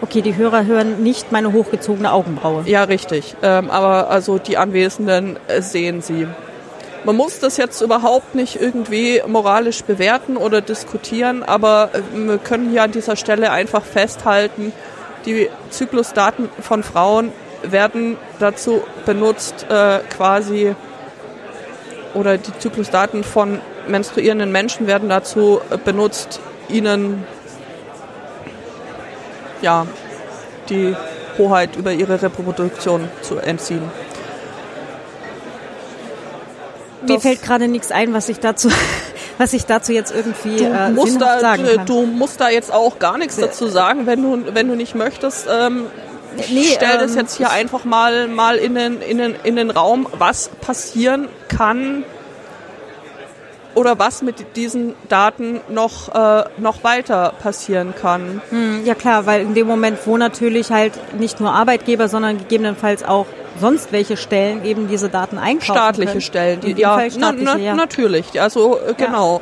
Okay, 0.08 0.22
die 0.22 0.36
Hörer 0.36 0.64
hören 0.64 1.02
nicht 1.02 1.32
meine 1.32 1.52
hochgezogene 1.52 2.10
Augenbraue. 2.10 2.62
Ja, 2.64 2.84
richtig. 2.84 3.36
Ähm, 3.42 3.70
aber 3.70 4.08
also 4.08 4.38
die 4.38 4.56
Anwesenden 4.56 5.38
äh, 5.48 5.60
sehen 5.60 6.00
sie. 6.00 6.26
Man 7.04 7.14
muss 7.14 7.40
das 7.40 7.58
jetzt 7.58 7.82
überhaupt 7.82 8.34
nicht 8.34 8.58
irgendwie 8.58 9.20
moralisch 9.26 9.84
bewerten 9.84 10.38
oder 10.38 10.62
diskutieren, 10.62 11.42
aber 11.42 11.90
äh, 11.92 12.00
wir 12.14 12.38
können 12.38 12.70
hier 12.70 12.84
an 12.84 12.92
dieser 12.92 13.16
Stelle 13.16 13.50
einfach 13.50 13.84
festhalten, 13.84 14.72
die 15.26 15.50
Zyklusdaten 15.68 16.48
von 16.58 16.82
Frauen 16.82 17.30
werden 17.62 18.16
dazu 18.38 18.80
benutzt, 19.04 19.66
äh, 19.68 19.98
quasi, 20.08 20.74
oder 22.14 22.38
die 22.38 22.58
Zyklusdaten 22.58 23.24
von 23.24 23.60
menstruierenden 23.88 24.50
Menschen 24.52 24.86
werden 24.86 25.10
dazu 25.10 25.60
äh, 25.68 25.76
benutzt, 25.76 26.40
ihnen 26.70 27.26
ja, 29.62 29.86
die 30.68 30.94
Hoheit 31.38 31.76
über 31.76 31.92
ihre 31.92 32.20
Reproduktion 32.20 33.08
zu 33.22 33.36
entziehen. 33.36 33.82
Mir 37.02 37.14
das 37.14 37.22
fällt 37.22 37.42
gerade 37.42 37.68
nichts 37.68 37.92
ein, 37.92 38.12
was 38.12 38.28
ich 38.28 38.40
dazu 38.40 38.70
was 39.38 39.52
ich 39.52 39.66
dazu 39.66 39.92
jetzt 39.92 40.12
irgendwie 40.12 40.56
du 40.56 40.64
äh, 40.64 40.90
musst 40.90 41.20
da, 41.20 41.38
sagen 41.38 41.64
kann. 41.64 41.86
Du 41.86 42.04
musst 42.04 42.40
da 42.40 42.50
jetzt 42.50 42.72
auch 42.72 42.98
gar 42.98 43.16
nichts 43.18 43.36
dazu 43.36 43.68
sagen, 43.68 44.06
wenn 44.06 44.22
du, 44.22 44.54
wenn 44.54 44.68
du 44.68 44.74
nicht 44.74 44.94
möchtest. 44.94 45.46
Ähm, 45.48 45.86
nee, 46.50 46.64
stell 46.74 46.94
ähm, 46.94 47.00
das 47.00 47.14
jetzt 47.14 47.36
hier 47.36 47.50
einfach 47.50 47.84
mal, 47.84 48.26
mal 48.26 48.56
in, 48.56 48.74
den, 48.74 49.00
in, 49.00 49.18
den, 49.18 49.36
in 49.44 49.56
den 49.56 49.70
Raum, 49.70 50.08
was 50.12 50.50
passieren 50.60 51.28
kann, 51.48 52.04
oder 53.78 53.98
was 53.98 54.22
mit 54.22 54.56
diesen 54.56 54.94
Daten 55.08 55.60
noch, 55.68 56.12
äh, 56.12 56.44
noch 56.58 56.82
weiter 56.82 57.32
passieren 57.40 57.94
kann. 57.94 58.42
Hm, 58.50 58.84
ja 58.84 58.94
klar, 58.94 59.24
weil 59.24 59.42
in 59.42 59.54
dem 59.54 59.68
Moment, 59.68 59.98
wo 60.04 60.16
natürlich 60.16 60.70
halt 60.70 60.92
nicht 61.18 61.38
nur 61.38 61.52
Arbeitgeber, 61.52 62.08
sondern 62.08 62.38
gegebenenfalls 62.38 63.04
auch 63.04 63.26
sonst 63.60 63.92
welche 63.92 64.16
Stellen 64.16 64.64
eben 64.64 64.88
diese 64.88 65.08
Daten 65.08 65.38
einkaufen 65.38 65.74
Staatliche 65.74 66.08
können. 66.08 66.20
Stellen, 66.20 66.60
die, 66.60 66.72
ja, 66.72 67.00
na, 67.18 67.32
na, 67.32 67.56
ja, 67.56 67.74
natürlich. 67.74 68.40
Also 68.40 68.78
äh, 68.78 68.94
genau, 68.94 69.40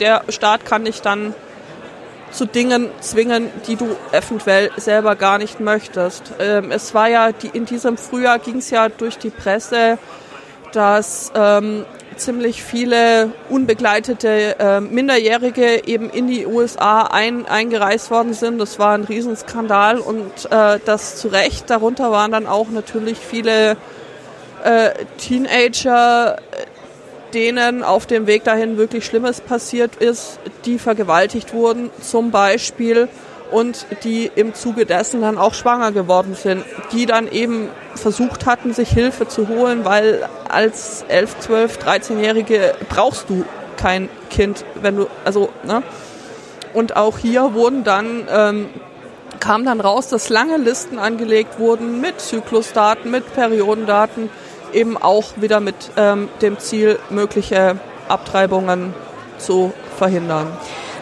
ja. 0.00 0.22
der 0.24 0.32
Staat 0.32 0.64
kann 0.64 0.84
dich 0.84 1.00
dann 1.00 1.32
zu 2.32 2.44
Dingen 2.44 2.90
zwingen, 3.00 3.50
die 3.68 3.76
du 3.76 3.96
eventuell 4.10 4.70
selber 4.76 5.14
gar 5.14 5.38
nicht 5.38 5.60
möchtest. 5.60 6.32
Ähm, 6.40 6.72
es 6.72 6.92
war 6.92 7.08
ja, 7.08 7.30
die, 7.30 7.48
in 7.48 7.66
diesem 7.66 7.96
Frühjahr 7.96 8.40
ging 8.40 8.56
es 8.56 8.70
ja 8.70 8.88
durch 8.88 9.16
die 9.16 9.30
Presse, 9.30 9.98
dass 10.72 11.30
ähm, 11.36 11.86
ziemlich 12.16 12.62
viele 12.62 13.32
unbegleitete 13.48 14.58
äh, 14.58 14.80
Minderjährige 14.80 15.86
eben 15.86 16.10
in 16.10 16.26
die 16.26 16.46
USA 16.46 17.02
ein, 17.02 17.46
eingereist 17.46 18.10
worden 18.10 18.34
sind. 18.34 18.58
Das 18.58 18.78
war 18.78 18.94
ein 18.94 19.04
Riesenskandal 19.04 19.98
und 19.98 20.50
äh, 20.50 20.78
das 20.84 21.16
zu 21.16 21.28
Recht. 21.28 21.70
Darunter 21.70 22.10
waren 22.10 22.32
dann 22.32 22.46
auch 22.46 22.68
natürlich 22.70 23.18
viele 23.18 23.76
äh, 24.64 24.90
Teenager, 25.18 26.38
denen 27.34 27.82
auf 27.82 28.06
dem 28.06 28.26
Weg 28.26 28.44
dahin 28.44 28.78
wirklich 28.78 29.04
Schlimmes 29.04 29.40
passiert 29.40 29.96
ist, 29.96 30.38
die 30.64 30.78
vergewaltigt 30.78 31.52
wurden 31.52 31.90
zum 32.00 32.30
Beispiel 32.30 33.08
und 33.50 33.86
die 34.04 34.30
im 34.34 34.54
Zuge 34.54 34.86
dessen 34.86 35.20
dann 35.20 35.38
auch 35.38 35.54
schwanger 35.54 35.92
geworden 35.92 36.34
sind, 36.34 36.64
die 36.92 37.06
dann 37.06 37.28
eben 37.28 37.68
versucht 37.94 38.46
hatten, 38.46 38.72
sich 38.72 38.90
Hilfe 38.90 39.28
zu 39.28 39.48
holen, 39.48 39.84
weil 39.84 40.28
als 40.48 41.04
11, 41.08 41.38
12, 41.40 41.78
13-Jährige 41.78 42.74
brauchst 42.88 43.28
du 43.30 43.44
kein 43.76 44.08
Kind, 44.30 44.64
wenn 44.80 44.96
du, 44.96 45.06
also, 45.24 45.50
ne? 45.64 45.82
Und 46.72 46.96
auch 46.96 47.16
hier 47.18 47.54
wurden 47.54 47.84
dann, 47.84 48.28
ähm, 48.30 48.68
kam 49.40 49.64
dann 49.64 49.80
raus, 49.80 50.08
dass 50.08 50.28
lange 50.28 50.58
Listen 50.58 50.98
angelegt 50.98 51.58
wurden 51.58 52.00
mit 52.00 52.20
Zyklusdaten, 52.20 53.10
mit 53.10 53.32
Periodendaten, 53.34 54.28
eben 54.72 54.96
auch 54.96 55.24
wieder 55.36 55.60
mit 55.60 55.74
ähm, 55.96 56.28
dem 56.42 56.58
Ziel, 56.58 56.98
mögliche 57.08 57.78
Abtreibungen 58.08 58.92
zu 59.38 59.72
verhindern. 59.96 60.48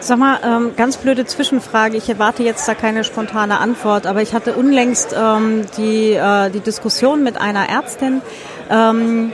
Sag 0.05 0.19
mal, 0.19 0.37
ähm, 0.43 0.73
ganz 0.77 0.97
blöde 0.97 1.25
Zwischenfrage. 1.25 1.97
Ich 1.97 2.07
erwarte 2.07 2.43
jetzt 2.43 2.67
da 2.67 2.75
keine 2.75 3.03
spontane 3.03 3.59
Antwort, 3.59 4.05
aber 4.05 4.21
ich 4.21 4.35
hatte 4.35 4.53
unlängst 4.53 5.15
ähm, 5.19 5.63
die, 5.77 6.11
äh, 6.11 6.51
die 6.51 6.59
Diskussion 6.59 7.23
mit 7.23 7.41
einer 7.41 7.67
Ärztin, 7.69 8.21
ähm, 8.69 9.31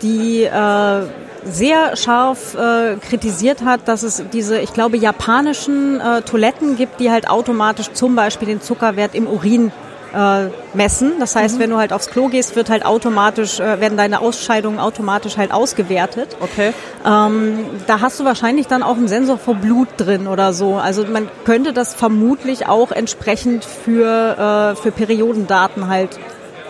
die 0.00 0.44
äh, 0.44 1.02
sehr 1.44 1.96
scharf 1.96 2.54
äh, 2.54 2.98
kritisiert 2.98 3.64
hat, 3.64 3.88
dass 3.88 4.04
es 4.04 4.22
diese, 4.32 4.60
ich 4.60 4.72
glaube, 4.72 4.96
japanischen 4.96 6.00
äh, 6.00 6.22
Toiletten 6.22 6.76
gibt, 6.76 7.00
die 7.00 7.10
halt 7.10 7.28
automatisch 7.28 7.90
zum 7.92 8.14
Beispiel 8.14 8.46
den 8.46 8.60
Zuckerwert 8.60 9.16
im 9.16 9.26
Urin 9.26 9.72
äh, 10.14 10.48
messen. 10.74 11.12
Das 11.18 11.36
heißt, 11.36 11.56
mhm. 11.56 11.60
wenn 11.60 11.70
du 11.70 11.76
halt 11.76 11.92
aufs 11.92 12.08
Klo 12.08 12.28
gehst, 12.28 12.56
wird 12.56 12.70
halt 12.70 12.84
automatisch, 12.84 13.60
äh, 13.60 13.80
werden 13.80 13.96
deine 13.96 14.20
Ausscheidungen 14.20 14.78
automatisch 14.78 15.36
halt 15.36 15.52
ausgewertet. 15.52 16.36
Okay. 16.40 16.72
Ähm, 17.06 17.58
da 17.86 18.00
hast 18.00 18.20
du 18.20 18.24
wahrscheinlich 18.24 18.66
dann 18.66 18.82
auch 18.82 18.96
einen 18.96 19.08
Sensor 19.08 19.38
für 19.38 19.54
Blut 19.54 19.88
drin 19.96 20.26
oder 20.26 20.52
so. 20.52 20.76
Also 20.76 21.04
man 21.04 21.28
könnte 21.44 21.72
das 21.72 21.94
vermutlich 21.94 22.66
auch 22.66 22.92
entsprechend 22.92 23.64
für, 23.64 24.74
äh, 24.76 24.80
für 24.80 24.92
Periodendaten 24.92 25.88
halt 25.88 26.18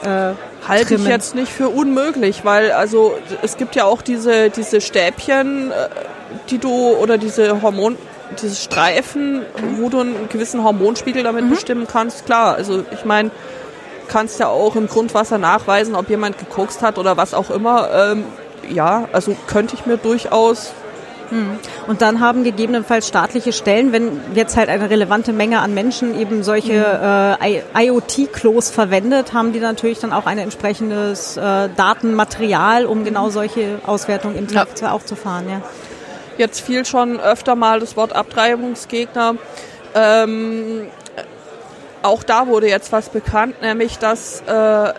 äh, 0.04 0.32
Halte 0.68 0.94
ich 0.94 1.04
jetzt 1.04 1.34
nicht 1.34 1.50
für 1.50 1.68
unmöglich, 1.68 2.44
weil 2.44 2.70
also 2.70 3.14
es 3.42 3.56
gibt 3.56 3.74
ja 3.74 3.84
auch 3.84 4.00
diese, 4.00 4.50
diese 4.50 4.80
Stäbchen, 4.80 5.72
äh, 5.72 5.88
die 6.50 6.58
du 6.58 6.70
oder 6.70 7.18
diese 7.18 7.62
Hormon, 7.62 7.96
diese 8.40 8.56
Streifen, 8.56 9.42
wo 9.78 9.88
du 9.88 10.00
einen 10.00 10.28
gewissen 10.28 10.62
Hormonspiegel 10.62 11.22
damit 11.22 11.44
mhm. 11.44 11.50
bestimmen 11.50 11.86
kannst, 11.86 12.26
klar. 12.26 12.54
Also 12.54 12.84
ich 12.92 13.04
meine, 13.04 13.30
kannst 14.08 14.40
ja 14.40 14.48
auch 14.48 14.76
im 14.76 14.88
Grundwasser 14.88 15.38
nachweisen, 15.38 15.94
ob 15.94 16.10
jemand 16.10 16.38
gekokst 16.38 16.82
hat 16.82 16.98
oder 16.98 17.16
was 17.16 17.34
auch 17.34 17.50
immer. 17.50 17.88
Ähm, 17.92 18.24
ja, 18.70 19.08
also 19.12 19.34
könnte 19.46 19.74
ich 19.74 19.86
mir 19.86 19.96
durchaus 19.96 20.72
mhm. 21.30 21.58
und 21.88 22.02
dann 22.02 22.20
haben 22.20 22.44
gegebenenfalls 22.44 23.08
staatliche 23.08 23.52
Stellen, 23.52 23.92
wenn 23.92 24.20
jetzt 24.34 24.56
halt 24.56 24.68
eine 24.68 24.90
relevante 24.90 25.32
Menge 25.32 25.60
an 25.60 25.74
Menschen 25.74 26.18
eben 26.18 26.42
solche 26.42 27.38
mhm. 27.40 27.44
äh, 27.44 27.86
IoT-Klos 27.86 28.70
verwendet, 28.70 29.32
haben 29.32 29.52
die 29.52 29.60
natürlich 29.60 29.98
dann 29.98 30.12
auch 30.12 30.26
ein 30.26 30.38
entsprechendes 30.38 31.36
äh, 31.36 31.68
Datenmaterial, 31.74 32.86
um 32.86 33.04
genau 33.04 33.30
solche 33.30 33.80
Auswertungen 33.86 34.36
im 34.36 34.48
Zweifelsfall 34.48 34.90
ja. 34.90 34.94
auch 34.94 35.04
zu 35.04 35.16
fahren. 35.16 35.46
Ja. 35.48 35.62
Jetzt 36.38 36.60
fiel 36.60 36.84
schon 36.84 37.20
öfter 37.20 37.54
mal 37.54 37.80
das 37.80 37.96
Wort 37.96 38.14
Abtreibungsgegner. 38.14 39.36
Ähm, 39.94 40.88
auch 42.02 42.22
da 42.22 42.46
wurde 42.46 42.68
jetzt 42.68 42.92
was 42.92 43.10
bekannt, 43.10 43.60
nämlich 43.62 43.98
dass 43.98 44.40
äh, 44.42 44.92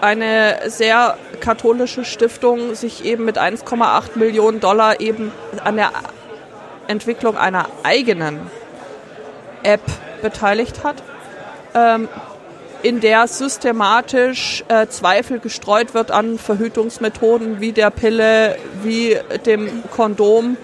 eine 0.00 0.58
sehr 0.66 1.16
katholische 1.40 2.04
Stiftung 2.04 2.74
sich 2.74 3.04
eben 3.04 3.24
mit 3.24 3.38
1,8 3.38 4.18
Millionen 4.18 4.60
Dollar 4.60 5.00
eben 5.00 5.32
an 5.64 5.76
der 5.76 5.90
Entwicklung 6.88 7.36
einer 7.36 7.66
eigenen 7.84 8.50
App 9.62 9.80
beteiligt 10.20 10.84
hat. 10.84 10.96
Ähm, 11.74 12.08
in 12.82 13.00
der 13.00 13.28
systematisch 13.28 14.64
äh, 14.68 14.86
Zweifel 14.88 15.38
gestreut 15.38 15.94
wird 15.94 16.10
an 16.10 16.38
Verhütungsmethoden 16.38 17.60
wie 17.60 17.72
der 17.72 17.90
Pille, 17.90 18.56
wie 18.82 19.16
dem 19.46 19.82
Kondom 19.90 20.56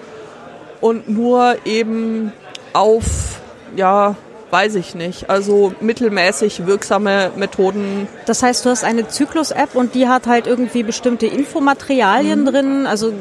und 0.81 1.09
nur 1.09 1.57
eben 1.65 2.33
auf, 2.73 3.39
ja, 3.75 4.15
weiß 4.51 4.75
ich 4.75 4.95
nicht, 4.95 5.29
also 5.29 5.73
mittelmäßig 5.79 6.65
wirksame 6.65 7.31
Methoden. 7.35 8.07
Das 8.25 8.41
heißt, 8.41 8.65
du 8.65 8.69
hast 8.69 8.83
eine 8.83 9.07
Zyklus-App 9.07 9.75
und 9.75 9.95
die 9.95 10.07
hat 10.07 10.27
halt 10.27 10.47
irgendwie 10.47 10.83
bestimmte 10.83 11.27
Infomaterialien 11.27 12.41
mhm. 12.41 12.45
drin. 12.45 12.87
Also 12.87 13.13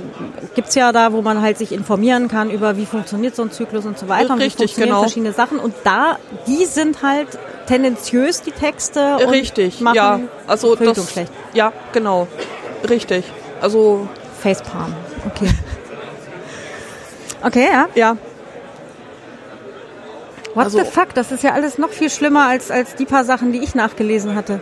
gibt's 0.55 0.75
ja 0.75 0.93
da, 0.93 1.13
wo 1.13 1.23
man 1.23 1.43
halt 1.43 1.59
sich 1.59 1.73
informieren 1.73 2.29
kann 2.29 2.51
über, 2.51 2.77
wie 2.77 2.87
funktioniert 2.87 3.37
so 3.37 3.43
ein 3.43 3.51
Zyklus 3.51 3.85
und 3.85 3.99
so 3.99 4.09
weiter. 4.09 4.39
Richtig, 4.39 4.39
und 4.39 4.41
wie 4.41 4.51
funktionieren 4.51 4.89
genau. 4.89 5.01
verschiedene 5.01 5.33
Sachen. 5.33 5.59
Und 5.59 5.75
da, 5.85 6.19
die 6.47 6.65
sind 6.65 7.03
halt 7.03 7.29
tendenziös, 7.67 8.43
die 8.43 8.53
Texte. 8.53 9.17
Und 9.17 9.31
Richtig, 9.31 9.81
machen 9.81 9.97
ja. 9.97 10.21
Also 10.47 10.75
das, 10.77 11.11
schlecht. 11.13 11.33
Ja, 11.53 11.73
genau. 11.93 12.27
Richtig. 12.89 13.25
Also 13.61 14.09
Facepalm. 14.41 14.95
Okay. 15.27 15.51
Okay, 17.41 17.69
ja. 17.71 17.89
ja, 17.95 18.17
What 20.59 20.65
Also- 20.67 20.79
the 20.79 20.85
fuck? 20.85 21.15
Das 21.15 21.31
ist 21.33 21.43
ja 21.43 21.53
alles 21.53 21.79
noch 21.79 21.91
viel 21.91 22.11
schlimmer 22.11 22.49
als, 22.49 22.71
als 22.71 22.95
die 22.97 23.05
paar 23.05 23.25
Sachen, 23.25 23.53
die 23.53 23.63
ich 23.63 23.75
nachgelesen 23.75 24.35
hatte. 24.35 24.61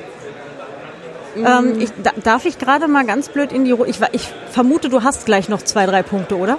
Mm. 1.34 1.46
Ähm, 1.46 1.80
ich, 1.80 1.90
da, 2.02 2.10
darf 2.22 2.44
ich 2.44 2.58
gerade 2.58 2.86
mal 2.86 3.04
ganz 3.04 3.28
blöd 3.28 3.52
in 3.52 3.64
die 3.64 3.72
Ru 3.72 3.84
ich, 3.84 3.98
ich 4.12 4.32
vermute, 4.50 4.88
du 4.88 5.02
hast 5.02 5.26
gleich 5.26 5.48
noch 5.48 5.62
zwei, 5.62 5.86
drei 5.86 6.02
Punkte, 6.02 6.36
oder? 6.36 6.58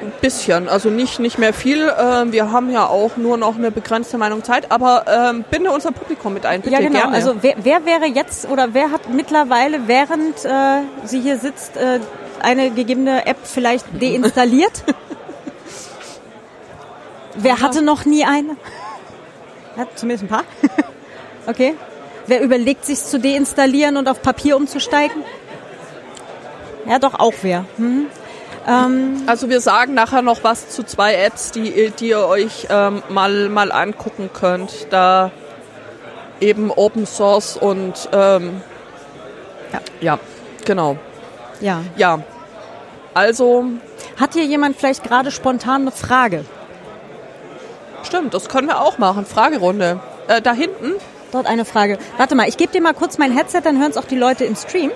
ein 0.00 0.12
bisschen. 0.20 0.68
Also 0.68 0.90
nicht, 0.90 1.18
nicht 1.18 1.38
mehr 1.38 1.52
viel. 1.52 1.92
Ähm, 1.98 2.32
wir 2.32 2.50
haben 2.52 2.70
ja 2.70 2.86
auch 2.86 3.16
nur 3.16 3.36
noch 3.36 3.56
eine 3.56 3.70
begrenzte 3.70 4.18
Meinung 4.18 4.42
Zeit, 4.44 4.70
aber 4.70 5.04
ähm, 5.06 5.44
binde 5.50 5.70
unser 5.70 5.92
Publikum 5.92 6.34
mit 6.34 6.46
ein. 6.46 6.62
Bitte 6.62 6.74
ja, 6.74 6.80
genau. 6.80 7.00
gerne. 7.00 7.14
Also 7.14 7.36
wer, 7.40 7.56
wer 7.62 7.84
wäre 7.84 8.06
jetzt 8.06 8.48
oder 8.48 8.74
wer 8.74 8.90
hat 8.90 9.08
mittlerweile, 9.12 9.86
während 9.86 10.44
äh, 10.44 10.82
sie 11.04 11.20
hier 11.20 11.38
sitzt, 11.38 11.76
äh, 11.76 12.00
eine 12.40 12.70
gegebene 12.70 13.26
App 13.26 13.38
vielleicht 13.42 13.86
deinstalliert? 14.00 14.84
wer 17.34 17.60
hatte 17.60 17.82
noch 17.82 18.04
nie 18.04 18.24
eine? 18.24 18.56
Ja, 19.76 19.86
zumindest 19.94 20.24
ein 20.24 20.28
paar. 20.28 20.44
okay. 21.46 21.74
Wer 22.26 22.42
überlegt, 22.42 22.84
sich 22.84 23.02
zu 23.02 23.18
deinstallieren 23.18 23.96
und 23.96 24.08
auf 24.08 24.20
Papier 24.22 24.56
umzusteigen? 24.56 25.22
Ja, 26.86 26.98
doch 26.98 27.14
auch 27.14 27.34
wer. 27.42 27.64
Mhm. 27.76 28.06
Ähm, 28.66 29.22
Also 29.26 29.48
wir 29.48 29.60
sagen 29.60 29.94
nachher 29.94 30.22
noch 30.22 30.44
was 30.44 30.68
zu 30.68 30.82
zwei 30.82 31.14
Apps, 31.14 31.52
die, 31.52 31.90
die 31.98 32.08
ihr 32.08 32.26
euch 32.26 32.66
ähm, 32.70 33.02
mal, 33.08 33.48
mal 33.48 33.72
angucken 33.72 34.30
könnt. 34.32 34.88
Da 34.90 35.30
eben 36.40 36.70
Open 36.70 37.06
Source 37.06 37.56
und 37.56 38.08
ähm, 38.12 38.60
Ja. 39.72 39.80
ja, 40.00 40.18
genau. 40.64 40.96
ja. 41.60 41.82
Ja, 41.96 42.20
also 43.14 43.64
Hat 44.20 44.34
hier 44.34 44.44
jemand 44.44 44.76
vielleicht 44.76 45.02
gerade 45.02 45.30
spontan 45.30 45.82
eine 45.82 45.92
Frage? 45.92 46.44
Stimmt, 48.02 48.34
das 48.34 48.48
können 48.48 48.68
wir 48.68 48.80
auch 48.80 48.98
machen. 48.98 49.26
Fragerunde. 49.26 50.00
Äh, 50.28 50.42
da 50.42 50.52
hinten, 50.52 50.94
Dort 51.32 51.46
eine 51.46 51.64
Frage. 51.64 51.98
Warte 52.16 52.34
mal, 52.34 52.48
ich 52.48 52.56
gebe 52.56 52.72
dir 52.72 52.80
mal 52.80 52.94
kurz 52.94 53.18
mein 53.18 53.32
Headset, 53.32 53.60
dann 53.62 53.78
hören 53.78 53.90
es 53.90 53.96
auch 53.96 54.06
die 54.06 54.16
Leute 54.16 54.44
im 54.44 54.56
Stream. 54.56 54.90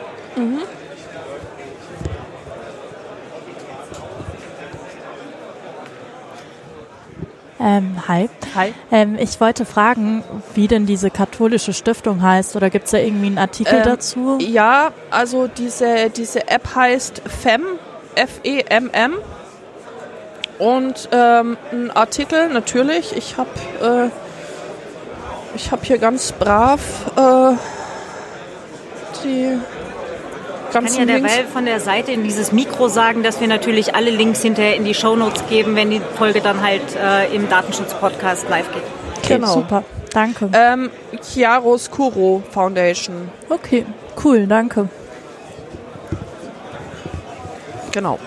Ähm, 7.60 7.96
hi. 8.08 8.28
Hi. 8.54 8.74
Ähm, 8.90 9.16
ich 9.20 9.40
wollte 9.40 9.64
fragen, 9.64 10.24
wie 10.54 10.66
denn 10.68 10.86
diese 10.86 11.10
katholische 11.10 11.72
Stiftung 11.72 12.22
heißt 12.22 12.56
oder 12.56 12.70
gibt 12.70 12.86
es 12.86 12.90
da 12.92 12.98
irgendwie 12.98 13.26
einen 13.26 13.38
Artikel 13.38 13.74
Ähm, 13.74 13.82
dazu? 13.84 14.38
Ja, 14.40 14.90
also 15.10 15.46
diese, 15.46 16.10
diese 16.10 16.48
App 16.48 16.74
heißt 16.74 17.22
FEM, 17.26 17.62
F-E-M-M. 18.16 19.14
Und 20.62 21.08
ähm, 21.10 21.56
ein 21.72 21.90
Artikel, 21.90 22.48
natürlich. 22.48 23.16
Ich 23.16 23.36
habe 23.36 23.50
äh, 23.82 24.10
ich 25.56 25.72
hab 25.72 25.84
hier 25.84 25.98
ganz 25.98 26.30
brav 26.30 26.80
äh, 27.16 27.56
die 29.24 29.58
kann 30.72 30.84
ganzen 30.84 31.08
ja 31.08 31.16
Links. 31.16 31.32
derweil 31.32 31.46
von 31.48 31.64
der 31.64 31.80
Seite 31.80 32.12
in 32.12 32.22
dieses 32.22 32.52
Mikro 32.52 32.86
sagen, 32.86 33.24
dass 33.24 33.40
wir 33.40 33.48
natürlich 33.48 33.96
alle 33.96 34.10
Links 34.10 34.40
hinterher 34.42 34.76
in 34.76 34.84
die 34.84 34.94
Shownotes 34.94 35.42
geben, 35.48 35.74
wenn 35.74 35.90
die 35.90 36.00
Folge 36.16 36.40
dann 36.40 36.62
halt 36.62 36.94
äh, 36.94 37.34
im 37.34 37.48
Datenschutz-Podcast 37.48 38.48
live 38.48 38.72
geht. 38.72 38.84
Okay, 39.18 39.34
genau. 39.34 39.54
super. 39.54 39.82
Danke. 40.12 40.48
Ähm, 40.52 40.90
Chiaroscuro 41.22 42.44
Foundation. 42.52 43.30
Okay, 43.48 43.84
cool, 44.24 44.46
danke. 44.46 44.88
Genau. 47.90 48.20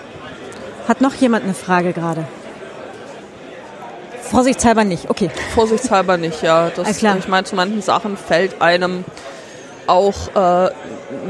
Hat 0.88 1.00
noch 1.00 1.14
jemand 1.14 1.44
eine 1.44 1.54
Frage 1.54 1.92
gerade? 1.92 2.26
Vorsichtshalber 4.22 4.84
nicht, 4.84 5.08
okay. 5.08 5.30
Vorsichtshalber 5.54 6.16
nicht, 6.16 6.42
ja. 6.42 6.70
Das, 6.74 6.86
Alles 6.86 6.98
klar. 6.98 7.16
Ich 7.18 7.28
meine, 7.28 7.44
zu 7.44 7.56
manchen 7.56 7.82
Sachen 7.82 8.16
fällt 8.16 8.60
einem 8.60 9.04
auch 9.86 10.34
äh, 10.34 10.70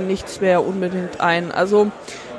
nichts 0.06 0.40
mehr 0.40 0.64
unbedingt 0.64 1.20
ein. 1.20 1.52
Also 1.52 1.90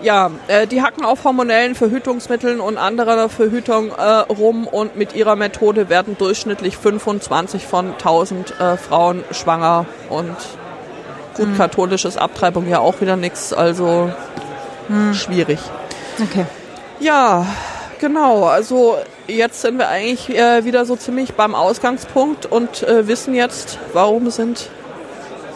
ja, 0.02 0.32
äh, 0.48 0.68
die 0.68 0.82
hacken 0.82 1.06
auf 1.06 1.24
hormonellen 1.24 1.76
Verhütungsmitteln 1.76 2.60
und 2.60 2.78
anderer 2.78 3.30
Verhütung 3.30 3.92
äh, 3.92 4.02
rum 4.02 4.68
und 4.68 4.96
mit 4.96 5.16
ihrer 5.16 5.36
Methode 5.36 5.90
werden 5.90 6.18
durchschnittlich 6.18 6.78
25 6.78 7.66
von 7.66 7.94
1000 7.94 8.60
äh, 8.60 8.78
Frauen 8.78 9.24
schwanger 9.32 9.86
und 10.10 10.36
gut, 11.36 11.58
katholisches 11.58 12.18
Abtreibung 12.18 12.68
ja 12.68 12.80
auch 12.80 13.02
wieder 13.02 13.16
nichts, 13.16 13.54
also 13.54 14.12
schwierig. 15.14 15.60
Okay. 16.22 16.46
Ja, 17.00 17.46
genau. 18.00 18.46
Also 18.46 18.98
jetzt 19.28 19.62
sind 19.62 19.78
wir 19.78 19.88
eigentlich 19.88 20.30
äh, 20.30 20.66
wieder 20.66 20.86
so 20.86 20.96
ziemlich 20.96 21.34
beim 21.34 21.56
Ausgangspunkt 21.56 22.46
und 22.46 22.84
äh, 22.84 23.08
wissen 23.08 23.34
jetzt, 23.34 23.80
warum 23.94 24.30
sind 24.30 24.70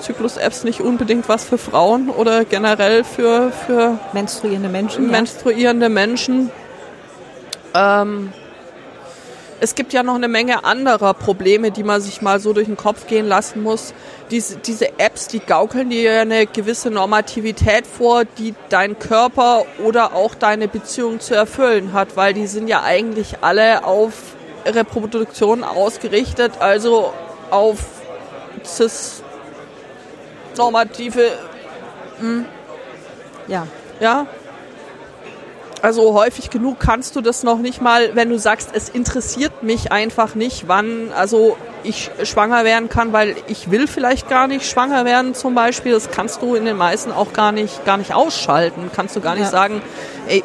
Zyklus-Apps 0.02 0.64
nicht 0.64 0.82
unbedingt 0.82 1.30
was 1.30 1.46
für 1.46 1.58
Frauen 1.58 2.10
oder 2.10 2.44
generell 2.46 3.04
für, 3.04 3.52
für 3.52 4.00
Menstruierende 4.14 4.70
Menschen. 4.70 5.06
ja. 5.06 5.12
menstruierende 5.12 5.89
Menschen. 5.89 6.52
Ähm, 7.74 8.34
es 9.62 9.76
gibt 9.76 9.93
ja 9.93 10.01
noch 10.01 10.16
eine 10.16 10.28
Menge 10.28 10.64
anderer 10.64 11.14
Probleme, 11.14 11.70
die 11.70 11.84
man 11.84 12.01
sich 12.01 12.24
mal 12.24 12.39
so 12.39 12.51
durch 12.51 12.66
den 12.66 12.78
Kopf 12.78 13.05
gehen 13.05 13.28
lassen 13.28 13.62
muss. 13.62 13.93
Diese, 14.32 14.57
diese 14.57 14.99
Apps, 14.99 15.28
die 15.28 15.39
gaukeln 15.39 15.91
dir 15.91 16.01
ja 16.01 16.22
eine 16.22 16.47
gewisse 16.47 16.89
Normativität 16.89 17.86
vor, 17.86 18.26
die 18.26 18.55
dein 18.70 18.97
Körper 18.97 19.66
oder 19.84 20.16
auch 20.16 20.34
deine 20.34 20.68
Beziehung 20.68 21.20
zu 21.20 21.36
erfüllen 21.36 21.93
hat, 21.93 22.18
weil 22.18 22.34
die 22.34 22.47
sind 22.47 22.68
ja 22.68 22.82
eigentlich 22.82 23.36
alle 23.41 23.86
auf 23.86 24.14
Reproduktion 24.66 25.64
ausgerichtet, 25.64 26.53
also 26.59 27.14
auf 27.51 27.78
cis-normative 28.66 31.34
ja. 33.47 33.68
ja. 33.99 34.26
Also 35.82 36.14
häufig 36.14 36.52
genug 36.52 36.80
kannst 36.80 37.16
du 37.16 37.22
das 37.22 37.42
noch 37.42 37.58
nicht 37.58 37.82
mal, 37.82 38.16
wenn 38.16 38.30
du 38.30 38.38
sagst, 38.38 38.70
es 38.74 38.88
interessiert 38.90 39.64
mich 39.64 39.92
einfach 39.92 40.36
nicht, 40.36 40.68
wann 40.68 41.12
also 41.12 41.58
ich 41.84 42.12
schwanger 42.24 42.64
werden 42.64 42.88
kann, 42.88 43.14
weil 43.14 43.36
ich 43.48 43.72
will 43.72 43.88
vielleicht 43.88 44.30
gar 44.30 44.46
nicht 44.48 44.64
schwanger 44.70 45.06
werden 45.06 45.34
zum 45.34 45.56
Beispiel. 45.56 45.92
Das 45.94 46.12
kannst 46.12 46.44
du 46.44 46.54
in 46.54 46.66
den 46.66 46.78
meisten 46.78 47.12
auch 47.12 47.34
gar 47.34 47.52
nicht, 47.52 47.84
gar 47.86 47.98
nicht 47.98 48.14
ausschalten. 48.14 48.92
Kannst 48.96 49.16
du 49.16 49.22
gar 49.22 49.34
nicht 49.34 49.46
Ja. 49.46 49.50
sagen, 49.50 49.82
ey, 50.28 50.44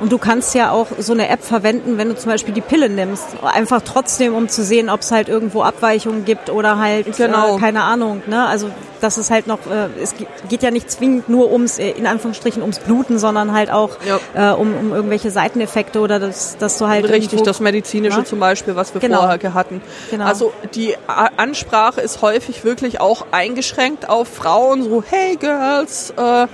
Und 0.00 0.12
du 0.12 0.18
kannst 0.18 0.54
ja 0.54 0.70
auch 0.70 0.86
so 0.98 1.12
eine 1.12 1.28
App 1.28 1.42
verwenden, 1.44 1.98
wenn 1.98 2.08
du 2.08 2.16
zum 2.16 2.30
Beispiel 2.30 2.54
die 2.54 2.60
Pille 2.62 2.88
nimmst. 2.88 3.26
Einfach 3.42 3.82
trotzdem, 3.82 4.34
um 4.34 4.48
zu 4.48 4.64
sehen, 4.64 4.88
ob 4.88 5.00
es 5.00 5.10
halt 5.12 5.28
irgendwo 5.28 5.62
Abweichungen 5.62 6.24
gibt 6.24 6.48
oder 6.50 6.78
halt, 6.78 7.16
Genau. 7.16 7.56
äh, 7.56 7.60
keine 7.60 7.82
Ahnung. 7.82 8.22
Ne? 8.26 8.46
Also 8.46 8.70
das 9.02 9.18
ist 9.18 9.30
halt 9.30 9.46
noch, 9.46 9.58
äh, 9.70 9.88
es 10.02 10.16
ge- 10.16 10.26
geht 10.48 10.62
ja 10.62 10.70
nicht 10.70 10.90
zwingend 10.90 11.28
nur 11.28 11.52
ums, 11.52 11.78
äh, 11.78 11.90
in 11.90 12.06
Anführungsstrichen, 12.06 12.62
ums 12.62 12.78
Bluten, 12.78 13.18
sondern 13.18 13.52
halt 13.52 13.70
auch 13.70 13.98
Ja. 14.34 14.52
äh, 14.52 14.54
um, 14.54 14.74
um 14.74 14.92
irgendwelche 14.94 15.30
Seiteneffekte 15.30 16.00
oder 16.00 16.18
das, 16.18 16.56
dass 16.56 16.78
du 16.78 16.86
halt 16.88 17.04
Richtig, 17.04 17.32
irgendwo, 17.34 17.44
das 17.44 17.60
Medizinische 17.60 18.18
Ja. 18.20 18.24
zum 18.24 18.40
Beispiel, 18.40 18.76
was 18.76 18.94
wir 18.94 19.00
Genau. 19.02 19.18
vorher 19.26 19.52
hatten. 19.54 19.82
Genau. 20.10 20.24
Also 20.24 20.52
die 20.74 20.96
A- 21.06 21.28
Ansprache 21.36 22.00
ist 22.00 22.22
häufig 22.22 22.64
wirklich 22.64 23.00
auch 23.00 23.26
eingeschränkt 23.32 24.08
auf 24.08 24.28
Frauen, 24.28 24.82
so 24.82 25.04
hey 25.06 25.36
Girls. 25.36 26.14
Äh, 26.16 26.46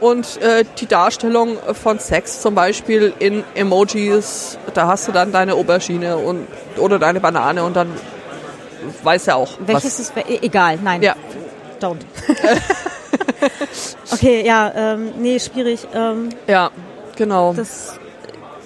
und 0.00 0.40
äh, 0.40 0.64
die 0.78 0.86
Darstellung 0.86 1.58
von 1.74 1.98
Sex 1.98 2.40
zum 2.40 2.54
Beispiel 2.54 3.12
in 3.18 3.44
Emojis, 3.54 4.58
da 4.74 4.86
hast 4.86 5.08
du 5.08 5.12
dann 5.12 5.32
deine 5.32 5.54
Aubergine 5.54 6.16
und 6.16 6.46
oder 6.76 6.98
deine 6.98 7.20
Banane 7.20 7.64
und 7.64 7.74
dann 7.74 7.90
weiß 9.02 9.26
ja 9.26 9.34
auch 9.34 9.50
Welches 9.60 9.98
ist, 9.98 10.12
e- 10.16 10.38
egal, 10.42 10.78
nein. 10.82 11.02
Ja, 11.02 11.14
Don't. 11.80 12.00
okay, 14.12 14.44
ja, 14.44 14.72
ähm, 14.74 15.12
nee, 15.18 15.38
schwierig. 15.38 15.86
Ähm, 15.94 16.30
ja, 16.46 16.70
genau. 17.16 17.52
das, 17.54 17.98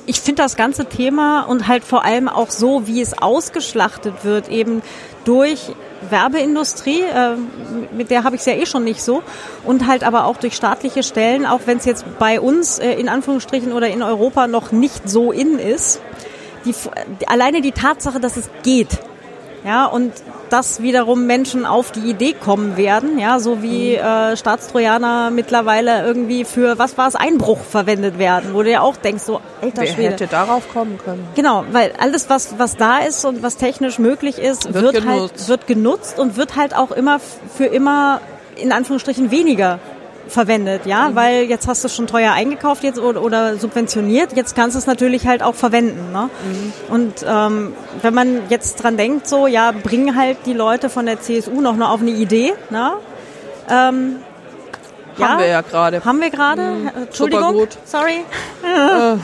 ich 0.07 0.21
finde 0.21 0.43
das 0.43 0.57
ganze 0.57 0.87
Thema 0.87 1.43
und 1.43 1.69
halt 1.69 1.85
vor 1.85 2.05
allem 2.05 2.29
auch 2.29 2.51
so, 2.51 2.87
wie 2.87 3.01
es 3.01 3.17
ausgeschlachtet 3.19 4.25
wird, 4.25 4.49
eben 4.49 4.83
durch 5.25 5.73
Werbeindustrie, 6.11 7.01
äh, 7.01 7.37
mit 7.93 8.11
der 8.11 8.25
habe 8.25 8.37
ich 8.37 8.41
es 8.41 8.47
ja 8.47 8.55
eh 8.55 8.67
schon 8.67 8.85
nicht 8.85 9.03
so, 9.03 9.23
und 9.65 9.87
halt 9.87 10.05
aber 10.05 10.25
auch 10.25 10.37
durch 10.37 10.55
staatliche 10.55 11.03
Stellen, 11.03 11.47
auch 11.47 11.61
wenn 11.67 11.79
es 11.79 11.85
jetzt 11.85 12.05
bei 12.19 12.41
uns 12.41 12.79
äh, 12.79 12.93
in 12.93 13.09
Anführungsstrichen 13.09 13.73
oder 13.73 13.89
in 13.89 14.03
Europa 14.03 14.47
noch 14.47 14.73
nicht 14.73 15.09
so 15.09 15.33
in 15.33 15.59
ist. 15.59 16.01
Die, 16.65 16.75
alleine 17.27 17.61
die 17.61 17.73
Tatsache, 17.73 18.21
dass 18.21 18.37
es 18.37 18.49
geht, 18.63 19.01
ja, 19.65 19.87
und 19.87 20.13
dass 20.51 20.83
wiederum 20.83 21.27
Menschen 21.27 21.65
auf 21.65 21.93
die 21.93 22.11
Idee 22.11 22.35
kommen 22.35 22.77
werden, 22.77 23.19
ja, 23.19 23.39
so 23.39 23.63
wie 23.63 23.93
mhm. 23.93 24.05
äh, 24.05 24.37
Staatstrojaner 24.37 25.31
mittlerweile 25.31 26.05
irgendwie 26.05 26.45
für, 26.45 26.79
was 26.79 26.99
war 26.99 27.09
es, 27.09 27.15
Einbruch 27.15 27.61
verwendet 27.61 28.19
werden, 28.19 28.51
wo 28.53 28.63
du 28.63 28.71
ja 28.71 28.81
auch 28.81 28.97
denkst, 28.97 29.23
so, 29.23 29.41
alter 29.61 29.83
Wer 29.83 29.87
Schwede. 29.87 30.11
hätte 30.11 30.27
darauf 30.27 30.73
kommen 30.73 30.99
können? 31.05 31.27
Genau, 31.35 31.65
weil 31.71 31.93
alles, 31.99 32.29
was, 32.29 32.59
was 32.59 32.77
da 32.77 32.99
ist 32.99 33.25
und 33.25 33.43
was 33.43 33.57
technisch 33.57 33.99
möglich 33.99 34.39
ist, 34.39 34.73
wird, 34.75 34.95
wird 34.95 35.07
halt, 35.07 35.49
wird 35.49 35.67
genutzt 35.67 36.19
und 36.19 36.37
wird 36.37 36.57
halt 36.57 36.77
auch 36.77 36.91
immer 36.91 37.21
für 37.55 37.67
immer 37.67 38.21
in 38.57 38.73
Anführungsstrichen 38.73 39.31
weniger 39.31 39.79
verwendet, 40.33 40.87
ja, 40.87 41.09
mhm. 41.09 41.17
weil 41.17 41.43
jetzt 41.45 41.69
hast 41.69 41.85
du 41.85 41.89
schon 41.89 42.07
teuer 42.07 42.33
eingekauft 42.33 42.83
jetzt 42.83 42.99
oder, 42.99 43.23
oder 43.23 43.57
subventioniert, 43.57 44.35
jetzt 44.35 44.57
kannst 44.57 44.75
du 44.75 44.79
es 44.79 44.87
natürlich 44.87 45.27
halt 45.27 45.43
auch 45.43 45.55
verwenden. 45.55 46.13
Ne? 46.13 46.31
Mhm. 46.45 46.95
Und 46.95 47.27
ähm, 47.27 47.75
wenn 48.01 48.15
man 48.15 48.43
jetzt 48.49 48.83
dran 48.83 48.97
denkt, 48.97 49.29
so, 49.29 49.47
ja, 49.47 49.73
bringen 49.73 50.17
halt 50.17 50.39
die 50.47 50.55
Leute 50.55 50.91
von 50.91 51.07
der 51.07 51.21
CSU 51.21 51.61
noch 51.61 51.77
nur 51.77 51.91
auf 51.91 52.01
eine 52.01 52.11
Idee, 52.11 52.55
ne? 52.71 52.93
Ähm, 53.71 54.17
ja, 55.19 55.29
haben 55.29 55.39
wir 55.41 55.47
ja 55.47 55.61
gerade. 55.61 56.05
Haben 56.05 56.21
wir 56.21 56.31
gerade? 56.31 56.63
Mhm. 56.63 56.91
Entschuldigung. 57.03 57.53
gut. 57.53 57.79
Sorry. 57.85 58.25
Äh, 58.63 59.17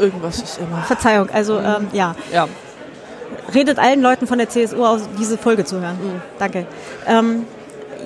irgendwas 0.00 0.40
ist 0.40 0.58
immer. 0.58 0.82
Verzeihung, 0.82 1.28
also 1.32 1.54
mhm. 1.58 1.66
ähm, 1.66 1.88
ja. 1.92 2.14
Ja. 2.32 2.48
Redet 3.52 3.78
allen 3.78 4.00
Leuten 4.00 4.26
von 4.26 4.38
der 4.38 4.48
CSU 4.48 4.84
aus, 4.84 5.02
diese 5.18 5.36
Folge 5.36 5.64
zu 5.64 5.80
hören. 5.80 5.98
Mhm. 6.00 6.22
Danke. 6.38 6.66
Ähm, 7.06 7.46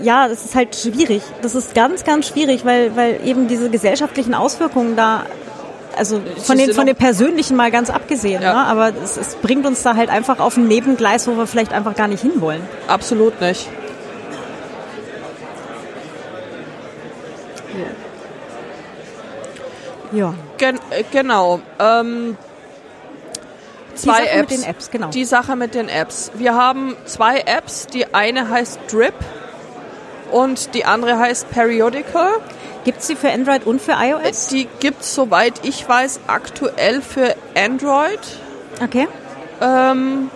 ja, 0.03 0.29
das 0.29 0.45
ist 0.45 0.55
halt 0.55 0.77
schwierig. 0.77 1.23
Das 1.43 1.55
ist 1.55 1.75
ganz, 1.75 2.05
ganz 2.05 2.29
schwierig, 2.29 2.65
weil, 2.65 2.97
weil 2.97 3.21
eben 3.25 3.49
diese 3.49 3.71
gesellschaftlichen 3.71 4.35
Auswirkungen 4.35 4.97
da, 4.97 5.25
also 5.97 6.21
von 6.39 6.59
den, 6.59 6.73
von 6.73 6.87
den 6.87 6.97
persönlichen 6.97 7.57
mal 7.57 7.71
ganz 7.71 7.91
abgesehen, 7.91 8.43
ja. 8.43 8.53
ne? 8.53 8.67
aber 8.67 8.93
es, 9.03 9.17
es 9.17 9.37
bringt 9.37 9.67
uns 9.67 9.83
da 9.83 9.97
halt 9.97 10.11
einfach 10.11 10.41
auf 10.41 10.57
ein 10.57 10.67
Nebengleis, 10.67 11.27
wo 11.27 11.37
wir 11.37 11.47
vielleicht 11.47 11.73
einfach 11.73 11.95
gar 11.95 12.09
nicht 12.09 12.23
hinwollen. 12.23 12.63
Absolut 12.89 13.41
nicht. 13.41 13.69
Ja. 20.13 20.35
Gen 20.59 20.79
äh, 20.91 21.03
genau. 21.11 21.61
Ähm, 21.81 22.37
zwei 23.95 24.23
die 24.23 24.27
Sache 24.27 24.31
Apps. 24.31 24.51
Mit 24.51 24.51
den 24.51 24.71
Apps, 24.71 24.91
genau. 24.91 25.09
Die 25.11 25.25
Sache 25.25 25.57
mit 25.57 25.75
den 25.75 25.89
Apps. 25.89 26.31
Wir 26.35 26.55
haben 26.55 26.97
zwei 27.05 27.41
Apps. 27.41 27.89
Die 27.89 28.15
eine 28.15 28.49
heißt 28.49 28.79
Drip 28.91 29.15
und 30.35 30.75
die 30.75 30.85
andere 30.85 31.17
heißt 31.17 31.49
Periodical. 31.51 32.29
Gibt 32.83 33.01
es 33.01 33.07
die 33.07 33.15
für 33.15 33.31
Android 33.31 33.65
und 33.67 33.81
für 33.81 33.93
iOS? 33.93 34.49
Die 34.49 34.67
gibt 34.81 35.03
es, 35.03 35.15
soweit 35.15 35.55
ich 35.63 35.89
weiß, 35.89 36.21
aktuell 36.27 37.03
für 37.03 37.37
Android. 37.55 38.19
Okay. 38.83 39.07
Ähm, 39.61 40.31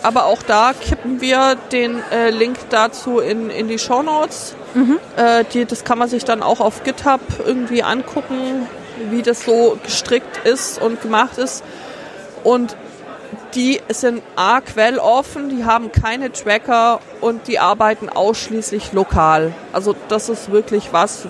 aber 0.00 0.26
auch 0.26 0.42
da 0.44 0.72
kippen 0.80 1.20
wir 1.20 1.56
den 1.72 2.00
äh, 2.12 2.30
Link 2.30 2.56
dazu 2.70 3.18
in, 3.18 3.50
in 3.50 3.66
die 3.66 3.80
Show 3.80 4.02
Notes. 4.02 4.54
Mhm. 4.74 5.00
Äh, 5.16 5.44
die, 5.52 5.64
das 5.64 5.82
kann 5.84 5.98
man 5.98 6.08
sich 6.08 6.24
dann 6.24 6.40
auch 6.40 6.60
auf 6.60 6.84
GitHub 6.84 7.20
irgendwie 7.44 7.82
angucken, 7.82 8.68
wie 9.10 9.22
das 9.22 9.44
so 9.44 9.76
gestrickt 9.82 10.46
ist 10.46 10.80
und 10.80 11.02
gemacht 11.02 11.38
ist. 11.38 11.64
Und 12.44 12.76
die 13.54 13.80
sind 13.88 14.22
A, 14.36 14.60
quelloffen, 14.60 15.48
die 15.48 15.64
haben 15.64 15.92
keine 15.92 16.32
Tracker 16.32 17.00
und 17.20 17.48
die 17.48 17.58
arbeiten 17.58 18.08
ausschließlich 18.08 18.92
lokal. 18.92 19.52
Also 19.72 19.94
das 20.08 20.28
ist 20.28 20.50
wirklich 20.50 20.92
was. 20.92 21.26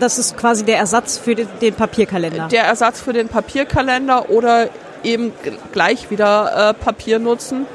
Das 0.00 0.18
ist 0.18 0.36
quasi 0.36 0.64
der 0.64 0.78
Ersatz 0.78 1.18
für 1.18 1.34
den, 1.34 1.74
Papierkalender. 1.74 2.48
Der 2.48 2.64
Ersatz 2.64 3.00
für 3.00 3.12
den 3.12 3.28
Papierkalender 3.28 4.30
oder 4.30 4.68
eben 5.02 5.32
gleich 5.72 6.10
wieder 6.10 6.70
äh, 6.70 6.74
Papier 6.74 7.18
nutzen. 7.18 7.66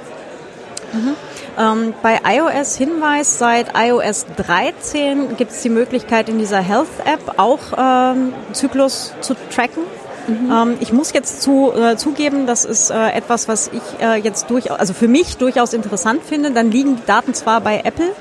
Mhm. 0.94 1.16
Ähm, 1.58 1.94
bei 2.02 2.20
iOS 2.26 2.78
Hinweis, 2.78 3.38
seit 3.38 3.74
iOS 3.78 4.26
13 4.38 5.38
gibt 5.38 5.52
es 5.52 5.62
die 5.62 5.70
Möglichkeit 5.70 6.30
in 6.30 6.40
dieser 6.40 6.60
Health 6.60 6.88
App 7.06 7.38
auch 7.38 7.60
ähm, 7.78 8.34
Zyklus 8.54 9.14
zu 9.22 9.36
tracken. 9.54 9.84
Mhm. 10.28 10.52
Ähm, 10.52 10.78
ich 10.80 10.94
muss 10.94 11.14
jetzt 11.14 11.42
zu, 11.42 11.74
äh, 11.74 11.96
zugeben, 11.98 12.48
das 12.48 12.66
ist 12.66 12.90
äh, 12.90 13.12
etwas, 13.12 13.48
was 13.48 13.70
ich 13.70 13.82
äh, 14.02 14.16
jetzt 14.16 14.50
durchaus, 14.50 14.80
also 14.80 14.94
für 14.94 15.08
mich 15.08 15.38
durchaus 15.38 15.74
interessant 15.74 16.24
finde. 16.24 16.52
Dann 16.52 16.72
liegen 16.72 16.96
die 16.96 17.06
Daten 17.06 17.34
zwar 17.34 17.62
bei 17.62 17.82
Apple, 17.84 18.12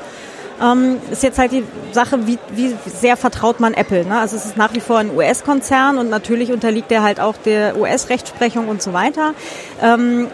ähm, 0.60 0.98
ist 1.10 1.22
jetzt 1.22 1.38
halt 1.38 1.52
die 1.52 1.64
Sache, 1.92 2.26
wie, 2.26 2.38
wie 2.54 2.74
sehr 2.86 3.16
vertraut 3.16 3.60
man 3.60 3.74
Apple. 3.74 4.04
Ne? 4.04 4.18
Also 4.18 4.36
es 4.36 4.44
ist 4.44 4.56
nach 4.56 4.74
wie 4.74 4.80
vor 4.80 4.98
ein 4.98 5.14
US-Konzern 5.14 5.98
und 5.98 6.10
natürlich 6.10 6.52
unterliegt 6.52 6.90
er 6.92 7.02
halt 7.02 7.20
auch 7.20 7.36
der 7.36 7.78
US-Rechtsprechung 7.78 8.68
und 8.68 8.82
so 8.82 8.92
weiter. 8.92 9.34
Ähm, 9.80 10.28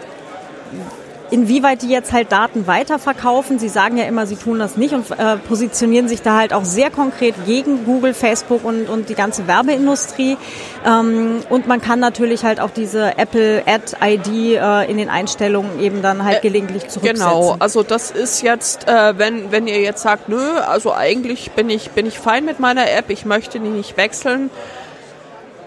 Inwieweit 1.31 1.83
die 1.83 1.89
jetzt 1.89 2.11
halt 2.11 2.31
Daten 2.31 2.65
weiterverkaufen, 2.65 3.59
sie 3.59 3.69
sagen 3.69 3.97
ja 3.97 4.05
immer, 4.05 4.25
sie 4.25 4.35
tun 4.35 4.57
das 4.57 4.77
nicht 4.77 4.93
und 4.93 5.11
äh, 5.11 5.37
positionieren 5.37 6.07
sich 6.07 6.21
da 6.21 6.37
halt 6.37 6.53
auch 6.53 6.65
sehr 6.65 6.89
konkret 6.89 7.35
gegen 7.45 7.85
Google, 7.85 8.13
Facebook 8.13 8.63
und, 8.63 8.89
und 8.89 9.09
die 9.09 9.15
ganze 9.15 9.47
Werbeindustrie. 9.47 10.37
Ähm, 10.85 11.41
und 11.49 11.67
man 11.67 11.81
kann 11.81 11.99
natürlich 11.99 12.43
halt 12.43 12.59
auch 12.59 12.71
diese 12.71 13.17
Apple 13.17 13.63
Ad 13.67 13.95
ID 14.03 14.27
äh, 14.55 14.89
in 14.89 14.97
den 14.97 15.09
Einstellungen 15.09 15.79
eben 15.79 16.01
dann 16.01 16.23
halt 16.23 16.39
äh, 16.39 16.41
gelegentlich 16.41 16.87
zurücksetzen. 16.87 17.25
Genau, 17.25 17.55
also 17.59 17.83
das 17.83 18.09
ist 18.09 18.41
jetzt, 18.41 18.87
äh, 18.87 19.17
wenn, 19.17 19.51
wenn 19.51 19.67
ihr 19.67 19.81
jetzt 19.81 20.01
sagt, 20.01 20.29
nö, 20.29 20.57
also 20.67 20.93
eigentlich 20.93 21.51
bin 21.51 21.69
ich, 21.69 21.91
bin 21.91 22.07
ich 22.07 22.17
fein 22.17 22.43
mit 22.45 22.59
meiner 22.59 22.89
App, 22.91 23.09
ich 23.09 23.25
möchte 23.25 23.59
die 23.59 23.69
nicht 23.69 23.97
wechseln. 23.97 24.49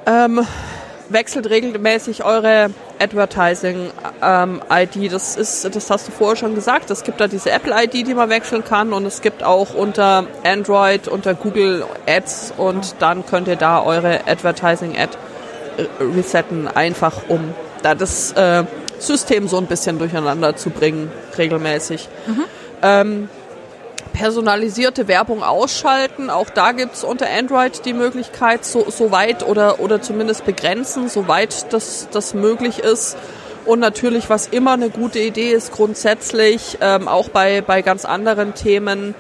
Ähm, 0.06 0.44
wechselt 1.12 1.48
regelmäßig 1.48 2.24
eure 2.24 2.70
Advertising-ID. 2.98 3.92
Ähm, 4.22 5.10
das 5.10 5.36
ist, 5.36 5.74
das 5.74 5.90
hast 5.90 6.08
du 6.08 6.12
vorher 6.12 6.36
schon 6.36 6.54
gesagt. 6.54 6.90
Es 6.90 7.04
gibt 7.04 7.20
da 7.20 7.28
diese 7.28 7.50
Apple-ID, 7.50 8.06
die 8.06 8.14
man 8.14 8.30
wechseln 8.30 8.64
kann 8.64 8.92
und 8.92 9.06
es 9.06 9.20
gibt 9.20 9.42
auch 9.42 9.74
unter 9.74 10.26
Android, 10.44 11.08
unter 11.08 11.34
Google 11.34 11.84
Ads 12.06 12.54
und 12.56 12.96
dann 13.00 13.26
könnt 13.26 13.48
ihr 13.48 13.56
da 13.56 13.82
eure 13.82 14.26
Advertising-Ad 14.26 15.16
resetten, 16.00 16.68
einfach 16.68 17.22
um 17.28 17.54
da 17.82 17.94
das 17.94 18.32
äh, 18.32 18.64
System 18.98 19.48
so 19.48 19.58
ein 19.58 19.66
bisschen 19.66 19.98
durcheinander 19.98 20.56
zu 20.56 20.70
bringen, 20.70 21.10
regelmäßig. 21.36 22.08
Mhm. 22.26 22.44
Ähm, 22.82 23.28
personalisierte 24.12 25.08
Werbung 25.08 25.42
ausschalten. 25.42 26.30
Auch 26.30 26.50
da 26.50 26.72
gibt 26.72 26.94
es 26.94 27.04
unter 27.04 27.26
Android 27.28 27.84
die 27.84 27.92
Möglichkeit, 27.92 28.64
so, 28.64 28.90
so 28.90 29.10
weit 29.10 29.46
oder, 29.46 29.80
oder 29.80 30.02
zumindest 30.02 30.44
begrenzen, 30.44 31.08
soweit 31.08 31.72
das, 31.72 32.08
das 32.10 32.34
möglich 32.34 32.78
ist. 32.78 33.16
Und 33.64 33.78
natürlich, 33.78 34.28
was 34.28 34.48
immer 34.48 34.72
eine 34.72 34.90
gute 34.90 35.20
Idee 35.20 35.52
ist, 35.52 35.72
grundsätzlich, 35.72 36.78
ähm, 36.80 37.06
auch 37.08 37.28
bei, 37.28 37.60
bei 37.60 37.82
ganz 37.82 38.04
anderen 38.04 38.54
Themen, 38.54 39.14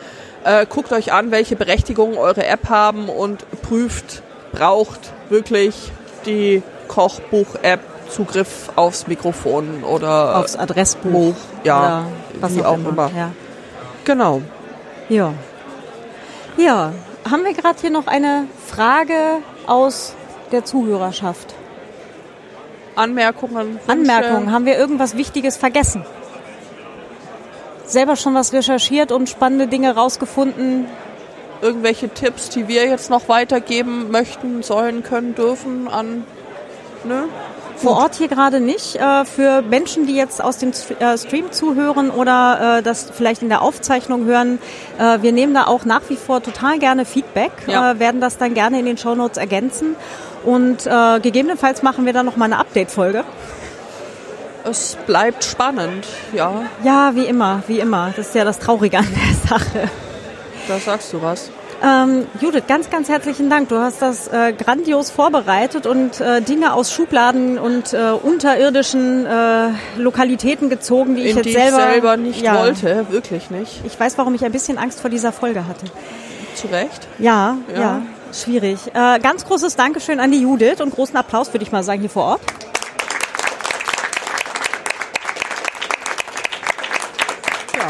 äh, 0.44 0.66
guckt 0.66 0.92
euch 0.92 1.12
an, 1.12 1.30
welche 1.30 1.54
Berechtigungen 1.56 2.16
eure 2.16 2.44
App 2.44 2.68
haben 2.68 3.08
und 3.08 3.44
prüft, 3.62 4.22
braucht 4.52 5.12
wirklich 5.28 5.92
die 6.26 6.62
Kochbuch-App 6.88 7.80
Zugriff 8.12 8.70
aufs 8.76 9.06
Mikrofon 9.06 9.84
oder 9.84 10.36
aufs 10.36 10.56
Adressbuch. 10.56 11.34
Ja, 11.64 12.04
was 12.40 12.54
wie 12.54 12.62
auch 12.62 12.74
immer. 12.74 12.88
immer. 12.90 13.10
Ja. 13.16 13.30
Genau. 14.04 14.42
Ja. 15.12 15.34
Ja, 16.56 16.94
haben 17.30 17.44
wir 17.44 17.52
gerade 17.52 17.78
hier 17.78 17.90
noch 17.90 18.06
eine 18.06 18.46
Frage 18.66 19.42
aus 19.66 20.14
der 20.52 20.64
Zuhörerschaft? 20.64 21.54
Anmerkungen? 22.96 23.74
Wünsche? 23.74 23.90
Anmerkungen. 23.90 24.52
Haben 24.52 24.64
wir 24.64 24.78
irgendwas 24.78 25.14
Wichtiges 25.14 25.58
vergessen? 25.58 26.06
Selber 27.84 28.16
schon 28.16 28.34
was 28.34 28.54
recherchiert 28.54 29.12
und 29.12 29.28
spannende 29.28 29.66
Dinge 29.66 29.94
rausgefunden? 29.94 30.86
Irgendwelche 31.60 32.08
Tipps, 32.08 32.48
die 32.48 32.66
wir 32.66 32.86
jetzt 32.86 33.10
noch 33.10 33.28
weitergeben 33.28 34.10
möchten, 34.10 34.62
sollen, 34.62 35.02
können, 35.02 35.34
dürfen 35.34 35.88
an... 35.88 36.24
Ne? 37.04 37.24
Vor 37.76 37.96
Ort 37.96 38.14
hier 38.16 38.28
gerade 38.28 38.60
nicht. 38.60 38.96
Äh, 38.96 39.24
für 39.24 39.62
Menschen, 39.62 40.06
die 40.06 40.14
jetzt 40.14 40.42
aus 40.42 40.58
dem 40.58 40.72
äh, 40.98 41.18
Stream 41.18 41.50
zuhören 41.52 42.10
oder 42.10 42.78
äh, 42.78 42.82
das 42.82 43.10
vielleicht 43.12 43.42
in 43.42 43.48
der 43.48 43.62
Aufzeichnung 43.62 44.24
hören, 44.24 44.58
wir 45.20 45.32
nehmen 45.32 45.54
da 45.54 45.66
auch 45.66 45.84
nach 45.84 46.02
wie 46.08 46.16
vor 46.16 46.42
total 46.42 46.78
gerne 46.78 47.04
Feedback, 47.04 47.50
ja. 47.66 47.98
werden 47.98 48.20
das 48.20 48.38
dann 48.38 48.54
gerne 48.54 48.78
in 48.78 48.84
den 48.84 48.98
Shownotes 48.98 49.36
ergänzen 49.36 49.96
und 50.44 50.88
gegebenenfalls 51.22 51.82
machen 51.82 52.06
wir 52.06 52.12
dann 52.12 52.26
noch 52.26 52.36
mal 52.36 52.44
eine 52.44 52.58
Update-Folge. 52.58 53.24
Es 54.64 54.96
bleibt 55.06 55.44
spannend, 55.44 56.06
ja. 56.32 56.62
Ja, 56.84 57.12
wie 57.14 57.24
immer, 57.24 57.62
wie 57.66 57.80
immer. 57.80 58.12
Das 58.16 58.28
ist 58.28 58.34
ja 58.34 58.44
das 58.44 58.58
Traurige 58.58 58.98
an 58.98 59.08
der 59.08 59.58
Sache. 59.58 59.90
Da 60.68 60.78
sagst 60.78 61.12
du 61.12 61.22
was. 61.22 61.50
Ähm, 61.84 62.26
Judith, 62.40 62.64
ganz, 62.68 62.90
ganz 62.90 63.08
herzlichen 63.08 63.50
Dank. 63.50 63.68
Du 63.68 63.76
hast 63.76 64.00
das 64.02 64.28
äh, 64.28 64.52
grandios 64.52 65.10
vorbereitet 65.10 65.86
und 65.86 66.20
äh, 66.20 66.40
Dinge 66.40 66.74
aus 66.74 66.92
Schubladen 66.92 67.58
und 67.58 67.92
äh, 67.92 68.10
unterirdischen 68.22 69.26
äh, 69.26 69.70
Lokalitäten 69.96 70.70
gezogen, 70.70 71.16
die 71.16 71.22
In 71.22 71.28
ich 71.30 71.34
jetzt 71.36 71.46
die 71.46 71.52
selber, 71.52 71.78
ich 71.78 71.92
selber 71.92 72.16
nicht 72.16 72.42
ja, 72.42 72.60
wollte, 72.60 73.06
wirklich 73.10 73.50
nicht. 73.50 73.80
Ich 73.84 73.98
weiß, 73.98 74.16
warum 74.16 74.34
ich 74.34 74.44
ein 74.44 74.52
bisschen 74.52 74.78
Angst 74.78 75.00
vor 75.00 75.10
dieser 75.10 75.32
Folge 75.32 75.66
hatte. 75.66 75.86
Zu 76.54 76.68
Recht. 76.68 77.08
Ja, 77.18 77.56
ja, 77.74 77.80
Ja. 77.80 78.02
schwierig. 78.32 78.78
Äh, 78.94 79.18
ganz 79.18 79.44
großes 79.44 79.74
Dankeschön 79.74 80.20
an 80.20 80.30
die 80.30 80.42
Judith 80.42 80.80
und 80.80 80.94
großen 80.94 81.16
Applaus, 81.16 81.52
würde 81.52 81.64
ich 81.64 81.72
mal 81.72 81.82
sagen, 81.82 82.00
hier 82.00 82.10
vor 82.10 82.24
Ort. 82.24 82.40
Ja. 87.76 87.88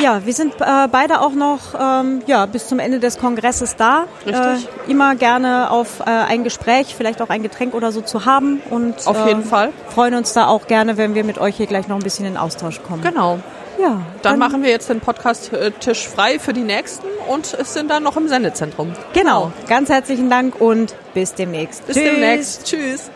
Ja, 0.00 0.24
wir 0.24 0.32
sind 0.32 0.54
äh, 0.60 0.88
beide 0.90 1.20
auch 1.20 1.32
noch 1.32 1.74
ähm, 1.78 2.22
ja, 2.26 2.46
bis 2.46 2.68
zum 2.68 2.78
Ende 2.78 3.00
des 3.00 3.18
Kongresses 3.18 3.76
da. 3.76 4.06
Richtig. 4.26 4.68
Äh, 4.86 4.90
immer 4.90 5.14
gerne 5.14 5.70
auf 5.70 6.00
äh, 6.00 6.04
ein 6.04 6.44
Gespräch, 6.44 6.94
vielleicht 6.96 7.20
auch 7.22 7.28
ein 7.28 7.42
Getränk 7.42 7.74
oder 7.74 7.92
so 7.92 8.00
zu 8.00 8.24
haben. 8.24 8.62
Und 8.70 9.06
Auf 9.06 9.24
äh, 9.24 9.28
jeden 9.28 9.44
Fall. 9.44 9.72
freuen 9.88 10.14
uns 10.14 10.32
da 10.32 10.46
auch 10.46 10.66
gerne, 10.66 10.96
wenn 10.96 11.14
wir 11.14 11.24
mit 11.24 11.38
euch 11.38 11.56
hier 11.56 11.66
gleich 11.66 11.88
noch 11.88 11.96
ein 11.96 12.02
bisschen 12.02 12.26
in 12.26 12.36
Austausch 12.36 12.82
kommen. 12.82 13.02
Genau. 13.02 13.38
Ja, 13.80 14.02
Dann 14.22 14.38
machen 14.38 14.62
wir 14.62 14.70
jetzt 14.70 14.90
den 14.90 15.00
Podcast-Tisch 15.00 16.06
frei 16.06 16.38
für 16.38 16.52
die 16.52 16.62
nächsten 16.62 17.06
und 17.28 17.54
es 17.54 17.72
sind 17.72 17.90
dann 17.90 18.02
noch 18.02 18.16
im 18.16 18.28
Sendezentrum. 18.28 18.92
Genau. 19.14 19.52
Ganz 19.68 19.88
herzlichen 19.88 20.28
Dank 20.28 20.60
und 20.60 20.94
bis 21.14 21.34
demnächst. 21.34 21.86
Bis 21.86 21.94
demnächst. 21.94 22.66
Tschüss. 22.66 23.10